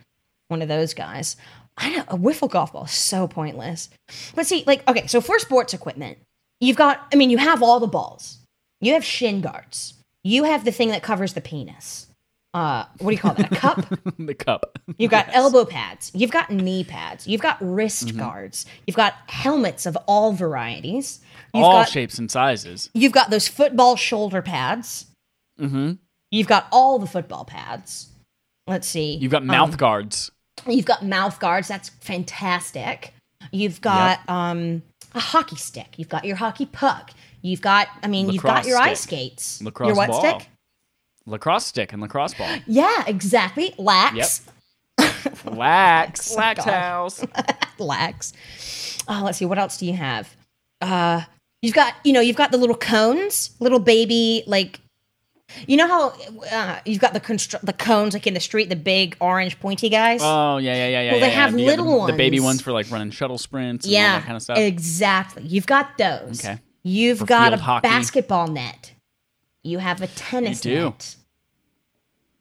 one 0.49 0.61
of 0.61 0.69
those 0.69 0.93
guys. 0.93 1.37
I 1.77 1.95
know 1.95 2.05
a 2.09 2.17
wiffle 2.17 2.51
golf 2.51 2.73
ball 2.73 2.87
is 2.87 2.91
so 2.91 3.29
pointless. 3.29 3.91
But 4.35 4.47
see, 4.47 4.65
like, 4.67 4.89
okay, 4.89 5.07
so 5.07 5.21
for 5.21 5.39
sports 5.39 5.73
equipment, 5.73 6.19
you've 6.61 6.77
got. 6.77 7.07
I 7.13 7.17
mean, 7.17 7.31
you 7.31 7.39
have 7.39 7.63
all 7.63 7.79
the 7.79 7.87
balls. 7.87 8.39
You 8.81 8.95
have 8.95 9.05
shin 9.05 9.41
guards. 9.41 9.95
You 10.27 10.45
have 10.45 10.65
the 10.65 10.73
thing 10.73 10.89
that 10.89 11.03
covers 11.03 11.35
the 11.35 11.41
penis. 11.41 12.09
Uh, 12.53 12.85
what 12.99 13.11
do 13.11 13.15
you 13.15 13.19
call 13.21 13.35
that? 13.35 13.53
A 13.53 13.55
cup. 13.67 13.85
the 14.19 14.35
cup. 14.35 14.79
You've 14.99 15.11
got 15.11 15.29
elbow 15.33 15.65
pads. 15.65 16.11
You've 16.15 16.31
got 16.31 16.51
knee 16.51 16.85
pads. 16.85 17.27
You've 17.27 17.41
got 17.43 17.59
wrist 17.61 18.07
Mm-hmm. 18.09 18.19
guards. 18.19 18.67
You've 18.87 18.97
got 18.97 19.15
helmets 19.29 19.85
of 19.87 19.97
all 20.09 20.33
varieties. 20.33 21.21
You've 21.55 21.65
All 21.65 21.73
got 21.81 21.89
shapes 21.91 22.19
and 22.19 22.31
sizes. 22.31 22.91
you've 22.95 23.13
got 23.13 23.31
those 23.31 23.47
football 23.47 23.95
shoulder 23.97 24.43
pads. 24.43 25.07
Mm-hmm. 25.61 25.93
You've 26.31 26.47
got 26.49 26.67
all 26.73 26.99
the 26.99 27.07
football 27.07 27.45
pads. 27.45 28.09
Let's 28.67 28.89
see. 28.89 29.15
You've 29.17 29.31
got 29.33 29.45
mouth 29.45 29.77
guards. 29.79 30.31
You've 30.67 30.87
got 30.87 31.05
mouth 31.05 31.39
guards. 31.39 31.69
That's 31.69 31.91
fantastic. 32.01 33.13
You've 33.53 33.81
got 33.81 34.29
um, 34.29 34.83
a 35.15 35.21
hockey 35.21 35.57
stick. 35.57 35.95
You've 35.99 36.09
got 36.09 36.25
your 36.25 36.37
hockey 36.37 36.67
puck. 36.67 37.11
You've 37.47 37.61
got. 37.61 37.89
I 38.03 38.09
mean, 38.09 38.29
you've 38.29 38.43
got 38.43 38.65
Lacrosse 38.65 38.67
your 38.69 38.79
ice 38.79 39.01
skates. 39.01 39.63
Lacrosse 39.63 39.89
your 39.89 39.97
what 39.97 40.09
ball. 40.09 40.21
stick? 40.21 40.49
Lacrosse 41.27 41.67
stick 41.67 41.93
and 41.93 42.03
lacrosse 42.03 42.35
ball. 42.35 42.49
Yeah, 42.67 43.05
exactly. 43.07 43.73
Lax. 43.79 44.43
Lax. 45.45 46.33
Oh 46.33 46.37
my 46.37 46.43
Lax 46.43 46.65
God. 46.65 46.73
house. 46.73 47.25
lax. 47.79 48.33
Oh, 49.09 49.23
let's 49.25 49.39
see. 49.39 49.45
What 49.45 49.59
else 49.59 49.77
do 49.77 49.87
you 49.87 49.93
have? 49.95 50.35
Uh, 50.81 51.23
you've 51.63 51.75
got, 51.75 51.95
you 52.03 52.13
know, 52.13 52.21
you've 52.21 52.37
got 52.37 52.51
the 52.51 52.59
little 52.59 52.77
cones, 52.77 53.51
little 53.61 53.79
baby, 53.79 54.43
like, 54.47 54.81
you 55.69 55.77
know 55.77 55.87
how 55.87 56.13
uh, 56.51 56.81
you've 56.85 57.01
got 57.01 57.13
the 57.13 57.21
constru- 57.21 57.61
the 57.61 57.73
cones 57.73 58.15
like 58.15 58.27
in 58.27 58.35
the 58.35 58.41
street, 58.41 58.69
the 58.69 58.75
big 58.77 59.17
orange 59.21 59.61
pointy 59.61 59.89
guys. 59.89 60.21
Oh 60.21 60.59
yeah, 60.59 60.75
yeah, 60.75 60.89
yeah, 60.89 61.03
yeah. 61.03 61.11
Well, 61.13 61.21
they 61.21 61.29
yeah, 61.29 61.33
have 61.35 61.57
yeah. 61.57 61.67
Little 61.67 62.07
the, 62.07 62.13
the 62.13 62.19
baby 62.19 62.41
ones. 62.41 62.47
ones 62.47 62.63
for 62.63 62.73
like 62.73 62.91
running 62.91 63.13
shuttle 63.13 63.39
sprints. 63.39 63.87
And 63.87 63.95
all 63.95 64.01
yeah, 64.01 64.19
that 64.19 64.25
kind 64.25 64.37
of 64.37 64.43
stuff. 64.43 64.59
exactly. 64.59 65.45
You've 65.45 65.67
got 65.67 65.97
those. 65.99 66.45
Okay. 66.45 66.59
You've 66.89 67.27
got 67.27 67.53
a 67.53 67.57
hockey. 67.57 67.89
basketball 67.89 68.47
net. 68.47 68.93
You 69.65 69.79
have 69.79 70.03
a 70.03 70.07
tennis 70.07 70.65
You 70.65 70.75
do. 70.75 70.85
net. 70.85 71.17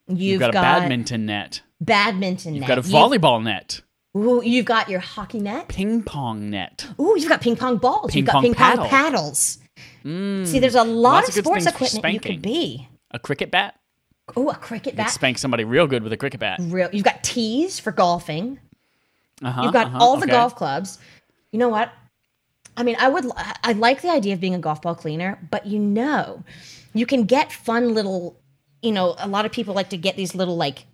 You've, 0.08 0.20
You've 0.20 0.40
got, 0.40 0.50
a 0.52 0.54
badminton 0.54 1.26
net. 1.26 1.62
badminton 1.82 2.54
You've 2.54 2.62
net. 2.62 2.68
got 2.68 2.78
a 2.78 2.82
volleyball 2.82 3.44
net. 3.44 3.82
You've, 4.14 4.24
ooh, 4.24 4.42
you've 4.46 4.66
got 4.66 4.88
your 4.88 5.00
hockey 5.00 5.40
net. 5.40 5.68
Ping 5.68 6.04
pong 6.04 6.52
net. 6.52 6.86
Ooh, 7.00 7.16
you've 7.18 7.28
got 7.28 7.42
ping 7.42 7.56
pong 7.56 7.78
balls. 7.78 8.12
Ping 8.12 8.20
you've 8.20 8.32
got 8.32 8.44
ping 8.44 8.54
paddle. 8.54 8.86
pong 8.86 8.90
paddles. 8.90 9.58
See, 10.04 10.60
there's 10.60 10.76
a 10.76 10.84
lot 10.84 11.28
of 11.28 11.34
sports 11.34 11.66
equipment 11.66 12.14
you 12.14 12.20
could 12.20 12.42
be. 12.44 12.88
A 13.10 13.18
cricket 13.18 13.50
bat. 13.50 13.80
Oh, 14.36 14.50
a 14.50 14.56
cricket 14.56 14.94
You 14.94 14.98
bat. 14.98 15.10
spank 15.10 15.40
somebody 15.40 15.64
real 15.64 15.88
good 15.88 16.04
with 16.04 16.14
a 16.14 16.18
cricket 16.18 16.40
bat. 16.40 16.60
Real. 16.62 16.90
You've 16.94 17.04
got 17.04 17.24
tees 17.24 17.80
for 17.80 17.92
golfing. 17.92 18.60
Uh-huh, 19.44 19.64
You've 19.64 19.74
got 19.74 19.88
uh-huh, 19.88 19.98
all 20.00 20.18
the 20.18 20.26
okay. 20.26 20.32
golf 20.34 20.56
clubs. 20.56 21.00
You 21.52 21.58
know 21.58 21.70
what? 21.70 21.92
I 22.78 22.84
mean, 22.84 22.96
I 23.00 23.08
would. 23.08 23.26
I 23.64 23.74
like 23.74 24.02
the 24.02 24.10
idea 24.10 24.34
of 24.34 24.42
being 24.42 24.56
a 24.56 24.60
golf 24.60 24.82
ball 24.82 24.96
cleaner, 24.96 25.40
but 25.50 25.66
you 25.66 25.80
know, 25.80 26.44
you 26.94 27.06
can 27.06 27.24
get 27.26 27.52
fun 27.52 27.94
little. 27.94 28.40
You 28.82 28.92
know, 28.92 29.16
a 29.18 29.28
lot 29.28 29.46
of 29.46 29.52
people 29.52 29.74
like 29.74 29.90
to 29.90 29.98
get 29.98 30.16
these 30.16 30.36
little 30.36 30.58
like. 30.58 30.86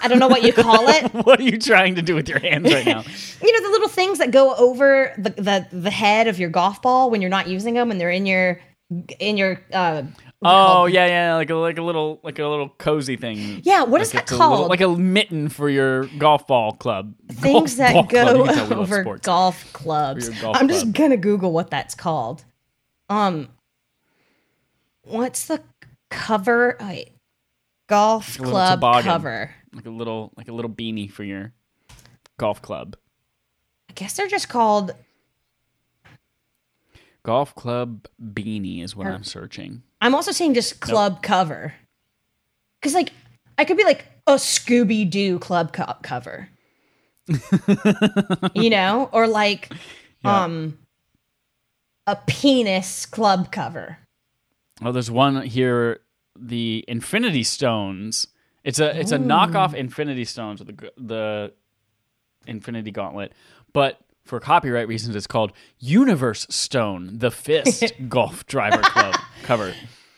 I 0.00 0.06
don't 0.06 0.20
know 0.20 0.28
what 0.28 0.42
you 0.42 0.52
call 0.52 0.88
it. 0.88 1.12
What 1.24 1.40
are 1.40 1.42
you 1.42 1.58
trying 1.58 1.96
to 1.96 2.02
do 2.02 2.14
with 2.14 2.28
your 2.28 2.38
hands 2.38 2.72
right 2.72 2.86
now? 2.86 3.02
you 3.42 3.52
know 3.52 3.66
the 3.66 3.72
little 3.72 3.88
things 3.88 4.18
that 4.18 4.30
go 4.30 4.54
over 4.54 5.12
the, 5.18 5.30
the 5.30 5.66
the 5.72 5.90
head 5.90 6.28
of 6.28 6.38
your 6.38 6.50
golf 6.50 6.80
ball 6.80 7.10
when 7.10 7.20
you're 7.20 7.30
not 7.30 7.48
using 7.48 7.74
them 7.74 7.90
and 7.90 8.00
they're 8.00 8.10
in 8.10 8.26
your 8.26 8.60
in 9.18 9.36
your 9.36 9.60
uh 9.72 10.02
oh 10.44 10.86
yeah, 10.86 11.06
yeah, 11.06 11.34
like 11.36 11.50
a 11.50 11.54
like 11.54 11.78
a 11.78 11.82
little 11.82 12.20
like 12.22 12.38
a 12.38 12.46
little 12.46 12.68
cozy 12.78 13.16
thing. 13.16 13.60
yeah 13.64 13.82
what 13.82 14.00
is 14.00 14.12
Like 14.14 14.26
that 14.26 14.36
called 14.36 14.50
little- 14.52 14.68
like 14.68 14.80
a 14.80 14.88
mitten 14.88 15.48
for 15.48 15.68
your 15.70 16.04
golf 16.18 16.46
ball 16.46 16.72
club. 16.72 17.14
things 17.30 17.76
Golf 17.76 17.78
that 17.78 18.08
go 18.10 18.36
You 18.38 18.44
can 18.44 18.54
tell 18.54 18.68
we 18.68 18.74
love 18.76 18.90
over 18.92 19.18
golf 19.18 19.72
clubs 19.72 20.28
golf 20.40 20.56
i'm 20.60 20.68
just 20.68 20.92
gonna 20.92 21.16
google 21.16 21.52
what 21.52 21.70
that's 21.70 21.94
called 21.94 22.44
um 23.08 23.48
what's 25.02 25.46
the 25.46 25.62
cover 26.10 26.76
oh, 26.80 26.86
wait. 26.86 27.10
golf 27.88 28.38
little 28.38 28.52
club 28.52 28.78
toboggan. 28.80 29.02
cover 29.04 29.54
Like 29.72 29.86
a 29.86 29.90
little 29.90 30.32
like 30.36 30.48
a 30.48 30.52
little 30.52 30.70
beanie 30.70 31.10
for 31.10 31.24
your 31.24 31.52
golf 32.38 32.60
club. 32.62 32.96
i 33.88 33.92
guess 33.94 34.14
they're 34.16 34.28
just 34.28 34.48
called 34.48 34.92
Golf 37.24 37.54
club 37.54 38.06
beanie 38.22 38.82
is 38.84 38.94
what 38.94 39.06
I'm 39.06 39.24
searching. 39.24 39.82
I'm 40.04 40.14
also 40.14 40.30
saying 40.30 40.54
just 40.54 40.78
club 40.80 41.20
cover 41.22 41.74
because 42.80 42.94
like 42.94 43.10
i 43.58 43.64
could 43.64 43.76
be 43.76 43.84
like 43.84 44.04
a 44.28 44.34
scooby-doo 44.34 45.38
club 45.40 45.72
co- 45.72 45.96
cover 46.02 46.48
you 48.54 48.70
know 48.70 49.08
or 49.12 49.26
like 49.26 49.72
Yeah. 50.24 50.44
um 50.44 50.78
a 52.06 52.16
penis 52.26 53.06
club 53.06 53.50
cover 53.50 53.98
Oh, 54.82 54.90
there's 54.90 55.10
one 55.10 55.40
here. 55.42 56.00
The 56.36 56.84
Infinity 56.88 57.44
Stones. 57.44 58.26
It's 58.64 58.80
a 58.80 58.98
it's 58.98 59.12
a 59.12 59.18
knockoff 59.18 59.72
Infinity 59.72 60.24
Stones 60.24 60.58
with 60.62 60.76
the 60.76 60.92
the 60.98 61.52
Infinity 62.48 62.90
Gauntlet, 62.90 63.32
but 63.72 64.00
for 64.24 64.40
copyright 64.40 64.88
reasons, 64.88 65.14
it's 65.16 65.26
called 65.26 65.52
Universe 65.78 66.46
Stone, 66.50 67.18
the 67.18 67.30
Fist 67.30 67.92
Golf 68.08 68.46
Driver 68.46 68.82
Club 68.82 69.14
cover. 69.42 69.74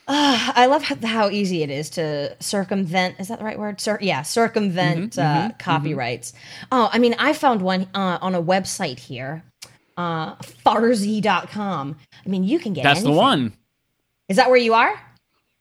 I 0.09 0.67
love 0.67 0.85
how, 0.85 0.95
how 1.05 1.31
easy 1.31 1.65
it 1.65 1.71
is 1.71 1.91
to 1.91 2.37
circumvent. 2.41 3.17
Is 3.19 3.27
that 3.27 3.41
the 3.41 3.45
right 3.45 3.59
word? 3.59 3.81
Cir- 3.81 3.99
yeah, 4.01 4.23
circumvent 4.23 5.15
Mm-hmm, 5.15 5.49
uh, 5.49 5.51
copyrights. 5.59 6.33
Oh, 6.71 6.89
I 6.93 6.99
mean, 7.01 7.17
I 7.19 7.33
found 7.33 7.61
one 7.61 7.89
uh, 7.93 8.19
on 8.23 8.35
a 8.37 8.43
website 8.43 9.01
here, 9.01 9.43
uh, 9.97 10.37
Farzi.com. 10.37 11.97
I 12.25 12.29
mean, 12.29 12.45
you 12.45 12.59
can 12.61 12.73
get 12.73 12.85
That's 12.85 13.03
the 13.03 13.11
one. 13.11 13.53
Is 14.29 14.37
that 14.37 14.49
where 14.49 14.59
you 14.59 14.75
are? 14.75 15.01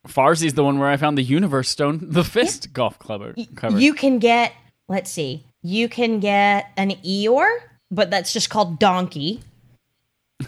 Farsi's 0.08 0.54
the 0.54 0.64
one 0.64 0.78
where 0.78 0.90
I 0.90 0.98
found 0.98 1.18
the 1.18 1.24
Universe 1.24 1.70
Stone, 1.70 2.00
the 2.12 2.24
Fist 2.24 2.72
Golf 2.74 3.00
Club 3.00 3.36
cover. 3.56 3.80
You 3.80 3.96
can 3.96 4.20
get. 4.20 4.54
Let's 4.88 5.10
see. 5.10 5.44
You 5.64 5.90
can 5.90 6.20
get 6.20 6.70
an 6.78 6.92
Eeyore, 6.92 7.58
but 7.92 8.10
that's 8.10 8.34
just 8.34 8.50
called 8.50 8.80
donkey. 8.80 9.42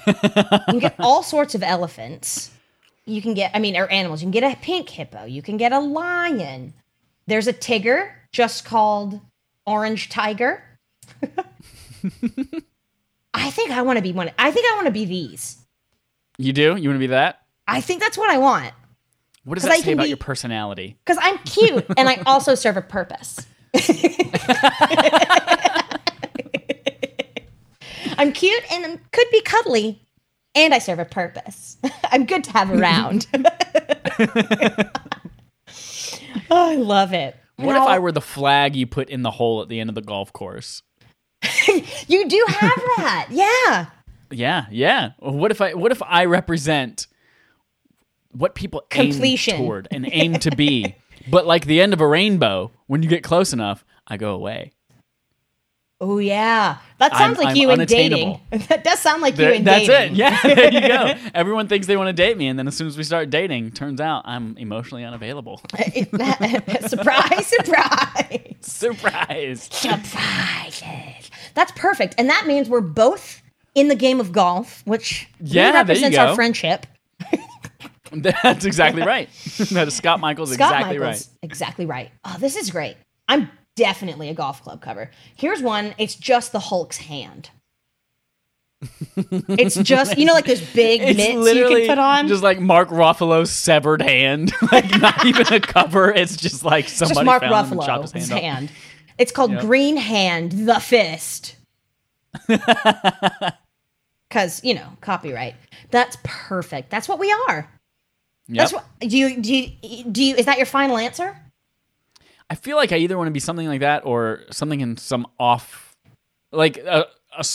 you 0.06 0.14
can 0.14 0.80
get 0.80 0.96
all 1.00 1.24
sorts 1.24 1.56
of 1.56 1.64
elephants. 1.64 2.52
You 3.06 3.22
can 3.22 3.34
get, 3.34 3.52
I 3.54 3.60
mean, 3.60 3.78
or 3.78 3.88
animals. 3.88 4.22
You 4.22 4.26
can 4.26 4.32
get 4.32 4.44
a 4.52 4.56
pink 4.60 4.90
hippo. 4.90 5.26
You 5.26 5.42
can 5.42 5.58
get 5.58 5.72
a 5.72 5.80
lion. 5.80 6.74
There's 7.26 7.48
a 7.48 7.54
tiger. 7.54 8.14
just 8.32 8.66
called 8.66 9.22
Orange 9.66 10.10
Tiger. 10.10 10.64
I 13.34 13.50
think 13.52 13.72
I 13.72 13.82
want 13.82 13.98
to 13.98 14.04
be 14.04 14.12
one. 14.12 14.32
I 14.38 14.52
think 14.52 14.66
I 14.72 14.76
want 14.76 14.88
to 14.88 14.92
be 14.92 15.06
these. 15.06 15.58
You 16.38 16.54
do? 16.54 16.76
You 16.76 16.90
want 16.90 16.96
to 16.98 17.00
be 17.00 17.08
that? 17.08 17.42
I 17.68 17.82
think 17.82 18.02
that's 18.02 18.18
what 18.18 18.30
I 18.30 18.38
want. 18.38 18.74
What 19.44 19.56
does 19.56 19.64
that 19.64 19.80
say 19.80 19.94
about 19.94 20.04
be- 20.04 20.10
your 20.10 20.18
personality? 20.18 20.98
Because 21.06 21.20
I'm 21.22 21.38
cute 21.40 21.86
and 21.96 22.10
I 22.10 22.22
also 22.26 22.56
serve 22.56 22.76
a 22.78 22.82
purpose. 22.82 23.46
I'm 28.18 28.32
cute 28.32 28.64
and 28.72 28.86
I 28.86 29.00
could 29.12 29.28
be 29.32 29.42
cuddly 29.42 30.02
and 30.56 30.74
I 30.74 30.80
serve 30.80 31.00
a 31.00 31.06
purpose. 31.06 31.78
I'm 32.12 32.26
good 32.26 32.44
to 32.46 32.52
have 32.52 32.72
around. 32.80 33.28
oh, 36.50 36.72
I 36.72 36.76
love 36.76 37.14
it. 37.14 37.36
What 37.58 37.76
if 37.76 37.82
I 37.82 37.98
were 38.00 38.12
the 38.12 38.22
flag 38.22 38.76
you 38.76 38.86
put 38.86 39.10
in 39.10 39.24
the 39.24 39.32
hole 39.32 39.62
at 39.64 39.70
the 39.70 39.80
end 39.80 39.90
of 39.90 39.96
the 39.96 40.02
golf 40.02 40.32
course? 40.32 40.84
You 42.08 42.28
do 42.30 42.46
have 42.50 42.82
that. 42.98 43.28
Yeah. 43.32 43.88
Yeah, 44.30 44.66
yeah. 44.70 45.12
What 45.20 45.52
if 45.52 45.62
I 45.62 45.74
what 45.74 45.92
if 45.92 46.04
I 46.04 46.26
represent 46.26 47.08
what 48.32 48.54
people 48.54 48.84
Completion. 48.90 49.56
aim 49.56 49.62
toward 49.62 49.88
and 49.90 50.08
aim 50.12 50.34
to 50.40 50.52
be? 50.52 50.96
but 51.30 51.46
like 51.46 51.66
the 51.66 51.82
end 51.82 51.94
of 51.94 52.02
a 52.02 52.08
rainbow, 52.08 52.72
when 52.86 53.02
you 53.02 53.10
get 53.10 53.24
close 53.24 53.54
enough, 53.54 53.84
I 54.08 54.18
go 54.18 54.34
away. 54.34 54.72
Oh, 56.00 56.20
yeah. 56.20 56.78
That 57.00 57.12
I'm- 57.14 57.20
sounds 57.20 57.38
like 57.40 57.48
I'm 57.50 57.56
you 57.56 57.72
in 57.72 57.80
dating. 57.86 58.40
That 58.70 58.84
does 58.84 59.00
sound 59.00 59.22
like 59.24 59.38
you 59.38 59.46
Th- 59.46 59.58
in 59.60 59.64
that's 59.64 59.88
dating. 59.88 60.14
it. 60.14 60.18
Yeah, 60.18 60.40
there 60.44 60.72
you 60.74 60.82
go. 60.82 61.14
Everyone 61.34 61.68
thinks 61.68 61.88
they 61.88 61.98
want 61.98 62.08
to 62.08 62.14
date 62.14 62.38
me, 62.38 62.48
and 62.48 62.58
then 62.60 62.68
as 62.68 62.76
soon 62.78 62.86
as 62.88 62.98
we 62.98 63.04
start 63.04 63.30
dating, 63.32 63.72
turns 63.72 64.00
out 64.00 64.22
I'm 64.26 64.56
emotionally 64.58 65.04
unavailable. 65.04 65.60
surprise, 66.88 67.48
surprise. 67.48 68.56
Surprise! 68.62 69.70
Surprises. 69.72 71.32
That's 71.56 71.72
perfect. 71.76 72.16
And 72.18 72.30
that 72.30 72.46
means 72.46 72.70
we're 72.70 72.82
both 72.82 73.42
in 73.74 73.88
the 73.88 73.96
game 73.96 74.20
of 74.20 74.32
golf, 74.32 74.84
which 74.86 75.28
Yeah, 75.40 75.72
there 75.72 75.72
you 75.72 75.78
represents 75.80 76.16
go. 76.18 76.26
our 76.28 76.36
friendship. 76.36 76.86
That's 78.12 78.66
exactly 78.66 79.02
right. 79.04 79.30
that 79.72 79.88
is 79.88 79.96
Scott 79.96 80.20
Michaels 80.20 80.54
Scott 80.54 80.72
exactly 80.72 80.98
Michaels. 81.00 81.30
Exactly 81.44 81.86
right. 81.86 82.10
Oh, 82.24 82.38
this 82.40 82.56
is 82.56 82.72
great. 82.72 82.96
I'm 83.28 83.50
definitely 83.78 84.28
a 84.28 84.34
golf 84.34 84.62
club 84.62 84.82
cover. 84.82 85.10
Here's 85.36 85.62
one. 85.62 85.96
It's 85.98 86.16
just 86.16 86.52
the 86.52 86.60
Hulk's 86.60 86.98
hand. 86.98 87.52
it's 89.16 89.76
just 89.76 90.18
you 90.20 90.26
know 90.26 90.34
like 90.34 90.46
those 90.46 90.62
big. 90.74 91.02
It's 91.02 91.18
mitts 91.18 91.56
you 91.56 91.68
can 91.68 91.88
put 91.88 91.98
on. 91.98 92.28
just 92.28 92.44
like 92.44 92.60
Mark 92.60 92.90
Ruffalo's 92.90 93.50
severed 93.52 94.02
hand. 94.02 94.52
like 94.72 95.00
not 95.00 95.26
even 95.26 95.52
a 95.52 95.60
cover. 95.60 96.12
It's 96.14 96.36
just 96.36 96.64
like 96.64 96.90
somebody 96.90 97.16
just 97.16 97.26
Mark 97.26 97.42
found 97.42 97.72
and 97.72 97.82
chopped 97.82 98.04
Ruffalo's 98.04 98.12
his 98.12 98.30
hand. 98.30 98.42
hand. 98.44 98.72
It's 99.18 99.32
called 99.32 99.52
Yep. 99.52 99.62
Green 99.62 99.98
Hand, 99.98 100.52
the 100.68 100.80
fist. 100.80 101.56
Because 104.30 104.62
you 104.62 104.74
know 104.74 104.90
copyright. 105.00 105.56
That's 105.90 106.18
perfect. 106.24 106.90
That's 106.90 107.08
what 107.08 107.18
we 107.18 107.32
are. 107.48 107.72
That's 108.50 108.74
what 108.74 108.86
do 109.00 109.18
you 109.18 109.42
do. 109.42 109.68
You, 109.82 110.04
do 110.04 110.22
you? 110.22 110.36
Is 110.36 110.46
that 110.46 110.58
your 110.58 110.66
final 110.66 110.98
answer? 110.98 111.34
I 112.50 112.56
feel 112.56 112.78
like 112.78 112.92
I 112.92 112.98
either 112.98 113.18
want 113.18 113.28
to 113.28 113.32
be 113.32 113.40
something 113.40 113.68
like 113.68 113.82
that 113.82 114.06
or 114.06 114.42
something 114.52 114.80
in 114.82 114.96
some 114.98 115.28
off, 115.40 115.96
like 116.52 116.80
uh, 116.88 117.04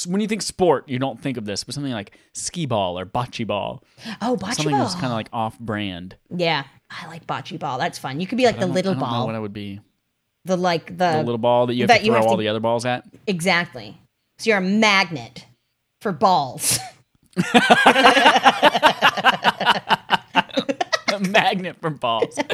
when 0.06 0.20
you 0.20 0.28
think 0.28 0.42
sport, 0.42 0.88
you 0.88 0.98
don't 0.98 1.18
think 1.20 1.36
of 1.38 1.44
this, 1.46 1.64
but 1.64 1.74
something 1.74 1.92
like 1.92 2.16
skee 2.34 2.66
ball 2.66 2.98
or 2.98 3.06
bocce 3.06 3.46
ball, 3.46 3.82
Oh, 4.20 4.36
bocce 4.36 4.40
ball. 4.40 4.52
something 4.52 4.70
ball. 4.72 4.80
that's 4.80 4.94
kind 4.94 5.06
of 5.06 5.12
like 5.12 5.28
off 5.32 5.58
brand. 5.58 6.16
yeah, 6.28 6.64
I 6.90 7.06
like 7.06 7.26
bocce 7.26 7.58
ball. 7.58 7.78
That's 7.78 7.98
fun. 7.98 8.20
You 8.20 8.26
could 8.26 8.36
be 8.38 8.44
like 8.44 8.58
the 8.60 8.66
little 8.66 8.90
I 8.92 8.94
don't 8.94 9.00
know 9.02 9.06
ball, 9.08 9.26
what 9.26 9.34
I 9.34 9.38
would 9.38 9.54
be. 9.54 9.80
the 10.44 10.56
like 10.58 10.86
the, 10.98 11.12
The 11.12 11.22
little 11.22 11.38
ball 11.38 11.66
that 11.68 11.74
you 11.74 11.82
have 11.84 11.88
that 11.88 12.00
to 12.00 12.04
throw 12.06 12.14
have 12.16 12.24
all 12.26 12.36
to- 12.36 12.42
the 12.42 12.48
other 12.48 12.60
balls 12.60 12.84
at. 12.84 13.04
exactly. 13.26 13.96
So 14.38 14.50
you're 14.50 14.58
a 14.58 14.60
magnet 14.60 15.46
for 16.02 16.12
balls. 16.12 16.78
a 21.12 21.18
magnet 21.20 21.76
for 21.80 21.88
balls. 21.90 22.38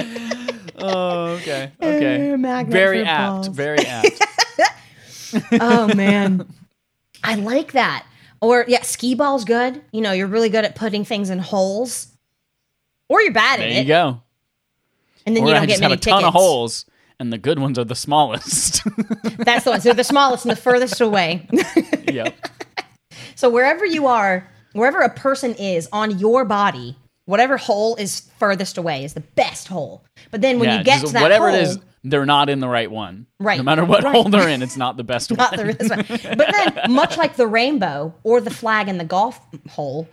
oh, 0.80 1.26
okay, 1.40 1.72
okay. 1.82 2.36
Magnet 2.36 2.72
Very 2.72 3.04
apt. 3.04 3.30
balls. 3.30 3.48
Very 3.48 3.78
apt. 3.86 4.22
oh 5.60 5.94
man, 5.94 6.46
I 7.22 7.34
like 7.34 7.72
that. 7.72 8.06
Or 8.40 8.64
yeah, 8.68 8.82
skee 8.82 9.14
ball's 9.14 9.44
good. 9.44 9.82
You 9.92 10.00
know, 10.00 10.12
you're 10.12 10.26
really 10.28 10.48
good 10.48 10.64
at 10.64 10.74
putting 10.76 11.04
things 11.04 11.28
in 11.30 11.38
holes, 11.38 12.08
or 13.08 13.20
you're 13.22 13.32
bad 13.32 13.58
there 13.60 13.66
at 13.66 13.70
it. 13.70 13.74
There 13.74 13.82
you 13.82 13.88
go. 13.88 14.22
and 15.26 15.36
then 15.36 15.42
Or 15.44 15.48
you 15.48 15.54
don't 15.54 15.68
just 15.68 15.80
get 15.80 15.82
have 15.82 15.90
many 15.90 15.94
a 15.94 15.96
ton 15.96 16.20
tickets. 16.22 16.28
of 16.28 16.32
holes, 16.34 16.86
and 17.18 17.32
the 17.32 17.38
good 17.38 17.58
ones 17.58 17.78
are 17.78 17.84
the 17.84 17.94
smallest. 17.96 18.82
That's 19.38 19.64
the 19.64 19.70
ones. 19.70 19.82
So 19.82 19.88
they're 19.88 19.94
the 19.94 20.04
smallest 20.04 20.44
and 20.44 20.52
the 20.52 20.60
furthest 20.60 21.00
away. 21.00 21.48
yep. 22.10 22.34
so 23.34 23.50
wherever 23.50 23.84
you 23.84 24.06
are, 24.06 24.48
wherever 24.72 25.00
a 25.00 25.12
person 25.12 25.54
is 25.56 25.88
on 25.92 26.18
your 26.18 26.44
body, 26.44 26.96
whatever 27.28 27.58
hole 27.58 27.94
is 27.96 28.28
furthest 28.38 28.78
away 28.78 29.04
is 29.04 29.12
the 29.12 29.20
best 29.20 29.68
hole. 29.68 30.02
But 30.30 30.40
then 30.40 30.58
when 30.58 30.68
yeah, 30.70 30.78
you 30.78 30.84
get 30.84 31.04
to 31.06 31.12
that 31.12 31.22
whatever 31.22 31.50
hole, 31.50 31.58
it 31.58 31.62
is, 31.62 31.78
they're 32.02 32.24
not 32.26 32.48
in 32.48 32.60
the 32.60 32.68
right 32.68 32.90
one. 32.90 33.26
Right. 33.38 33.58
No 33.58 33.62
matter 33.64 33.84
what 33.84 34.02
Right. 34.02 34.14
hole 34.14 34.24
they're 34.24 34.48
in, 34.48 34.62
it's 34.62 34.76
not 34.78 34.96
the 34.96 35.04
best 35.12 35.30
not 35.36 35.56
one. 35.56 35.66
the 35.66 35.72
this 35.74 35.90
way. 35.90 36.34
But 36.36 36.48
then, 36.50 36.78
much 36.92 37.18
like 37.18 37.36
the 37.36 37.46
rainbow 37.46 38.14
or 38.22 38.40
the 38.40 38.50
flag 38.50 38.88
in 38.88 38.96
the 38.96 39.04
golf 39.04 39.38
hole, 39.68 40.08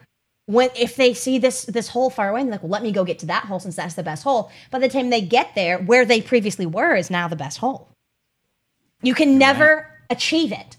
when 0.47 0.69
if 0.75 0.95
they 0.97 1.13
see 1.13 1.37
this 1.39 1.63
this 1.65 1.87
hole 1.87 2.09
far 2.09 2.29
away, 2.29 2.41
they're 2.43 2.51
like, 2.51 2.63
"Well, 2.63 2.69
let 2.71 2.83
me 2.83 2.91
go 2.91 3.05
get 3.05 3.19
to 3.19 3.25
that 3.27 3.45
hole 3.45 3.59
since 3.61 3.75
that's 3.77 3.93
the 3.95 4.03
best 4.03 4.23
hole." 4.23 4.51
By 4.69 4.79
the 4.79 4.89
time 4.89 5.09
they 5.09 5.21
get 5.21 5.55
there, 5.55 5.77
where 5.79 6.03
they 6.05 6.21
previously 6.21 6.65
were 6.65 6.95
is 6.95 7.09
now 7.09 7.27
the 7.29 7.35
best 7.37 7.59
hole. 7.59 7.87
You 9.03 9.13
can 9.15 9.37
never 9.37 9.87
achieve 10.09 10.51
it. 10.51 10.75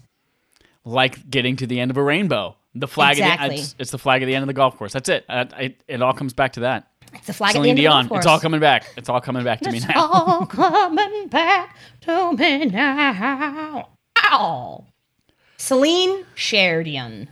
like 0.85 1.29
getting 1.29 1.55
to 1.57 1.65
the 1.67 1.79
end 1.79 1.89
of 1.91 1.97
a 1.97 2.03
rainbow. 2.03 2.56
The 2.75 2.87
flag. 2.87 3.13
Of 3.17 3.25
Exactly. 3.25 3.55
the, 3.55 3.61
it's, 3.61 3.75
it's 3.79 3.91
the 3.91 3.97
flag 3.97 4.21
at 4.21 4.25
the 4.27 4.35
end 4.35 4.43
of 4.43 4.47
the 4.47 4.53
golf 4.53 4.77
course. 4.77 4.93
That's 4.93 5.09
it. 5.09 5.25
Uh, 5.29 5.45
it. 5.59 5.83
It 5.87 6.01
all 6.01 6.13
comes 6.13 6.33
back 6.33 6.53
to 6.53 6.59
that. 6.61 6.87
It's 7.13 7.25
the 7.27 7.33
flag 7.33 7.53
Celine 7.53 7.71
at 7.71 7.75
the 7.75 7.87
end 7.87 7.93
Dion. 7.93 7.99
of 7.99 8.03
the 8.05 8.09
golf 8.09 8.19
It's 8.19 8.27
all 8.27 8.39
coming 8.39 8.59
back. 8.59 8.85
It's 8.97 9.09
all 9.09 9.21
coming 9.21 9.43
back 9.43 9.61
to 9.61 9.71
me 9.71 9.79
now. 9.79 9.87
It's 9.89 9.97
all 9.97 10.45
coming 10.47 11.27
back 11.29 11.75
to 12.01 12.33
me 12.33 12.65
now. 12.65 13.89
Ow. 14.31 14.83
Celine 15.57 16.25
Sheridan. 16.35 17.29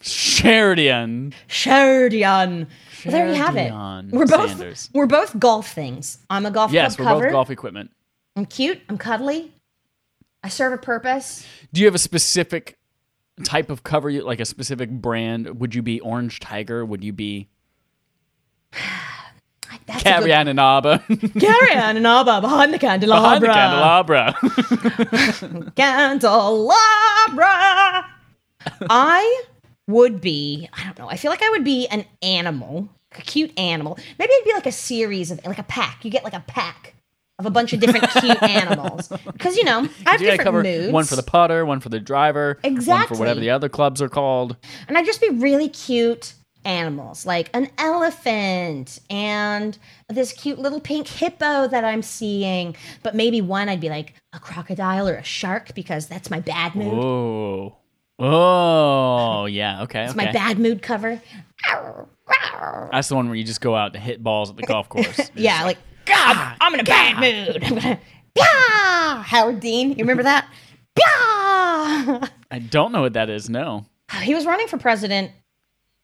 Sheridan. 0.00 1.34
Sheridan. 1.46 2.66
Well, 3.04 3.12
there 3.12 3.28
you 3.28 3.34
have 3.34 3.56
it. 3.56 3.72
We're 4.14 4.26
both 4.26 4.50
Sanders. 4.50 4.90
we're 4.94 5.06
both 5.06 5.38
golf 5.38 5.72
things. 5.72 6.18
I'm 6.28 6.46
a 6.46 6.50
golf 6.50 6.72
Yes, 6.72 6.98
we're 6.98 7.04
cover. 7.06 7.24
both 7.24 7.32
golf 7.32 7.50
equipment. 7.50 7.90
I'm 8.36 8.46
cute. 8.46 8.80
I'm 8.88 8.98
cuddly. 8.98 9.52
I 10.42 10.48
serve 10.48 10.72
a 10.72 10.78
purpose. 10.78 11.46
Do 11.72 11.80
you 11.80 11.86
have 11.86 11.94
a 11.94 11.98
specific 11.98 12.78
type 13.44 13.70
of 13.70 13.82
cover, 13.82 14.10
you 14.10 14.22
like 14.22 14.40
a 14.40 14.44
specific 14.44 14.90
brand? 14.90 15.60
Would 15.60 15.74
you 15.74 15.82
be 15.82 16.00
Orange 16.00 16.40
Tiger? 16.40 16.84
Would 16.84 17.02
you 17.04 17.12
be 17.12 17.48
That's 19.86 20.02
Carrie 20.02 20.30
good, 20.30 20.46
Anaba 20.46 21.40
Carry 21.40 21.76
on 21.76 21.96
and 21.96 22.06
all 22.06 22.24
behind 22.24 22.72
the 22.72 22.78
behind 22.78 23.02
candelabra. 23.02 23.40
the 23.40 23.46
candelabra? 23.52 24.34
Candelabra. 25.76 26.76
I 28.88 29.42
would 29.86 30.20
be. 30.20 30.68
I 30.72 30.84
don't 30.84 30.98
know. 30.98 31.08
I 31.08 31.16
feel 31.16 31.30
like 31.30 31.42
I 31.42 31.50
would 31.50 31.64
be 31.64 31.86
an 31.88 32.04
animal, 32.22 32.88
a 33.16 33.22
cute 33.22 33.56
animal. 33.58 33.98
Maybe 34.18 34.32
it'd 34.32 34.44
be 34.44 34.52
like 34.52 34.66
a 34.66 34.72
series 34.72 35.30
of 35.30 35.44
like 35.44 35.58
a 35.58 35.62
pack. 35.64 36.04
You 36.04 36.10
get 36.10 36.24
like 36.24 36.34
a 36.34 36.44
pack 36.46 36.94
of 37.40 37.46
a 37.46 37.50
bunch 37.50 37.72
of 37.72 37.80
different 37.80 38.08
cute 38.20 38.42
animals 38.42 39.08
because 39.26 39.56
you 39.56 39.64
know 39.64 39.78
I 40.06 40.10
have 40.12 40.20
you 40.20 40.26
gotta 40.28 40.36
different 40.38 40.40
cover 40.42 40.62
moods. 40.62 40.92
one 40.92 41.04
for 41.04 41.16
the 41.16 41.22
putter, 41.22 41.64
one 41.66 41.80
for 41.80 41.88
the 41.88 41.98
driver, 41.98 42.58
exactly. 42.62 42.92
one 42.92 43.06
for 43.08 43.18
whatever 43.18 43.40
the 43.40 43.50
other 43.50 43.68
clubs 43.68 44.00
are 44.00 44.08
called. 44.08 44.56
and 44.86 44.96
I'd 44.96 45.06
just 45.06 45.20
be 45.20 45.30
really 45.30 45.68
cute 45.68 46.34
animals, 46.64 47.24
like 47.24 47.48
an 47.54 47.70
elephant 47.78 48.98
and 49.08 49.78
this 50.10 50.32
cute 50.34 50.58
little 50.58 50.78
pink 50.80 51.08
hippo 51.08 51.66
that 51.68 51.84
I'm 51.84 52.02
seeing. 52.02 52.76
But 53.02 53.14
maybe 53.14 53.40
one 53.40 53.70
I'd 53.70 53.80
be 53.80 53.88
like 53.88 54.12
a 54.34 54.38
crocodile 54.38 55.08
or 55.08 55.14
a 55.14 55.24
shark 55.24 55.74
because 55.74 56.06
that's 56.06 56.30
my 56.30 56.40
bad 56.40 56.74
mood. 56.74 56.92
Oh, 56.92 57.76
oh, 58.18 59.46
yeah. 59.46 59.82
Okay, 59.84 60.04
It's 60.04 60.12
okay. 60.14 60.26
my 60.26 60.32
bad 60.32 60.58
mood 60.58 60.82
cover. 60.82 61.20
That's 62.92 63.08
the 63.08 63.16
one 63.16 63.26
where 63.28 63.36
you 63.36 63.44
just 63.44 63.60
go 63.60 63.74
out 63.74 63.94
to 63.94 63.98
hit 63.98 64.22
balls 64.22 64.50
at 64.50 64.56
the 64.56 64.62
golf 64.62 64.88
course. 64.88 65.30
Yeah, 65.34 65.64
like 65.64 65.78
God, 66.04 66.56
I'm 66.60 66.74
in 66.74 66.80
a 66.80 66.84
bad 66.84 67.20
mood. 67.20 67.62
I'm 67.64 67.74
gonna, 67.74 68.00
yeah, 68.34 69.22
Howard 69.22 69.60
Dean. 69.60 69.90
You 69.90 69.96
remember 69.98 70.22
that? 70.24 70.48
Yeah. 70.98 72.26
I 72.50 72.58
don't 72.58 72.92
know 72.92 73.02
what 73.02 73.14
that 73.14 73.30
is. 73.30 73.48
No. 73.48 73.86
He 74.22 74.34
was 74.34 74.44
running 74.44 74.66
for 74.66 74.76
president. 74.76 75.30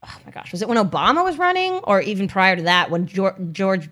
Oh 0.05 0.19
my 0.25 0.31
gosh, 0.31 0.53
was 0.53 0.63
it 0.63 0.69
when 0.69 0.79
Obama 0.79 1.25
was 1.25 1.39
running, 1.39 1.75
or 1.85 2.01
even 2.01 2.29
prior 2.29 2.57
to 2.57 2.63
that 2.63 2.91
when 2.91 3.07
George? 3.07 3.35
George 3.53 3.91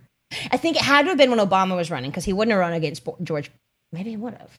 I 0.51 0.57
think 0.57 0.77
it 0.77 0.83
had 0.83 1.03
to 1.03 1.09
have 1.09 1.19
been 1.19 1.31
when 1.31 1.39
Obama 1.39 1.77
was 1.77 1.91
running 1.91 2.11
because 2.11 2.25
he 2.25 2.33
wouldn't 2.33 2.53
have 2.53 2.61
run 2.61 2.73
against 2.73 3.07
George. 3.23 3.51
Maybe 3.93 4.11
he 4.11 4.17
would 4.17 4.35
have. 4.35 4.59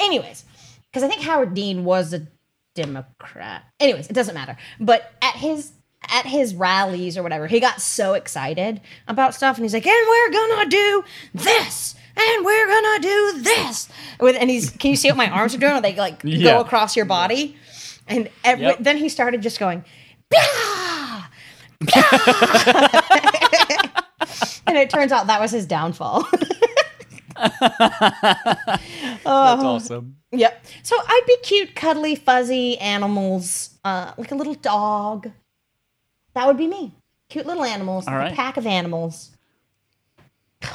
Anyways, 0.00 0.44
because 0.90 1.02
I 1.02 1.08
think 1.08 1.22
Howard 1.22 1.54
Dean 1.54 1.84
was 1.84 2.12
a 2.12 2.26
Democrat. 2.74 3.64
Anyways, 3.80 4.08
it 4.08 4.12
doesn't 4.12 4.34
matter. 4.34 4.56
But 4.80 5.12
at 5.22 5.34
his 5.34 5.72
at 6.10 6.26
his 6.26 6.54
rallies 6.54 7.16
or 7.18 7.22
whatever, 7.22 7.46
he 7.46 7.60
got 7.60 7.80
so 7.80 8.14
excited 8.14 8.80
about 9.08 9.34
stuff, 9.34 9.56
and 9.56 9.64
he's 9.64 9.74
like, 9.74 9.86
"And 9.86 10.06
we're 10.08 10.30
gonna 10.32 10.66
do 10.70 11.04
this." 11.34 11.94
and 12.16 12.44
we're 12.44 12.66
gonna 12.68 13.00
do 13.02 13.32
this. 13.42 13.88
With 14.20 14.36
and 14.38 14.48
he's 14.48 14.70
can 14.70 14.90
you 14.90 14.96
see 14.96 15.08
what 15.08 15.16
my 15.16 15.28
arms 15.28 15.52
are 15.52 15.58
doing? 15.58 15.72
Are 15.72 15.80
they 15.80 15.96
like 15.96 16.20
Yeah. 16.22 16.44
go 16.52 16.60
across 16.60 16.94
your 16.94 17.06
body, 17.06 17.56
and 18.06 18.30
ev- 18.44 18.60
Yep. 18.60 18.76
then 18.80 18.98
he 18.98 19.08
started 19.08 19.42
just 19.42 19.58
going, 19.58 19.84
"Pah! 20.32 21.26
Pah!" 21.88 22.90
and 24.68 24.76
it 24.78 24.90
turns 24.90 25.10
out 25.10 25.26
that 25.26 25.40
was 25.40 25.50
his 25.50 25.66
downfall. 25.66 26.24
That's 27.36 29.26
awesome. 29.26 30.16
Yep. 30.32 30.64
So 30.82 30.96
I'd 30.96 31.22
be 31.26 31.36
cute, 31.42 31.74
cuddly, 31.74 32.14
fuzzy 32.14 32.78
animals, 32.78 33.70
uh, 33.84 34.12
like 34.16 34.30
a 34.30 34.34
little 34.36 34.54
dog. 34.54 35.30
That 36.34 36.46
would 36.46 36.56
be 36.56 36.66
me. 36.66 36.92
Cute 37.28 37.46
little 37.46 37.64
animals, 37.64 38.06
All 38.06 38.16
right. 38.16 38.32
a 38.32 38.36
pack 38.36 38.56
of 38.56 38.66
animals. 38.66 39.30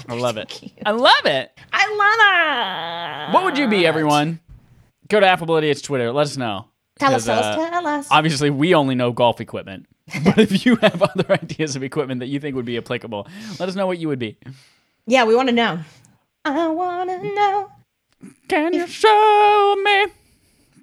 I 0.07 0.13
love 0.13 0.37
it. 0.37 0.49
cute. 0.49 0.71
I 0.85 0.91
love 0.91 1.25
it. 1.25 1.51
I 1.73 3.27
love 3.27 3.29
it. 3.29 3.33
What 3.33 3.43
would 3.43 3.57
you 3.57 3.67
be, 3.67 3.85
everyone? 3.85 4.39
Go 5.07 5.19
to 5.19 5.27
Affable 5.27 5.55
Idiots 5.57 5.81
Twitter. 5.81 6.11
Let 6.11 6.23
us 6.23 6.37
know. 6.37 6.65
Tell 6.99 7.13
us, 7.15 7.25
tell 7.25 7.39
us, 7.39 7.57
uh, 7.57 7.69
tell 7.69 7.87
us. 7.87 8.07
Obviously, 8.11 8.49
we 8.49 8.75
only 8.75 8.93
know 8.95 9.11
golf 9.11 9.39
equipment. 9.41 9.85
But 10.23 10.37
if 10.39 10.65
you 10.65 10.75
have 10.77 11.01
other 11.03 11.25
ideas 11.31 11.75
of 11.75 11.83
equipment 11.83 12.19
that 12.19 12.27
you 12.27 12.39
think 12.39 12.55
would 12.55 12.65
be 12.65 12.77
applicable, 12.77 13.27
let 13.59 13.69
us 13.69 13.75
know 13.75 13.85
what 13.87 13.99
you 13.99 14.07
would 14.07 14.19
be. 14.19 14.37
yeah, 15.05 15.23
we 15.23 15.35
want 15.35 15.49
to 15.49 15.55
know. 15.55 15.79
I 16.45 16.67
want 16.67 17.09
to 17.09 17.23
know. 17.35 17.71
Can 18.47 18.73
you 18.73 18.87
show 18.87 19.75
me? 19.83 20.05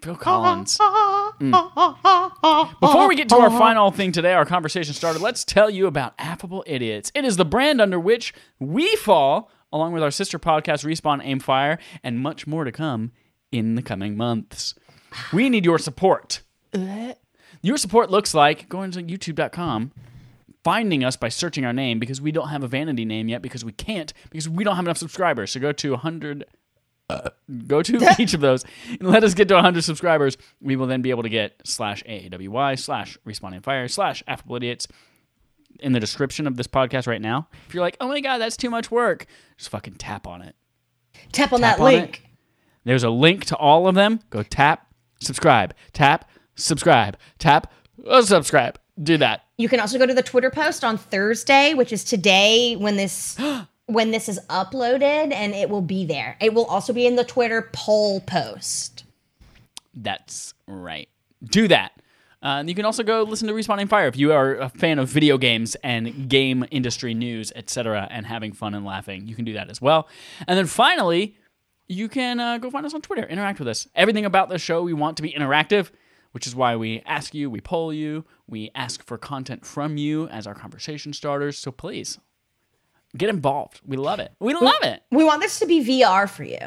Phil 0.02 0.16
Collins. 0.16 0.78
Mm. 0.78 2.80
Before 2.80 3.08
we 3.08 3.16
get 3.16 3.28
to 3.30 3.36
our 3.36 3.50
final 3.50 3.90
thing 3.90 4.12
today, 4.12 4.32
our 4.32 4.44
conversation 4.44 4.94
started, 4.94 5.20
let's 5.20 5.44
tell 5.44 5.68
you 5.68 5.86
about 5.86 6.14
Affable 6.18 6.64
Idiots. 6.66 7.12
It 7.14 7.24
is 7.24 7.36
the 7.36 7.44
brand 7.44 7.80
under 7.80 8.00
which 8.00 8.32
we 8.58 8.94
fall, 8.96 9.50
along 9.72 9.92
with 9.92 10.02
our 10.02 10.10
sister 10.10 10.38
podcast, 10.38 10.84
Respawn 10.84 11.20
Aim 11.22 11.40
Fire, 11.40 11.78
and 12.02 12.18
much 12.18 12.46
more 12.46 12.64
to 12.64 12.72
come 12.72 13.12
in 13.52 13.74
the 13.74 13.82
coming 13.82 14.16
months. 14.16 14.74
We 15.32 15.48
need 15.48 15.64
your 15.64 15.78
support. 15.78 16.42
Uh. 16.72 17.14
Your 17.62 17.76
support 17.76 18.10
looks 18.10 18.34
like 18.34 18.68
going 18.68 18.90
to 18.92 19.02
youtube.com, 19.02 19.92
finding 20.62 21.04
us 21.04 21.16
by 21.16 21.28
searching 21.28 21.64
our 21.64 21.72
name 21.72 21.98
because 21.98 22.20
we 22.20 22.32
don't 22.32 22.48
have 22.48 22.62
a 22.62 22.68
vanity 22.68 23.04
name 23.04 23.28
yet 23.28 23.42
because 23.42 23.64
we 23.64 23.72
can't, 23.72 24.12
because 24.30 24.48
we 24.48 24.62
don't 24.62 24.76
have 24.76 24.84
enough 24.84 24.98
subscribers. 24.98 25.52
So 25.52 25.60
go 25.60 25.72
to 25.72 25.90
100 25.92 26.44
go 27.66 27.82
to 27.82 28.14
each 28.18 28.34
of 28.34 28.40
those 28.40 28.64
and 28.88 29.08
let 29.08 29.24
us 29.24 29.34
get 29.34 29.48
to 29.48 29.54
100 29.54 29.82
subscribers. 29.82 30.36
We 30.60 30.76
will 30.76 30.86
then 30.86 31.02
be 31.02 31.10
able 31.10 31.22
to 31.22 31.28
get 31.28 31.60
slash 31.64 32.02
AAWY 32.04 32.78
slash 32.78 33.18
Respawn 33.26 33.54
Aim 33.54 33.62
Fire 33.62 33.88
slash 33.88 34.22
Affable 34.26 34.56
Idiots 34.56 34.88
in 35.80 35.92
the 35.92 36.00
description 36.00 36.46
of 36.46 36.56
this 36.56 36.66
podcast 36.66 37.06
right 37.06 37.20
now. 37.20 37.48
If 37.68 37.74
you're 37.74 37.82
like, 37.82 37.96
oh 38.00 38.08
my 38.08 38.20
God, 38.20 38.38
that's 38.38 38.56
too 38.56 38.70
much 38.70 38.90
work, 38.90 39.26
just 39.56 39.70
fucking 39.70 39.94
tap 39.94 40.26
on 40.26 40.42
it. 40.42 40.56
Tap 41.32 41.52
on 41.52 41.60
Tap 41.60 41.78
that 41.78 41.82
on 41.82 41.92
link. 41.92 42.22
There's 42.84 43.04
a 43.04 43.10
link 43.10 43.44
to 43.46 43.56
all 43.56 43.88
of 43.88 43.94
them. 43.94 44.20
Go 44.30 44.42
tap, 44.42 44.86
subscribe, 45.20 45.74
tap, 45.92 46.28
subscribe, 46.54 47.16
tap, 47.38 47.72
uh, 48.08 48.22
subscribe. 48.22 48.78
Do 49.02 49.18
that. 49.18 49.42
You 49.58 49.68
can 49.68 49.80
also 49.80 49.98
go 49.98 50.06
to 50.06 50.14
the 50.14 50.22
Twitter 50.22 50.50
post 50.50 50.82
on 50.82 50.96
Thursday, 50.96 51.74
which 51.74 51.92
is 51.92 52.04
today 52.04 52.76
when 52.76 52.96
this 52.96 53.36
when 53.86 54.10
this 54.10 54.28
is 54.28 54.40
uploaded, 54.48 55.32
and 55.32 55.54
it 55.54 55.70
will 55.70 55.82
be 55.82 56.04
there. 56.04 56.36
It 56.40 56.54
will 56.54 56.66
also 56.66 56.92
be 56.92 57.06
in 57.06 57.16
the 57.16 57.24
Twitter 57.24 57.70
poll 57.72 58.20
post. 58.20 59.04
That's 59.94 60.54
right. 60.66 61.08
Do 61.42 61.68
that. 61.68 61.92
Uh, 62.42 62.62
you 62.66 62.74
can 62.74 62.84
also 62.84 63.02
go 63.02 63.22
listen 63.22 63.48
to 63.48 63.54
Respawn 63.54 63.80
Aim 63.80 63.88
Fire 63.88 64.06
if 64.06 64.16
you 64.16 64.32
are 64.32 64.56
a 64.56 64.68
fan 64.68 64.98
of 64.98 65.08
video 65.08 65.38
games 65.38 65.74
and 65.82 66.28
game 66.28 66.64
industry 66.70 67.14
news, 67.14 67.50
etc., 67.56 68.06
and 68.10 68.26
having 68.26 68.52
fun 68.52 68.74
and 68.74 68.84
laughing. 68.84 69.26
You 69.26 69.34
can 69.34 69.44
do 69.44 69.54
that 69.54 69.70
as 69.70 69.80
well. 69.80 70.08
And 70.46 70.58
then 70.58 70.66
finally, 70.66 71.36
you 71.88 72.08
can 72.08 72.38
uh, 72.38 72.58
go 72.58 72.70
find 72.70 72.84
us 72.84 72.94
on 72.94 73.02
Twitter, 73.02 73.24
interact 73.26 73.58
with 73.58 73.68
us. 73.68 73.88
Everything 73.94 74.24
about 74.24 74.48
the 74.48 74.58
show 74.58 74.82
we 74.82 74.92
want 74.92 75.16
to 75.16 75.22
be 75.22 75.32
interactive, 75.32 75.90
which 76.32 76.46
is 76.46 76.54
why 76.54 76.76
we 76.76 77.02
ask 77.06 77.34
you, 77.34 77.48
we 77.48 77.60
poll 77.60 77.92
you, 77.92 78.24
we 78.46 78.70
ask 78.74 79.02
for 79.02 79.16
content 79.16 79.64
from 79.64 79.96
you 79.96 80.28
as 80.28 80.46
our 80.46 80.54
conversation 80.54 81.12
starters. 81.12 81.58
So 81.58 81.72
please 81.72 82.18
get 83.18 83.28
involved. 83.30 83.80
We 83.86 83.96
love 83.96 84.18
it. 84.20 84.32
We 84.40 84.54
love 84.54 84.82
it. 84.82 85.02
We 85.10 85.24
want 85.24 85.40
this 85.40 85.58
to 85.60 85.66
be 85.66 85.84
VR 85.84 86.28
for 86.28 86.44
you, 86.44 86.58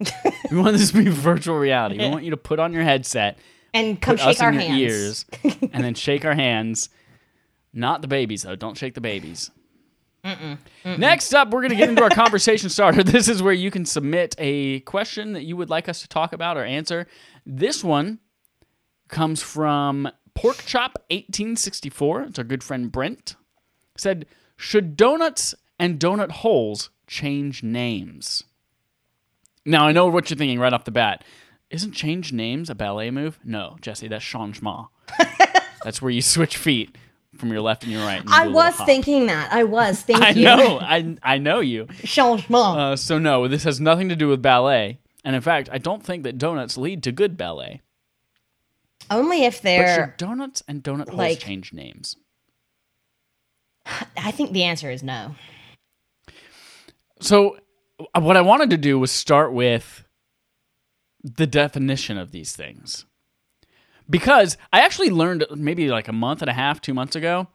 We 0.50 0.58
want 0.58 0.76
this 0.76 0.90
to 0.92 1.02
be 1.02 1.10
virtual 1.10 1.56
reality. 1.58 1.98
We 1.98 2.08
want 2.08 2.24
you 2.24 2.30
to 2.30 2.36
put 2.36 2.58
on 2.58 2.72
your 2.72 2.82
headset 2.84 3.38
and 3.74 4.00
come 4.00 4.16
shake 4.16 4.40
our 4.42 4.52
hands. 4.52 4.78
ears 4.78 5.26
and 5.42 5.84
then 5.84 5.94
shake 5.94 6.24
our 6.24 6.34
hands. 6.34 6.88
Not 7.72 8.02
the 8.02 8.08
babies 8.08 8.42
though. 8.42 8.56
Don't 8.56 8.76
shake 8.76 8.94
the 8.94 9.00
babies. 9.00 9.50
Next 10.84 11.32
up, 11.32 11.50
we're 11.50 11.60
going 11.60 11.70
to 11.70 11.76
get 11.76 11.88
into 11.88 12.02
our 12.02 12.10
conversation 12.10 12.68
starter. 12.68 13.02
This 13.08 13.28
is 13.28 13.42
where 13.42 13.52
you 13.52 13.70
can 13.70 13.86
submit 13.86 14.34
a 14.38 14.80
question 14.80 15.32
that 15.32 15.44
you 15.44 15.56
would 15.56 15.70
like 15.70 15.88
us 15.88 16.02
to 16.02 16.08
talk 16.08 16.32
about 16.34 16.56
or 16.58 16.64
answer. 16.64 17.06
This 17.46 17.82
one 17.82 18.18
comes 19.08 19.42
from 19.42 20.08
Porkchop1864. 20.36 22.28
It's 22.28 22.38
our 22.38 22.44
good 22.44 22.62
friend 22.62 22.92
Brent. 22.92 23.36
Said, 23.96 24.26
Should 24.56 24.96
donuts 24.96 25.54
and 25.78 25.98
donut 25.98 26.30
holes 26.30 26.90
change 27.06 27.62
names? 27.62 28.44
Now, 29.64 29.86
I 29.86 29.92
know 29.92 30.08
what 30.08 30.30
you're 30.30 30.38
thinking 30.38 30.58
right 30.58 30.72
off 30.72 30.84
the 30.84 30.90
bat. 30.90 31.24
Isn't 31.70 31.92
change 31.92 32.32
names 32.32 32.70
a 32.70 32.74
ballet 32.74 33.10
move? 33.10 33.38
No, 33.44 33.76
Jesse, 33.80 34.08
that's 34.08 34.24
changement. 34.24 34.86
that's 35.84 36.00
where 36.00 36.10
you 36.10 36.22
switch 36.22 36.56
feet 36.56 36.96
from 37.36 37.52
your 37.52 37.60
left 37.60 37.82
and 37.82 37.92
your 37.92 38.02
right. 38.02 38.20
and 38.20 38.28
you 38.28 38.34
I 38.34 38.44
do 38.44 38.50
a 38.50 38.52
little 38.52 38.62
was 38.62 38.76
thinking 38.86 39.26
that. 39.26 39.52
I 39.52 39.64
was. 39.64 40.00
Thank 40.06 40.22
I 40.22 40.30
you. 40.30 40.44
know. 40.44 40.78
I, 40.80 41.16
I 41.22 41.38
know 41.38 41.60
you. 41.60 41.86
Changement. 42.02 42.78
Uh, 42.78 42.96
so, 42.96 43.18
no, 43.18 43.46
this 43.46 43.64
has 43.64 43.80
nothing 43.80 44.08
to 44.08 44.16
do 44.16 44.28
with 44.28 44.40
ballet. 44.40 44.98
And 45.24 45.36
in 45.36 45.42
fact, 45.42 45.68
I 45.70 45.78
don't 45.78 46.02
think 46.02 46.22
that 46.22 46.38
donuts 46.38 46.78
lead 46.78 47.02
to 47.02 47.12
good 47.12 47.36
ballet. 47.36 47.82
Only 49.10 49.44
if 49.44 49.60
they're. 49.60 50.06
should 50.06 50.16
donuts 50.16 50.62
and 50.66 50.82
donut 50.82 51.08
holes 51.08 51.18
like- 51.18 51.38
change 51.40 51.72
names? 51.72 52.16
I 54.16 54.30
think 54.30 54.52
the 54.52 54.64
answer 54.64 54.90
is 54.90 55.02
no. 55.02 55.34
So, 57.20 57.58
uh, 58.14 58.20
what 58.20 58.36
I 58.36 58.40
wanted 58.40 58.70
to 58.70 58.76
do 58.76 58.98
was 58.98 59.10
start 59.10 59.52
with 59.52 60.04
the 61.22 61.46
definition 61.46 62.16
of 62.18 62.30
these 62.30 62.54
things. 62.54 63.04
Because 64.10 64.56
I 64.72 64.80
actually 64.80 65.10
learned 65.10 65.44
maybe 65.54 65.88
like 65.88 66.08
a 66.08 66.12
month 66.12 66.40
and 66.40 66.48
a 66.48 66.54
half, 66.54 66.80
two 66.80 66.94
months 66.94 67.14
ago, 67.16 67.48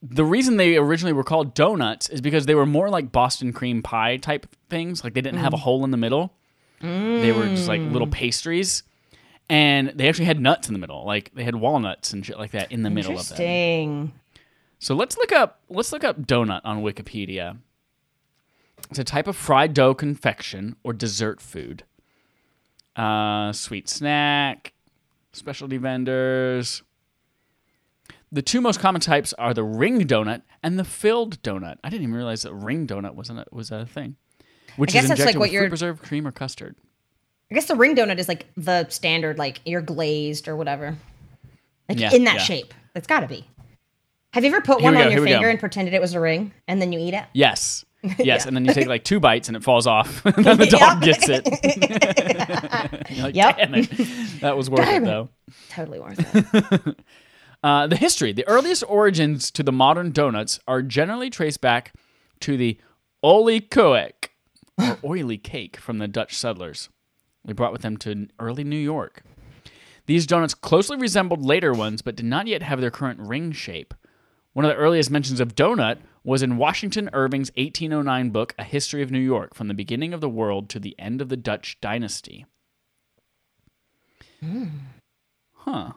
the 0.00 0.24
reason 0.24 0.56
they 0.56 0.76
originally 0.76 1.12
were 1.12 1.24
called 1.24 1.54
donuts 1.54 2.08
is 2.08 2.20
because 2.20 2.46
they 2.46 2.54
were 2.54 2.66
more 2.66 2.88
like 2.88 3.12
Boston 3.12 3.52
cream 3.52 3.82
pie 3.82 4.16
type 4.16 4.46
things. 4.70 5.02
Like 5.04 5.14
they 5.14 5.20
didn't 5.20 5.40
have 5.40 5.52
a 5.52 5.58
hole 5.58 5.84
in 5.84 5.90
the 5.90 5.96
middle, 5.96 6.32
they 6.80 7.32
were 7.32 7.46
just 7.46 7.68
like 7.68 7.80
little 7.80 8.06
pastries. 8.06 8.84
And 9.50 9.88
they 9.94 10.08
actually 10.08 10.26
had 10.26 10.40
nuts 10.40 10.68
in 10.68 10.74
the 10.74 10.78
middle, 10.78 11.04
like 11.04 11.32
they 11.34 11.42
had 11.42 11.56
walnuts 11.56 12.12
and 12.12 12.24
shit 12.24 12.38
like 12.38 12.50
that 12.52 12.70
in 12.70 12.82
the 12.82 12.90
middle 12.90 13.18
of 13.18 13.28
them. 13.28 13.36
Interesting. 13.38 14.12
So 14.78 14.94
let's 14.94 15.16
look 15.16 15.32
up 15.32 15.60
let's 15.68 15.90
look 15.92 16.04
up 16.04 16.20
donut 16.22 16.60
on 16.64 16.82
Wikipedia. 16.82 17.58
It's 18.90 18.98
a 18.98 19.04
type 19.04 19.26
of 19.26 19.36
fried 19.36 19.74
dough 19.74 19.94
confection 19.94 20.76
or 20.82 20.92
dessert 20.92 21.40
food. 21.40 21.84
Uh, 22.96 23.52
sweet 23.52 23.88
snack, 23.88 24.72
specialty 25.32 25.76
vendors. 25.76 26.82
The 28.32 28.42
two 28.42 28.60
most 28.60 28.80
common 28.80 29.00
types 29.00 29.32
are 29.34 29.54
the 29.54 29.62
ring 29.64 30.06
donut 30.06 30.42
and 30.62 30.78
the 30.78 30.84
filled 30.84 31.40
donut. 31.42 31.76
I 31.84 31.88
didn't 31.90 32.02
even 32.02 32.14
realize 32.14 32.42
that 32.42 32.52
ring 32.54 32.86
donut 32.86 33.14
wasn't 33.14 33.40
a, 33.40 33.46
was 33.52 33.70
a 33.70 33.86
thing. 33.86 34.16
Which 34.76 34.90
I 34.90 34.92
guess 34.94 35.04
is 35.04 35.08
that's 35.10 35.20
injected 35.20 35.36
like 35.36 35.40
what 35.40 35.44
with 35.46 35.52
you're- 35.52 35.62
fruit 35.66 35.70
preserved 35.70 36.02
cream 36.02 36.26
or 36.26 36.32
custard. 36.32 36.76
I 37.50 37.54
guess 37.54 37.66
the 37.66 37.74
ring 37.76 37.96
donut 37.96 38.18
is 38.18 38.28
like 38.28 38.46
the 38.58 38.86
standard, 38.90 39.38
like 39.38 39.60
you're 39.64 39.80
glazed 39.80 40.48
or 40.48 40.56
whatever. 40.56 40.96
Like 41.88 41.98
Yeah, 41.98 42.12
in 42.12 42.24
that 42.24 42.36
yeah. 42.36 42.42
shape. 42.42 42.74
It's 42.94 43.06
got 43.06 43.20
to 43.20 43.26
be. 43.26 43.46
Have 44.34 44.44
you 44.44 44.50
ever 44.50 44.60
put 44.60 44.80
Here 44.80 44.84
one 44.84 44.94
we 44.94 44.98
go, 44.98 45.04
on 45.04 45.10
here 45.10 45.18
your 45.18 45.24
we 45.24 45.28
go. 45.30 45.34
finger 45.36 45.48
and 45.48 45.58
pretended 45.58 45.94
it 45.94 46.00
was 46.02 46.12
a 46.12 46.20
ring 46.20 46.52
and 46.66 46.82
then 46.82 46.92
you 46.92 46.98
eat 46.98 47.14
it? 47.14 47.24
Yes. 47.32 47.86
Yes, 48.02 48.18
Yeah. 48.18 48.42
and 48.46 48.56
then 48.56 48.64
you 48.64 48.72
take 48.72 48.86
like 48.86 49.02
two 49.04 49.18
bites 49.20 49.48
and 49.48 49.56
it 49.56 49.62
falls 49.64 49.86
off. 49.86 50.24
and 50.26 50.44
then 50.44 50.56
the 50.58 50.66
dog 50.70 51.02
gets 51.02 51.28
it. 51.28 51.44
You're 53.10 53.24
like, 53.24 53.34
Yep. 53.34 53.56
damn 53.56 53.74
it. 53.74 54.40
That 54.40 54.56
was 54.56 54.70
worth 54.70 54.84
Damn 54.86 55.02
it 55.04 55.06
it. 55.06 55.10
though. 55.10 55.28
Totally 55.70 55.98
worth 56.00 56.18
it. 56.86 57.00
Uh, 57.62 57.88
the 57.88 57.96
history, 57.96 58.32
the 58.32 58.46
earliest 58.46 58.84
origins 58.86 59.50
to 59.50 59.64
the 59.64 59.72
modern 59.72 60.12
donuts 60.12 60.60
are 60.68 60.80
generally 60.80 61.28
traced 61.28 61.60
back 61.60 61.92
to 62.40 62.56
the 62.56 62.78
olykoek, 63.24 64.28
or 64.78 64.96
oily 65.04 65.38
cake 65.38 65.76
from 65.76 65.98
the 65.98 66.06
Dutch 66.06 66.36
settlers. 66.36 66.88
They 67.44 67.52
brought 67.52 67.72
with 67.72 67.82
them 67.82 67.96
to 67.98 68.28
early 68.38 68.62
New 68.62 68.76
York. 68.78 69.22
These 70.06 70.24
donuts 70.26 70.54
closely 70.54 70.96
resembled 70.96 71.44
later 71.44 71.72
ones, 71.72 72.00
but 72.00 72.14
did 72.14 72.26
not 72.26 72.46
yet 72.46 72.62
have 72.62 72.80
their 72.80 72.92
current 72.92 73.18
ring 73.20 73.50
shape. 73.50 73.92
One 74.52 74.64
of 74.64 74.70
the 74.70 74.76
earliest 74.76 75.10
mentions 75.10 75.40
of 75.40 75.54
donut 75.56 75.98
was 76.28 76.42
in 76.42 76.58
Washington 76.58 77.08
Irving's 77.14 77.50
1809 77.56 78.28
book, 78.28 78.54
A 78.58 78.62
History 78.62 79.02
of 79.02 79.10
New 79.10 79.18
York, 79.18 79.54
from 79.54 79.68
the 79.68 79.74
beginning 79.74 80.12
of 80.12 80.20
the 80.20 80.28
world 80.28 80.68
to 80.68 80.78
the 80.78 80.94
end 80.98 81.22
of 81.22 81.30
the 81.30 81.38
Dutch 81.38 81.78
dynasty. 81.80 82.44
Hmm. 84.40 84.66
Huh. 85.54 85.92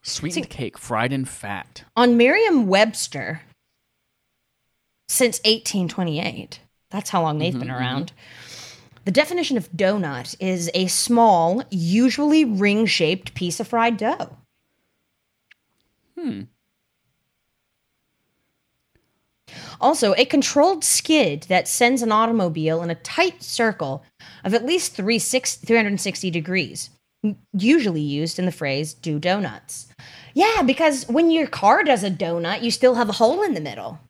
Sweetened 0.00 0.48
cake 0.48 0.78
fried 0.78 1.12
in 1.12 1.24
fat. 1.24 1.82
on 1.96 2.16
Merriam 2.16 2.68
Webster, 2.68 3.42
since 5.08 5.38
1828, 5.38 6.60
That's 6.90 7.10
how 7.10 7.22
long 7.22 7.38
they've 7.38 7.50
mm-hmm, 7.50 7.58
been 7.58 7.68
mm-hmm. 7.68 7.76
around. 7.76 8.12
The 9.04 9.10
definition 9.10 9.56
of 9.56 9.72
donut 9.72 10.36
is 10.38 10.70
a 10.72 10.86
small, 10.86 11.64
usually 11.70 12.44
ring 12.44 12.86
shaped 12.86 13.34
piece 13.34 13.58
of 13.58 13.66
fried 13.66 13.96
dough. 13.96 14.36
Hmm. 16.16 16.42
Also, 19.80 20.14
a 20.14 20.24
controlled 20.24 20.84
skid 20.84 21.44
that 21.48 21.68
sends 21.68 22.02
an 22.02 22.12
automobile 22.12 22.82
in 22.82 22.90
a 22.90 22.94
tight 22.96 23.42
circle 23.42 24.04
of 24.44 24.54
at 24.54 24.64
least 24.64 24.94
360 24.94 26.30
degrees, 26.30 26.90
usually 27.52 28.00
used 28.00 28.38
in 28.38 28.46
the 28.46 28.52
phrase 28.52 28.94
do 28.94 29.18
donuts. 29.18 29.88
Yeah, 30.34 30.62
because 30.62 31.08
when 31.08 31.30
your 31.30 31.46
car 31.46 31.84
does 31.84 32.02
a 32.02 32.10
donut, 32.10 32.62
you 32.62 32.70
still 32.70 32.96
have 32.96 33.08
a 33.08 33.12
hole 33.12 33.42
in 33.42 33.54
the 33.54 33.60
middle. 33.60 34.00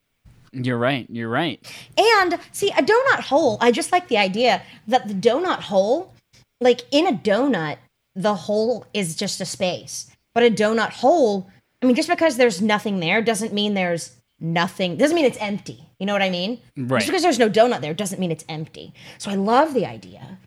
You're 0.53 0.78
right. 0.78 1.07
You're 1.11 1.28
right. 1.28 1.61
And 1.99 2.38
see, 2.53 2.70
a 2.70 2.82
donut 2.82 3.20
hole, 3.20 3.59
I 3.61 3.72
just 3.72 3.92
like 3.92 4.09
the 4.09 4.18
idea 4.18 4.62
that 4.86 5.09
the 5.09 5.14
donut 5.14 5.61
hole, 5.61 6.14
like 6.61 6.82
in 6.92 7.07
a 7.07 7.12
donut, 7.12 7.78
the 8.14 8.34
hole 8.34 8.86
is 8.95 9.16
just 9.16 9.40
a 9.40 9.45
space. 9.45 10.11
But 10.32 10.45
a 10.45 10.51
donut 10.51 10.90
hole, 10.90 11.51
I 11.82 11.86
mean, 11.86 11.97
just 11.97 12.09
because 12.09 12.36
there's 12.36 12.62
nothing 12.62 13.01
there 13.01 13.20
doesn't 13.20 13.53
mean 13.53 13.74
there's 13.74 14.16
nothing, 14.41 14.97
doesn't 14.97 15.14
mean 15.14 15.24
it's 15.24 15.39
empty. 15.39 15.89
You 15.99 16.07
know 16.07 16.12
what 16.12 16.22
I 16.22 16.30
mean? 16.30 16.61
Right. 16.76 16.99
Just 17.01 17.09
because 17.09 17.22
there's 17.22 17.39
no 17.39 17.49
donut 17.49 17.80
there 17.80 17.95
doesn't 17.95 18.18
mean 18.18 18.30
it's 18.30 18.45
empty. 18.49 18.93
So 19.18 19.30
I 19.30 19.35
love 19.35 19.74
the 19.74 19.87
idea 19.87 20.39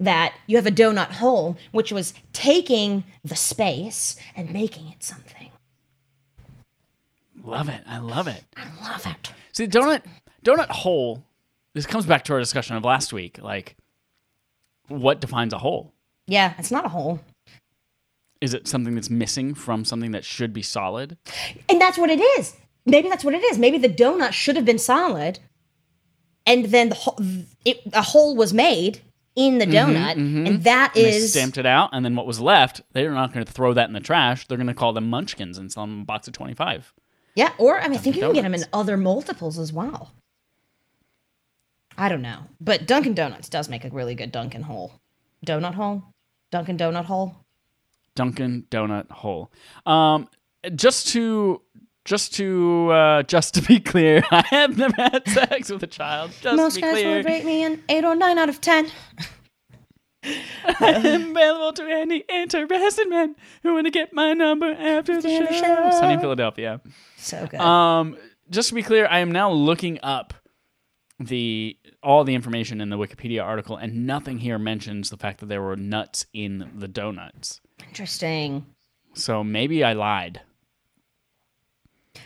that 0.00 0.34
you 0.46 0.56
have 0.56 0.66
a 0.66 0.70
donut 0.70 1.12
hole, 1.12 1.56
which 1.72 1.92
was 1.92 2.14
taking 2.32 3.04
the 3.24 3.36
space 3.36 4.16
and 4.34 4.52
making 4.52 4.88
it 4.88 5.02
something. 5.02 5.50
Love 7.44 7.68
it. 7.68 7.82
I 7.86 7.98
love 7.98 8.26
it. 8.26 8.42
I 8.56 8.66
love 8.82 9.06
it. 9.06 9.32
See, 9.52 9.66
donut 9.66 10.02
donut 10.44 10.68
hole. 10.68 11.22
This 11.74 11.86
comes 11.86 12.06
back 12.06 12.24
to 12.24 12.32
our 12.32 12.38
discussion 12.38 12.76
of 12.76 12.84
last 12.84 13.12
week. 13.12 13.38
Like, 13.40 13.76
what 14.88 15.20
defines 15.20 15.52
a 15.52 15.58
hole? 15.58 15.92
Yeah, 16.26 16.54
it's 16.58 16.70
not 16.70 16.84
a 16.84 16.88
hole. 16.88 17.20
Is 18.40 18.54
it 18.54 18.66
something 18.66 18.94
that's 18.94 19.10
missing 19.10 19.54
from 19.54 19.84
something 19.84 20.10
that 20.10 20.24
should 20.24 20.52
be 20.52 20.62
solid? 20.62 21.16
And 21.68 21.80
that's 21.80 21.98
what 21.98 22.10
it 22.10 22.20
is. 22.20 22.54
Maybe 22.86 23.08
that's 23.08 23.24
what 23.24 23.34
it 23.34 23.42
is. 23.44 23.58
Maybe 23.58 23.78
the 23.78 23.88
donut 23.88 24.32
should 24.32 24.56
have 24.56 24.64
been 24.64 24.78
solid, 24.78 25.40
and 26.46 26.66
then 26.66 26.88
the 26.90 26.94
ho- 26.94 27.16
it, 27.64 27.80
a 27.92 28.02
hole 28.02 28.36
was 28.36 28.52
made 28.54 29.00
in 29.34 29.58
the 29.58 29.66
donut, 29.66 30.12
and 30.12 30.62
that 30.64 30.92
And 30.96 31.04
they 31.04 31.10
is 31.16 31.32
stamped 31.32 31.58
it 31.58 31.66
out, 31.66 31.90
and 31.92 32.04
then 32.04 32.14
what 32.16 32.26
was 32.26 32.40
left, 32.40 32.80
they're 32.92 33.10
not 33.12 33.32
going 33.34 33.44
to 33.44 33.52
throw 33.52 33.74
that 33.74 33.88
in 33.88 33.92
the 33.92 34.00
trash. 34.00 34.46
They're 34.46 34.56
going 34.56 34.68
to 34.68 34.74
call 34.74 34.92
them 34.92 35.10
Munchkins 35.10 35.58
and 35.58 35.70
sell 35.70 35.84
them 35.84 36.02
a 36.02 36.04
box 36.04 36.26
of 36.28 36.32
twenty 36.32 36.54
five. 36.54 36.92
yeah. 37.34 37.52
Or 37.58 37.78
I 37.80 37.88
mean, 37.88 37.98
I 37.98 38.00
think 38.00 38.16
you 38.16 38.22
can 38.22 38.32
get 38.32 38.42
them 38.42 38.54
in 38.54 38.64
other 38.72 38.96
multiples 38.96 39.58
as 39.58 39.72
well. 39.72 40.12
I 41.98 42.08
don't 42.08 42.22
know, 42.22 42.40
but 42.60 42.86
Dunkin' 42.86 43.14
Donuts 43.14 43.48
does 43.48 43.68
make 43.68 43.84
a 43.84 43.88
really 43.88 44.14
good 44.14 44.30
Dunkin' 44.30 44.62
hole, 44.62 44.92
donut 45.46 45.74
hole, 45.74 46.02
Dunkin' 46.50 46.76
Donut 46.76 47.06
hole. 47.06 47.36
Dunkin' 48.14 48.66
Donut 48.70 49.10
hole. 49.10 49.50
Um, 49.86 50.28
just 50.74 51.08
to 51.08 51.62
just 52.06 52.34
to 52.36 52.90
uh, 52.90 53.22
just 53.24 53.52
to 53.54 53.62
be 53.62 53.80
clear, 53.92 54.22
I 54.30 54.44
have 54.50 54.78
never 54.78 54.94
had 54.96 55.28
sex 55.28 55.70
with 55.70 55.82
a 55.82 55.86
child. 55.88 56.30
Just 56.40 56.56
Most 56.56 56.74
to 56.74 56.80
be 56.80 56.82
guys 56.82 56.92
clear, 56.94 57.16
would 57.16 57.26
rate 57.26 57.44
me 57.44 57.64
an 57.64 57.82
eight 57.90 58.04
or 58.04 58.14
nine 58.14 58.38
out 58.38 58.48
of 58.48 58.60
ten. 58.62 58.88
I 60.24 60.34
am 60.80 61.30
available 61.30 61.72
to 61.74 61.84
any 61.84 62.24
interested 62.28 63.08
men 63.08 63.36
who 63.62 63.74
want 63.74 63.86
to 63.86 63.90
get 63.90 64.12
my 64.12 64.32
number 64.32 64.72
after 64.72 65.20
the 65.20 65.28
show. 65.28 65.46
show. 65.46 65.90
Sunny 65.92 66.14
in 66.14 66.20
Philadelphia. 66.20 66.80
So 67.16 67.46
good. 67.46 67.60
Um, 67.60 68.16
just 68.50 68.70
to 68.70 68.74
be 68.74 68.82
clear, 68.82 69.06
I 69.06 69.18
am 69.18 69.30
now 69.30 69.52
looking 69.52 70.00
up 70.02 70.34
the 71.20 71.76
all 72.02 72.24
the 72.24 72.34
information 72.34 72.80
in 72.80 72.90
the 72.90 72.96
Wikipedia 72.96 73.44
article, 73.44 73.76
and 73.76 74.06
nothing 74.06 74.38
here 74.38 74.58
mentions 74.58 75.10
the 75.10 75.16
fact 75.16 75.40
that 75.40 75.46
there 75.46 75.62
were 75.62 75.76
nuts 75.76 76.26
in 76.32 76.70
the 76.74 76.88
donuts. 76.88 77.60
Interesting. 77.86 78.66
So 79.14 79.42
maybe 79.42 79.82
I 79.82 79.92
lied. 79.94 80.40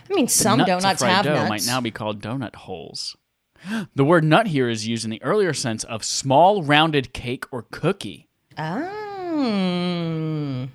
I 0.09 0.13
mean, 0.13 0.27
some 0.27 0.59
nuts 0.59 0.69
of 0.71 0.81
donuts 0.81 1.01
have 1.01 1.25
dough 1.25 1.33
nuts. 1.33 1.49
might 1.49 1.65
now 1.65 1.81
be 1.81 1.91
called 1.91 2.21
donut 2.21 2.55
holes. 2.55 3.15
The 3.95 4.05
word 4.05 4.23
nut 4.23 4.47
here 4.47 4.69
is 4.69 4.87
used 4.87 5.03
in 5.03 5.11
the 5.11 5.21
earlier 5.21 5.53
sense 5.53 5.83
of 5.83 6.03
small 6.03 6.63
rounded 6.63 7.13
cake 7.13 7.45
or 7.51 7.63
cookie. 7.69 8.27
Oh. 8.57 10.67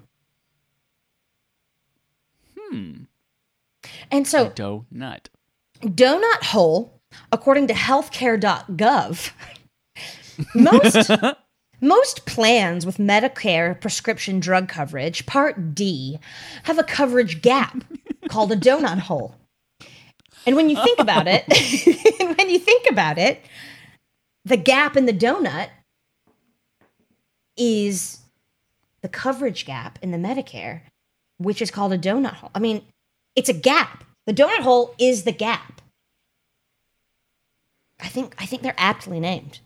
Hmm. 2.70 2.92
And 4.10 4.26
so, 4.26 4.50
Dough 4.50 4.86
nut. 4.90 5.28
donut 5.82 6.44
hole, 6.44 7.00
according 7.32 7.66
to 7.68 7.74
healthcare.gov, 7.74 9.30
most 10.54 11.10
most 11.80 12.26
plans 12.26 12.86
with 12.86 12.98
Medicare 12.98 13.78
prescription 13.80 14.40
drug 14.40 14.68
coverage, 14.68 15.26
Part 15.26 15.74
D, 15.74 16.18
have 16.64 16.78
a 16.78 16.84
coverage 16.84 17.42
gap 17.42 17.84
called 18.28 18.52
a 18.52 18.56
donut 18.56 18.98
hole. 19.00 19.34
And 20.46 20.54
when 20.56 20.68
you 20.70 20.76
think 20.82 20.98
about 21.00 21.26
it, 21.28 21.44
when 22.38 22.48
you 22.50 22.58
think 22.58 22.86
about 22.90 23.18
it, 23.18 23.40
the 24.44 24.56
gap 24.56 24.96
in 24.96 25.06
the 25.06 25.12
donut 25.12 25.68
is 27.56 28.18
the 29.02 29.08
coverage 29.08 29.64
gap 29.64 29.98
in 30.02 30.10
the 30.10 30.18
Medicare, 30.18 30.82
which 31.38 31.60
is 31.62 31.70
called 31.70 31.92
a 31.92 31.98
donut 31.98 32.34
hole. 32.34 32.50
I 32.54 32.58
mean, 32.58 32.82
it's 33.34 33.48
a 33.48 33.52
gap. 33.54 34.04
The 34.26 34.34
donut 34.34 34.60
hole 34.60 34.94
is 34.98 35.24
the 35.24 35.32
gap. 35.32 35.80
I 38.00 38.08
think 38.08 38.34
I 38.38 38.46
think 38.46 38.62
they're 38.62 38.74
aptly 38.76 39.20
named. 39.20 39.60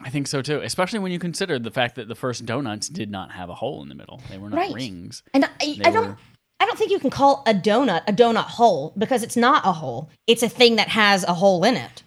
I 0.00 0.10
think 0.10 0.26
so 0.26 0.42
too, 0.42 0.60
especially 0.60 0.98
when 0.98 1.12
you 1.12 1.18
consider 1.18 1.58
the 1.58 1.70
fact 1.70 1.94
that 1.94 2.08
the 2.08 2.14
first 2.14 2.44
donuts 2.44 2.88
did 2.88 3.10
not 3.10 3.32
have 3.32 3.48
a 3.50 3.54
hole 3.54 3.82
in 3.82 3.88
the 3.88 3.94
middle. 3.94 4.20
They 4.30 4.38
were 4.38 4.50
not 4.50 4.56
Right. 4.56 4.74
rings. 4.74 5.22
And 5.32 5.44
I, 5.44 5.50
I 5.84 5.90
don't 5.90 6.08
were- 6.10 6.16
I 6.62 6.64
don't 6.64 6.78
think 6.78 6.92
you 6.92 7.00
can 7.00 7.10
call 7.10 7.42
a 7.44 7.52
donut 7.52 8.02
a 8.06 8.12
donut 8.12 8.44
hole 8.44 8.92
because 8.96 9.24
it's 9.24 9.36
not 9.36 9.66
a 9.66 9.72
hole. 9.72 10.08
It's 10.28 10.44
a 10.44 10.48
thing 10.48 10.76
that 10.76 10.86
has 10.90 11.24
a 11.24 11.34
hole 11.34 11.64
in 11.64 11.76
it. 11.76 12.04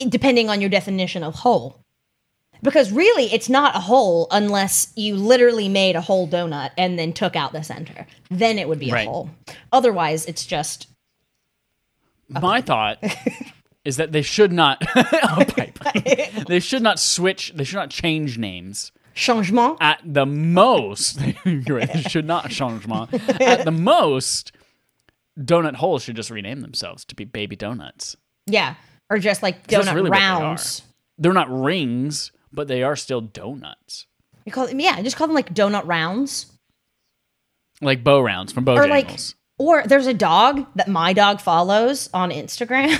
Depending 0.00 0.50
on 0.50 0.60
your 0.60 0.68
definition 0.68 1.22
of 1.22 1.36
hole. 1.36 1.78
Because 2.60 2.90
really 2.90 3.32
it's 3.32 3.48
not 3.48 3.76
a 3.76 3.78
hole 3.78 4.26
unless 4.32 4.92
you 4.96 5.14
literally 5.14 5.68
made 5.68 5.94
a 5.94 6.00
whole 6.00 6.26
donut 6.26 6.70
and 6.76 6.98
then 6.98 7.12
took 7.12 7.36
out 7.36 7.52
the 7.52 7.62
center. 7.62 8.04
Then 8.30 8.58
it 8.58 8.68
would 8.68 8.80
be 8.80 8.90
a 8.90 8.94
Right. 8.94 9.06
hole. 9.06 9.30
Otherwise 9.70 10.26
it's 10.26 10.44
just 10.44 10.88
My 12.28 12.60
thought 12.60 12.98
is 13.84 13.96
that 13.96 14.10
they 14.10 14.22
should 14.22 14.52
not 14.52 14.82
a 14.96 15.44
pipe. 15.44 15.78
they 16.48 16.58
should 16.58 16.82
not 16.82 16.98
switch. 16.98 17.52
They 17.54 17.62
should 17.62 17.76
not 17.76 17.90
change 17.90 18.38
names. 18.38 18.90
Changement. 19.18 19.76
At 19.80 20.00
the 20.04 20.26
most, 20.26 21.20
you're 21.44 21.78
right, 21.78 21.92
they 21.92 22.02
should 22.02 22.26
not 22.26 22.50
changement. 22.50 23.12
At 23.40 23.64
the 23.64 23.70
most, 23.70 24.52
donut 25.38 25.76
holes 25.76 26.02
should 26.02 26.16
just 26.16 26.30
rename 26.30 26.60
themselves 26.60 27.04
to 27.06 27.14
be 27.14 27.24
baby 27.24 27.56
donuts. 27.56 28.16
Yeah. 28.46 28.74
Or 29.10 29.18
just 29.18 29.42
like 29.42 29.66
donut 29.66 29.94
really 29.94 30.10
what 30.10 30.18
they 30.18 30.24
are. 30.24 30.42
rounds. 30.42 30.82
They're 31.18 31.32
not 31.32 31.48
rings, 31.50 32.32
but 32.52 32.68
they 32.68 32.82
are 32.82 32.96
still 32.96 33.20
donuts, 33.20 34.06
You 34.44 34.52
call 34.52 34.66
them 34.66 34.80
yeah, 34.80 35.00
just 35.02 35.16
call 35.16 35.26
them 35.26 35.34
like 35.34 35.52
donut 35.52 35.86
rounds. 35.86 36.46
like 37.80 38.02
bow 38.04 38.20
rounds 38.20 38.52
from 38.52 38.68
Or 38.68 38.86
like 38.86 39.18
or 39.58 39.82
there's 39.84 40.06
a 40.06 40.14
dog 40.14 40.66
that 40.76 40.86
my 40.88 41.12
dog 41.12 41.40
follows 41.40 42.08
on 42.14 42.30
Instagram. 42.30 42.96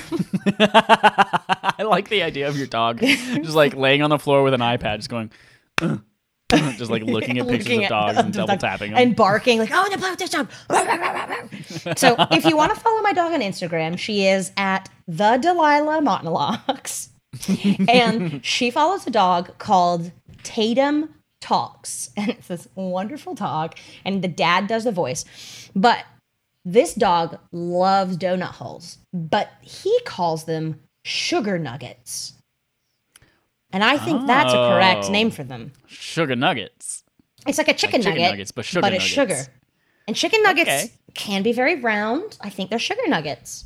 I 1.79 1.83
like 1.83 2.09
the 2.09 2.23
idea 2.23 2.47
of 2.49 2.57
your 2.57 2.67
dog 2.67 2.99
just 2.99 3.55
like 3.55 3.73
laying 3.75 4.01
on 4.01 4.09
the 4.09 4.19
floor 4.19 4.43
with 4.43 4.53
an 4.53 4.59
iPad, 4.59 4.97
just 4.97 5.09
going, 5.09 5.31
"Ugh, 5.81 5.89
ugh," 5.91 6.01
just 6.77 6.89
like 6.89 7.03
looking 7.03 7.37
at 7.37 7.47
pictures 7.47 7.67
Looking 7.67 7.79
of 7.79 7.83
at- 7.85 7.89
dogs 7.89 8.17
and 8.17 8.33
double 8.33 8.57
tapping 8.57 8.91
them. 8.91 8.99
and 9.01 9.15
barking 9.15 9.59
like, 9.59 9.69
"Oh, 9.71 9.87
no, 9.89 9.97
play 9.97 10.09
with 10.09 10.19
this 10.19 10.29
dog." 10.31 10.49
so, 11.97 12.15
if 12.31 12.45
you 12.45 12.57
want 12.57 12.73
to 12.73 12.79
follow 12.79 13.01
my 13.01 13.13
dog 13.13 13.33
on 13.33 13.41
Instagram, 13.41 13.97
she 13.97 14.25
is 14.27 14.51
at 14.57 14.89
the 15.07 15.37
Delilah 15.37 16.01
Monologues, 16.01 17.09
and 17.87 18.43
she 18.43 18.71
follows 18.71 19.05
a 19.05 19.11
dog 19.11 19.57
called 19.59 20.11
Tatum 20.43 21.13
Talks, 21.41 22.09
and 22.17 22.29
it's 22.29 22.47
this 22.47 22.67
wonderful 22.75 23.35
dog, 23.35 23.75
and 24.03 24.23
the 24.23 24.27
dad 24.27 24.67
does 24.67 24.83
the 24.85 24.91
voice, 24.91 25.25
but 25.75 26.03
this 26.65 26.93
dog 26.93 27.37
loves 27.51 28.17
donut 28.17 28.51
holes, 28.53 28.97
but 29.13 29.49
he 29.61 29.97
calls 30.05 30.45
them 30.45 30.79
sugar 31.05 31.57
nuggets. 31.59 32.33
And 33.71 33.83
I 33.83 33.97
think 33.97 34.25
that's 34.27 34.51
a 34.53 34.57
correct 34.57 35.05
Oh. 35.05 35.11
name 35.11 35.29
for 35.31 35.43
them. 35.43 35.73
Sugar 35.87 36.35
nuggets. 36.35 37.03
It's 37.47 37.57
like 37.57 37.67
a 37.67 37.73
chicken, 37.73 38.01
chicken 38.01 38.15
nugget, 38.17 38.31
nuggets, 38.31 38.51
but 38.51 38.65
sugar 38.65 38.87
it's 38.87 38.93
nuggets. 38.93 39.05
sugar. 39.43 39.53
And 40.07 40.15
chicken 40.15 40.41
nuggets 40.43 40.69
Okay. 40.69 40.91
can 41.13 41.43
be 41.43 41.51
very 41.53 41.75
round. 41.79 42.37
I 42.41 42.49
think 42.49 42.69
they're 42.69 42.79
sugar 42.79 43.07
nuggets. 43.07 43.65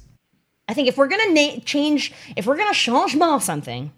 I 0.67 0.73
think 0.73 0.87
if 0.87 0.97
we're 0.97 1.07
gonna 1.07 1.29
na- 1.33 1.59
change, 1.65 2.11
if 2.35 2.45
we're 2.45 2.57
gonna 2.57 2.73
changement 2.73 3.41
something, 3.43 3.91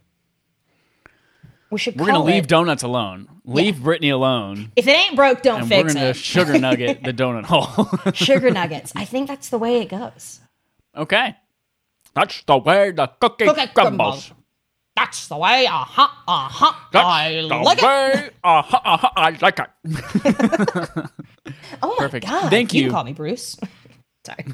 we 1.72 1.80
should 1.80 2.00
We're 2.00 2.06
call 2.08 2.22
gonna 2.22 2.26
leave 2.34 2.44
it. 2.46 2.50
donuts 2.50 2.84
alone. 2.84 3.28
Leave 3.44 3.82
Brittany 3.84 4.10
alone, 4.10 4.72
if 4.76 4.88
it 4.88 4.92
ain't 4.92 5.16
broke, 5.16 5.42
don't 5.44 5.62
and 5.62 5.70
we're 5.70 5.78
fix 5.84 5.94
gonna 5.94 6.06
it. 6.08 6.16
sugar 6.16 6.58
nugget 6.58 7.04
the 7.04 7.14
donut 7.14 7.44
hole. 7.46 8.12
sugar 8.14 8.50
nuggets. 8.50 8.92
I 8.96 9.06
think 9.06 9.28
that's 9.28 9.50
the 9.50 9.58
way 9.60 9.82
it 9.82 9.90
goes. 9.90 10.40
okay, 10.96 11.36
That's 12.16 12.42
the 12.44 12.58
way 12.58 12.92
the 12.92 13.08
cookie, 13.08 13.46
Cookie 13.46 13.68
crumbles. 13.68 14.28
crumbles. 14.30 14.32
That's 14.96 15.28
the 15.28 15.38
way. 15.38 15.66
Uh 15.68 15.72
huh. 15.84 16.08
Uh 16.28 16.48
huh. 16.50 16.74
I 16.94 17.34
the 17.48 17.56
like 17.58 17.80
it. 17.80 17.84
way. 17.84 18.30
Uh-huh, 18.44 18.80
uh-huh, 18.86 19.10
I 19.16 19.38
like 19.42 19.60
it. 19.60 19.70
Oh 21.82 21.90
my 21.90 21.96
Perfect. 21.98 22.26
god! 22.26 22.50
Thank 22.50 22.74
you. 22.74 22.82
you. 22.84 22.88
can 22.88 22.94
call 22.96 23.04
me 23.04 23.14
Bruce. 23.14 23.58
Sorry, 24.26 24.46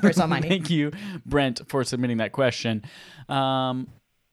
Bruce 0.00 0.18
Almighty. 0.18 0.48
Thank 0.48 0.70
you, 0.70 0.92
Brent, 1.26 1.60
for 1.68 1.84
submitting 1.84 2.16
that 2.18 2.32
question. 2.32 2.82
Um, 3.28 3.88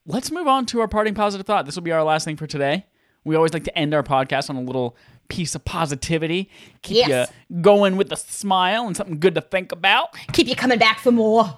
let's 0.06 0.32
move 0.32 0.48
on 0.48 0.66
to 0.68 0.80
our 0.80 0.88
parting 0.88 1.14
positive 1.14 1.46
thought. 1.46 1.66
This 1.66 1.76
will 1.76 1.84
be 1.84 1.92
our 1.92 2.04
last 2.04 2.24
thing 2.24 2.38
for 2.38 2.48
today. 2.48 2.86
We 3.26 3.36
always 3.36 3.52
like 3.54 3.66
to 3.66 3.78
end 3.78 3.94
our 3.94 4.04
podcast 4.04 4.50
on 4.50 4.56
a 4.56 4.62
little 4.62 4.96
piece 5.28 5.56
of 5.56 5.66
positivity, 5.66 6.50
keep 6.84 7.06
Yes. 7.06 7.30
you 7.50 7.62
going 7.62 7.98
with 7.98 8.10
a 8.14 8.16
smile 8.16 8.88
and 8.88 8.96
something 8.96 9.20
good 9.20 9.36
to 9.36 9.42
think 9.42 9.74
about. 9.74 10.16
Keep 10.32 10.48
you 10.48 10.56
coming 10.56 10.80
back 10.80 11.00
for 11.00 11.12
more. 11.12 11.58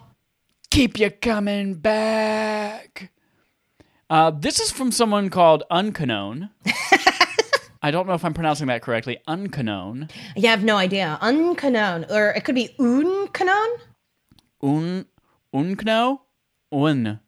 Keep 0.72 0.98
you 1.00 1.12
coming 1.12 1.76
back. 1.76 3.12
Uh, 4.10 4.32
this 4.32 4.60
is 4.60 4.72
from 4.72 4.92
someone 4.92 5.30
called 5.30 5.64
Uncanon. 5.72 6.50
I 7.82 7.92
don't 7.92 8.08
know 8.08 8.14
if 8.14 8.26
I'm 8.26 8.34
pronouncing 8.34 8.68
that 8.68 8.82
correctly. 8.82 9.20
Uncanon. 9.28 10.10
You 10.36 10.50
have 10.50 10.64
no 10.64 10.76
idea. 10.76 11.18
Uncanon, 11.22 12.10
or 12.12 12.32
it 12.32 12.44
could 12.44 12.56
be 12.56 12.70
uncanon. 12.80 13.68
Un 14.62 15.06
Unkno? 15.54 16.20
Un. 16.72 17.20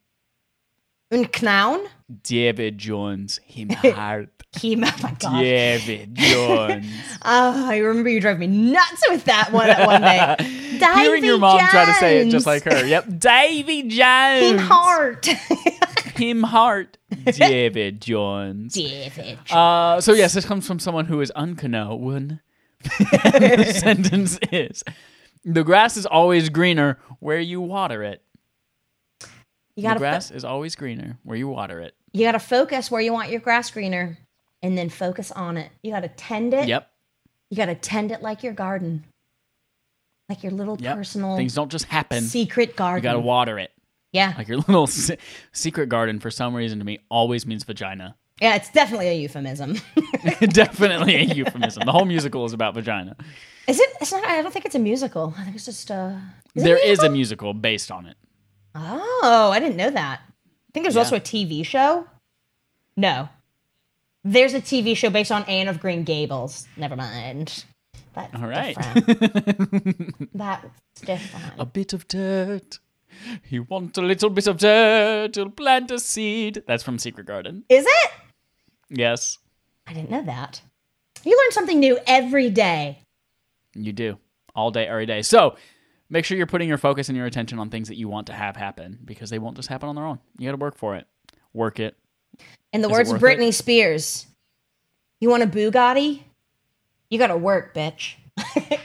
Unknown. 1.11 1.88
David 2.23 2.77
Jones. 2.77 3.39
Him 3.45 3.69
heart. 3.69 4.29
He, 4.59 4.75
oh 4.75 4.79
my 4.79 5.15
god. 5.19 5.39
David 5.39 6.15
Jones. 6.15 6.86
Oh, 7.23 7.69
I 7.69 7.77
remember 7.77 8.09
you 8.09 8.19
drove 8.19 8.39
me 8.39 8.47
nuts 8.47 9.03
with 9.09 9.25
that 9.25 9.51
one 9.51 9.69
at 9.69 9.86
one 9.86 10.01
day. 10.01 10.36
Hearing 10.79 11.23
your 11.23 11.36
Davy 11.36 11.38
mom 11.38 11.59
try 11.69 11.86
to 11.86 11.93
say 11.93 12.17
it 12.27 12.32
just 12.32 12.47
like 12.47 12.63
her. 12.63 12.84
Yep. 12.86 13.19
Davy 13.19 13.84
Jones. 13.84 14.41
Team 14.41 14.57
Heart. 14.57 15.29
Him 16.22 16.43
heart. 16.43 16.97
David 17.26 18.01
Jones. 18.01 18.74
David. 18.74 19.39
Uh, 19.49 19.99
so 20.01 20.13
yes, 20.13 20.34
this 20.34 20.45
comes 20.45 20.67
from 20.67 20.80
someone 20.80 21.05
who 21.05 21.19
is 21.22 21.32
unknown. 21.36 22.39
the 22.84 23.74
sentence 23.80 24.38
is: 24.51 24.84
The 25.45 25.63
grass 25.63 25.97
is 25.97 26.05
always 26.05 26.49
greener 26.49 26.99
where 27.19 27.39
you 27.39 27.61
water 27.61 28.03
it. 28.03 28.22
You 29.22 29.28
The 29.76 29.82
gotta 29.84 29.99
grass 29.99 30.32
is 30.32 30.43
always 30.43 30.76
greener 30.76 31.17
where 31.24 31.38
you 31.38 31.47
water 31.47 31.80
it. 31.80 31.95
you 32.13 32.26
gotta 32.26 32.39
focus 32.39 32.91
where 32.91 33.01
you 33.01 33.13
want 33.13 33.30
your 33.32 33.39
grass 33.39 33.72
greener, 33.72 34.17
and 34.61 34.78
then 34.78 34.89
focus 34.89 35.32
on 35.32 35.57
it. 35.57 35.72
You 35.82 35.91
gotta 35.91 36.09
tend 36.09 36.53
it. 36.53 36.67
Yep. 36.67 36.89
You 37.49 37.57
gotta 37.57 37.76
tend 37.76 38.11
it 38.11 38.22
like 38.22 38.43
your 38.43 38.53
garden, 38.53 39.05
like 40.30 40.43
your 40.43 40.51
little 40.51 40.78
Yep. 40.80 40.95
personal 40.95 41.36
Things 41.38 41.53
don't 41.55 41.72
just 41.72 41.86
happen. 41.86 42.24
secret 42.24 42.76
garden. 42.76 42.97
You 42.99 43.03
got 43.03 43.13
to 43.13 43.19
water 43.19 43.59
it. 43.59 43.72
Yeah, 44.12 44.34
Like 44.38 44.47
your 44.47 44.57
little 44.68 44.88
se- 44.88 45.18
secret 45.51 45.88
garden, 45.89 46.20
for 46.20 46.30
some 46.32 46.53
reason, 46.55 46.80
to 46.80 46.86
me, 46.86 46.99
always 47.09 47.45
means 47.45 47.64
vagina. 47.64 48.16
yeah. 48.41 48.55
It's 48.55 48.70
definitely 48.72 49.07
a 49.09 49.14
euphemism. 49.14 49.76
Definitely 50.39 51.16
a 51.16 51.24
euphemism. 51.24 51.84
The 51.86 51.91
whole 51.91 52.05
musical 52.05 52.45
is 52.45 52.53
about 52.53 52.74
vagina. 52.74 53.16
is 53.68 53.80
it? 53.80 53.89
It's 54.01 54.12
not. 54.12 54.24
I 54.26 54.41
don't 54.41 54.51
think 54.51 54.66
it's 54.66 54.76
a 54.76 54.80
musical. 54.80 55.34
I 55.38 55.43
think 55.43 55.55
it's 55.55 55.66
just. 55.66 55.89
Uh, 55.91 56.16
is 56.55 56.64
There 56.64 56.76
a 56.76 56.80
is 56.80 56.99
a 56.99 57.09
musical? 57.09 57.51
musical 57.51 57.53
based 57.53 57.91
on 57.91 58.05
it. 58.05 58.18
Oh, 58.76 59.49
I 59.53 59.59
didn't 59.59 59.78
know 59.78 59.89
that. 59.91 60.20
I 60.28 60.70
think 60.74 60.84
there's 60.86 60.95
Yeah. 60.95 61.01
also 61.01 61.16
a 61.18 61.20
TV 61.20 61.66
show. 61.66 62.07
No. 62.97 63.30
There's 64.24 64.53
a 64.53 64.62
TV 64.62 64.95
show 64.95 65.09
based 65.09 65.32
on 65.32 65.43
Anne 65.45 65.68
of 65.68 65.80
Green 65.80 66.03
Gables. 66.03 66.68
Never 66.78 66.95
mind. 66.95 67.64
That's 68.14 68.36
All 68.36 68.47
right. 68.47 68.76
different. 69.05 70.30
That's 70.34 70.66
different. 71.05 71.53
A 71.57 71.66
bit 71.66 71.93
of 71.93 72.07
dirt. 72.07 72.80
You 73.49 73.63
want 73.63 73.97
a 73.97 74.01
little 74.01 74.30
bit 74.30 74.47
of 74.47 74.57
dirt, 74.57 75.36
you'll 75.36 75.51
plant 75.51 75.91
a 75.91 75.99
seed. 75.99 76.63
That's 76.67 76.84
from 76.84 76.97
Secret 76.99 77.26
Garden. 77.28 77.63
Is 77.69 77.86
it? 77.88 78.11
Yes, 78.89 79.38
I 79.88 79.93
didn't 79.93 80.09
know 80.11 80.24
that. 80.24 80.61
You 81.24 81.38
learn 81.38 81.51
something 81.51 81.80
new 81.80 81.99
every 82.07 82.49
day. 82.49 83.03
you 83.76 83.93
do. 83.93 84.17
All 84.55 84.72
day, 84.72 84.86
every 84.88 85.05
day. 85.05 85.22
So 85.22 85.55
make 86.09 86.26
sure 86.26 86.36
you're 86.36 86.45
putting 86.47 86.67
your 86.67 86.78
focus 86.78 87.07
and 87.07 87.17
your 87.17 87.26
attention 87.26 87.57
on 87.59 87.69
things 87.69 87.88
that 87.88 87.95
you 87.95 88.09
want 88.09 88.28
to 88.28 88.34
have 88.34 88.55
happen 88.57 88.99
because 89.05 89.30
they 89.30 89.39
won't 89.39 89.55
just 89.55 89.69
happen 89.69 89.88
on 89.88 89.95
their 89.95 90.05
own. 90.05 90.19
You 90.38 90.47
got 90.47 90.51
to 90.51 90.57
work 90.57 90.76
for 90.78 90.95
it. 90.97 91.07
Work 91.53 91.80
it. 91.80 91.95
In 92.74 92.82
the 92.82 92.89
Is 92.89 92.91
words 92.91 93.11
of 93.11 93.22
worth 93.22 93.32
it? 93.32 93.39
Britney 93.39 93.53
Spears, 93.53 94.26
you 95.22 95.30
want 95.30 95.43
a 95.43 95.47
Bugatti? 95.47 96.24
You 97.09 97.17
gotta 97.19 97.38
work, 97.38 97.74
bitch. 97.76 98.15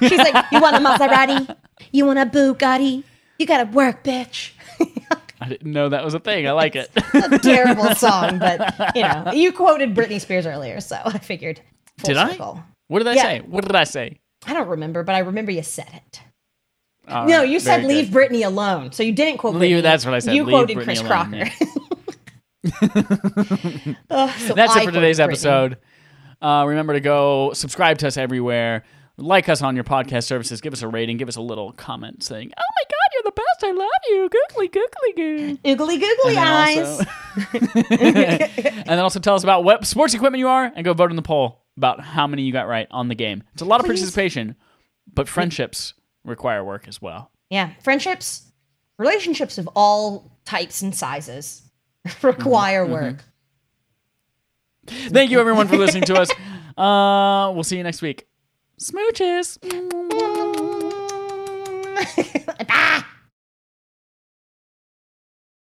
She's 0.00 0.18
like, 0.18 0.44
you 0.50 0.60
want 0.60 0.76
a 0.76 0.80
Maserati? 0.80 1.56
You 1.92 2.06
want 2.06 2.18
a 2.18 2.26
Bugatti? 2.26 3.04
You 3.38 3.46
gotta 3.46 3.70
work, 3.70 4.02
bitch. 4.04 4.52
I 5.40 5.48
didn't 5.48 5.70
know 5.70 5.90
that 5.90 6.02
was 6.04 6.14
a 6.14 6.20
thing. 6.20 6.48
I 6.48 6.52
like 6.52 6.76
it. 6.76 6.90
a 7.14 7.38
terrible 7.38 7.94
song, 7.94 8.38
but 8.38 8.94
you 8.96 9.02
know, 9.02 9.32
you 9.34 9.52
quoted 9.52 9.94
Britney 9.94 10.20
Spears 10.20 10.46
earlier, 10.46 10.80
so 10.80 10.98
I 11.04 11.18
figured. 11.18 11.60
Did 12.02 12.16
I? 12.16 12.34
what 12.88 12.98
did 13.00 13.08
I 13.08 13.14
Yeah. 13.14 13.22
say? 13.22 13.40
What 13.40 13.66
did 13.66 13.76
I 13.76 13.84
say? 13.84 14.18
I 14.46 14.54
don't 14.54 14.68
remember, 14.68 15.02
but 15.02 15.14
I 15.14 15.18
remember 15.20 15.50
you 15.52 15.62
said 15.62 15.88
it. 15.92 16.20
All 17.08 17.26
no, 17.26 17.40
right, 17.40 17.48
you 17.48 17.60
said 17.60 17.84
leave 17.84 18.10
good. 18.12 18.30
Britney 18.30 18.44
alone, 18.44 18.92
so 18.92 19.02
you 19.02 19.12
didn't 19.12 19.38
quote 19.38 19.54
Leave- 19.54 19.78
Britney. 19.78 19.82
that's 19.82 20.04
what 20.04 20.14
I 20.14 20.18
said, 20.18 20.34
You 20.34 20.44
leave 20.44 20.52
quoted 20.52 20.76
Britney 20.78 20.84
Chris 20.84 21.00
alone, 21.00 21.10
Crocker. 21.10 21.36
yeah. 21.36 21.52
Ugh, 24.10 24.30
so 24.40 24.54
That's 24.54 24.74
I 24.74 24.82
it 24.82 24.84
for 24.86 24.90
today's 24.92 25.18
Britney. 25.18 25.24
episode. 25.24 25.78
Uh, 26.42 26.64
remember 26.66 26.92
to 26.94 27.00
go 27.00 27.52
subscribe 27.52 27.98
to 27.98 28.06
us 28.08 28.16
everywhere. 28.16 28.84
Like 29.18 29.48
us 29.48 29.62
on 29.62 29.74
your 29.76 29.84
podcast 29.84 30.24
services. 30.24 30.60
Give 30.60 30.72
us 30.74 30.82
a 30.82 30.88
rating. 30.88 31.16
Give 31.16 31.28
us 31.28 31.36
a 31.36 31.40
little 31.40 31.72
comment 31.72 32.22
saying, 32.22 32.52
"Oh 32.58 32.60
my 32.60 32.60
God, 32.60 32.64
you're 32.75 32.75
the 33.26 33.32
best! 33.32 33.64
I 33.64 33.72
love 33.72 33.88
you." 34.08 34.28
Googly 34.30 34.68
googly 34.68 35.12
goo. 35.16 35.58
Oogly 35.64 35.98
googly 35.98 36.36
And 36.36 36.38
eyes. 36.38 36.78
also, 36.78 37.04
and 37.90 38.86
then 38.88 38.98
also 39.00 39.20
tell 39.20 39.34
us 39.34 39.42
about 39.44 39.64
what 39.64 39.84
sports 39.86 40.14
equipment 40.14 40.38
you 40.40 40.48
are, 40.48 40.72
and 40.74 40.84
go 40.84 40.94
vote 40.94 41.10
in 41.10 41.16
the 41.16 41.22
poll 41.22 41.62
about 41.76 42.00
how 42.00 42.26
many 42.26 42.42
you 42.42 42.52
got 42.52 42.66
right 42.68 42.86
on 42.90 43.08
the 43.08 43.14
game. 43.14 43.42
It's 43.52 43.62
a 43.62 43.66
lot 43.66 43.80
of 43.80 43.86
Please. 43.86 43.98
participation, 44.00 44.56
but 45.12 45.28
friendships 45.28 45.92
require 46.24 46.64
work 46.64 46.88
as 46.88 47.02
well. 47.02 47.30
Yeah, 47.50 47.70
friendships, 47.82 48.50
relationships 48.98 49.58
of 49.58 49.68
all 49.76 50.30
types 50.44 50.80
and 50.82 50.94
sizes 50.94 51.62
require 52.22 52.84
Mm-hmm. 52.84 52.92
work. 52.92 53.24
Thank 54.86 55.30
you 55.32 55.40
everyone 55.40 55.66
for 55.68 55.76
listening 55.76 56.04
to 56.04 56.14
us. 56.14 56.30
Uh, 56.78 57.50
we'll 57.52 57.64
see 57.64 57.76
you 57.76 57.82
next 57.82 58.02
week. 58.02 58.26
Smooches. 58.80 59.58
Bye. 62.68 63.04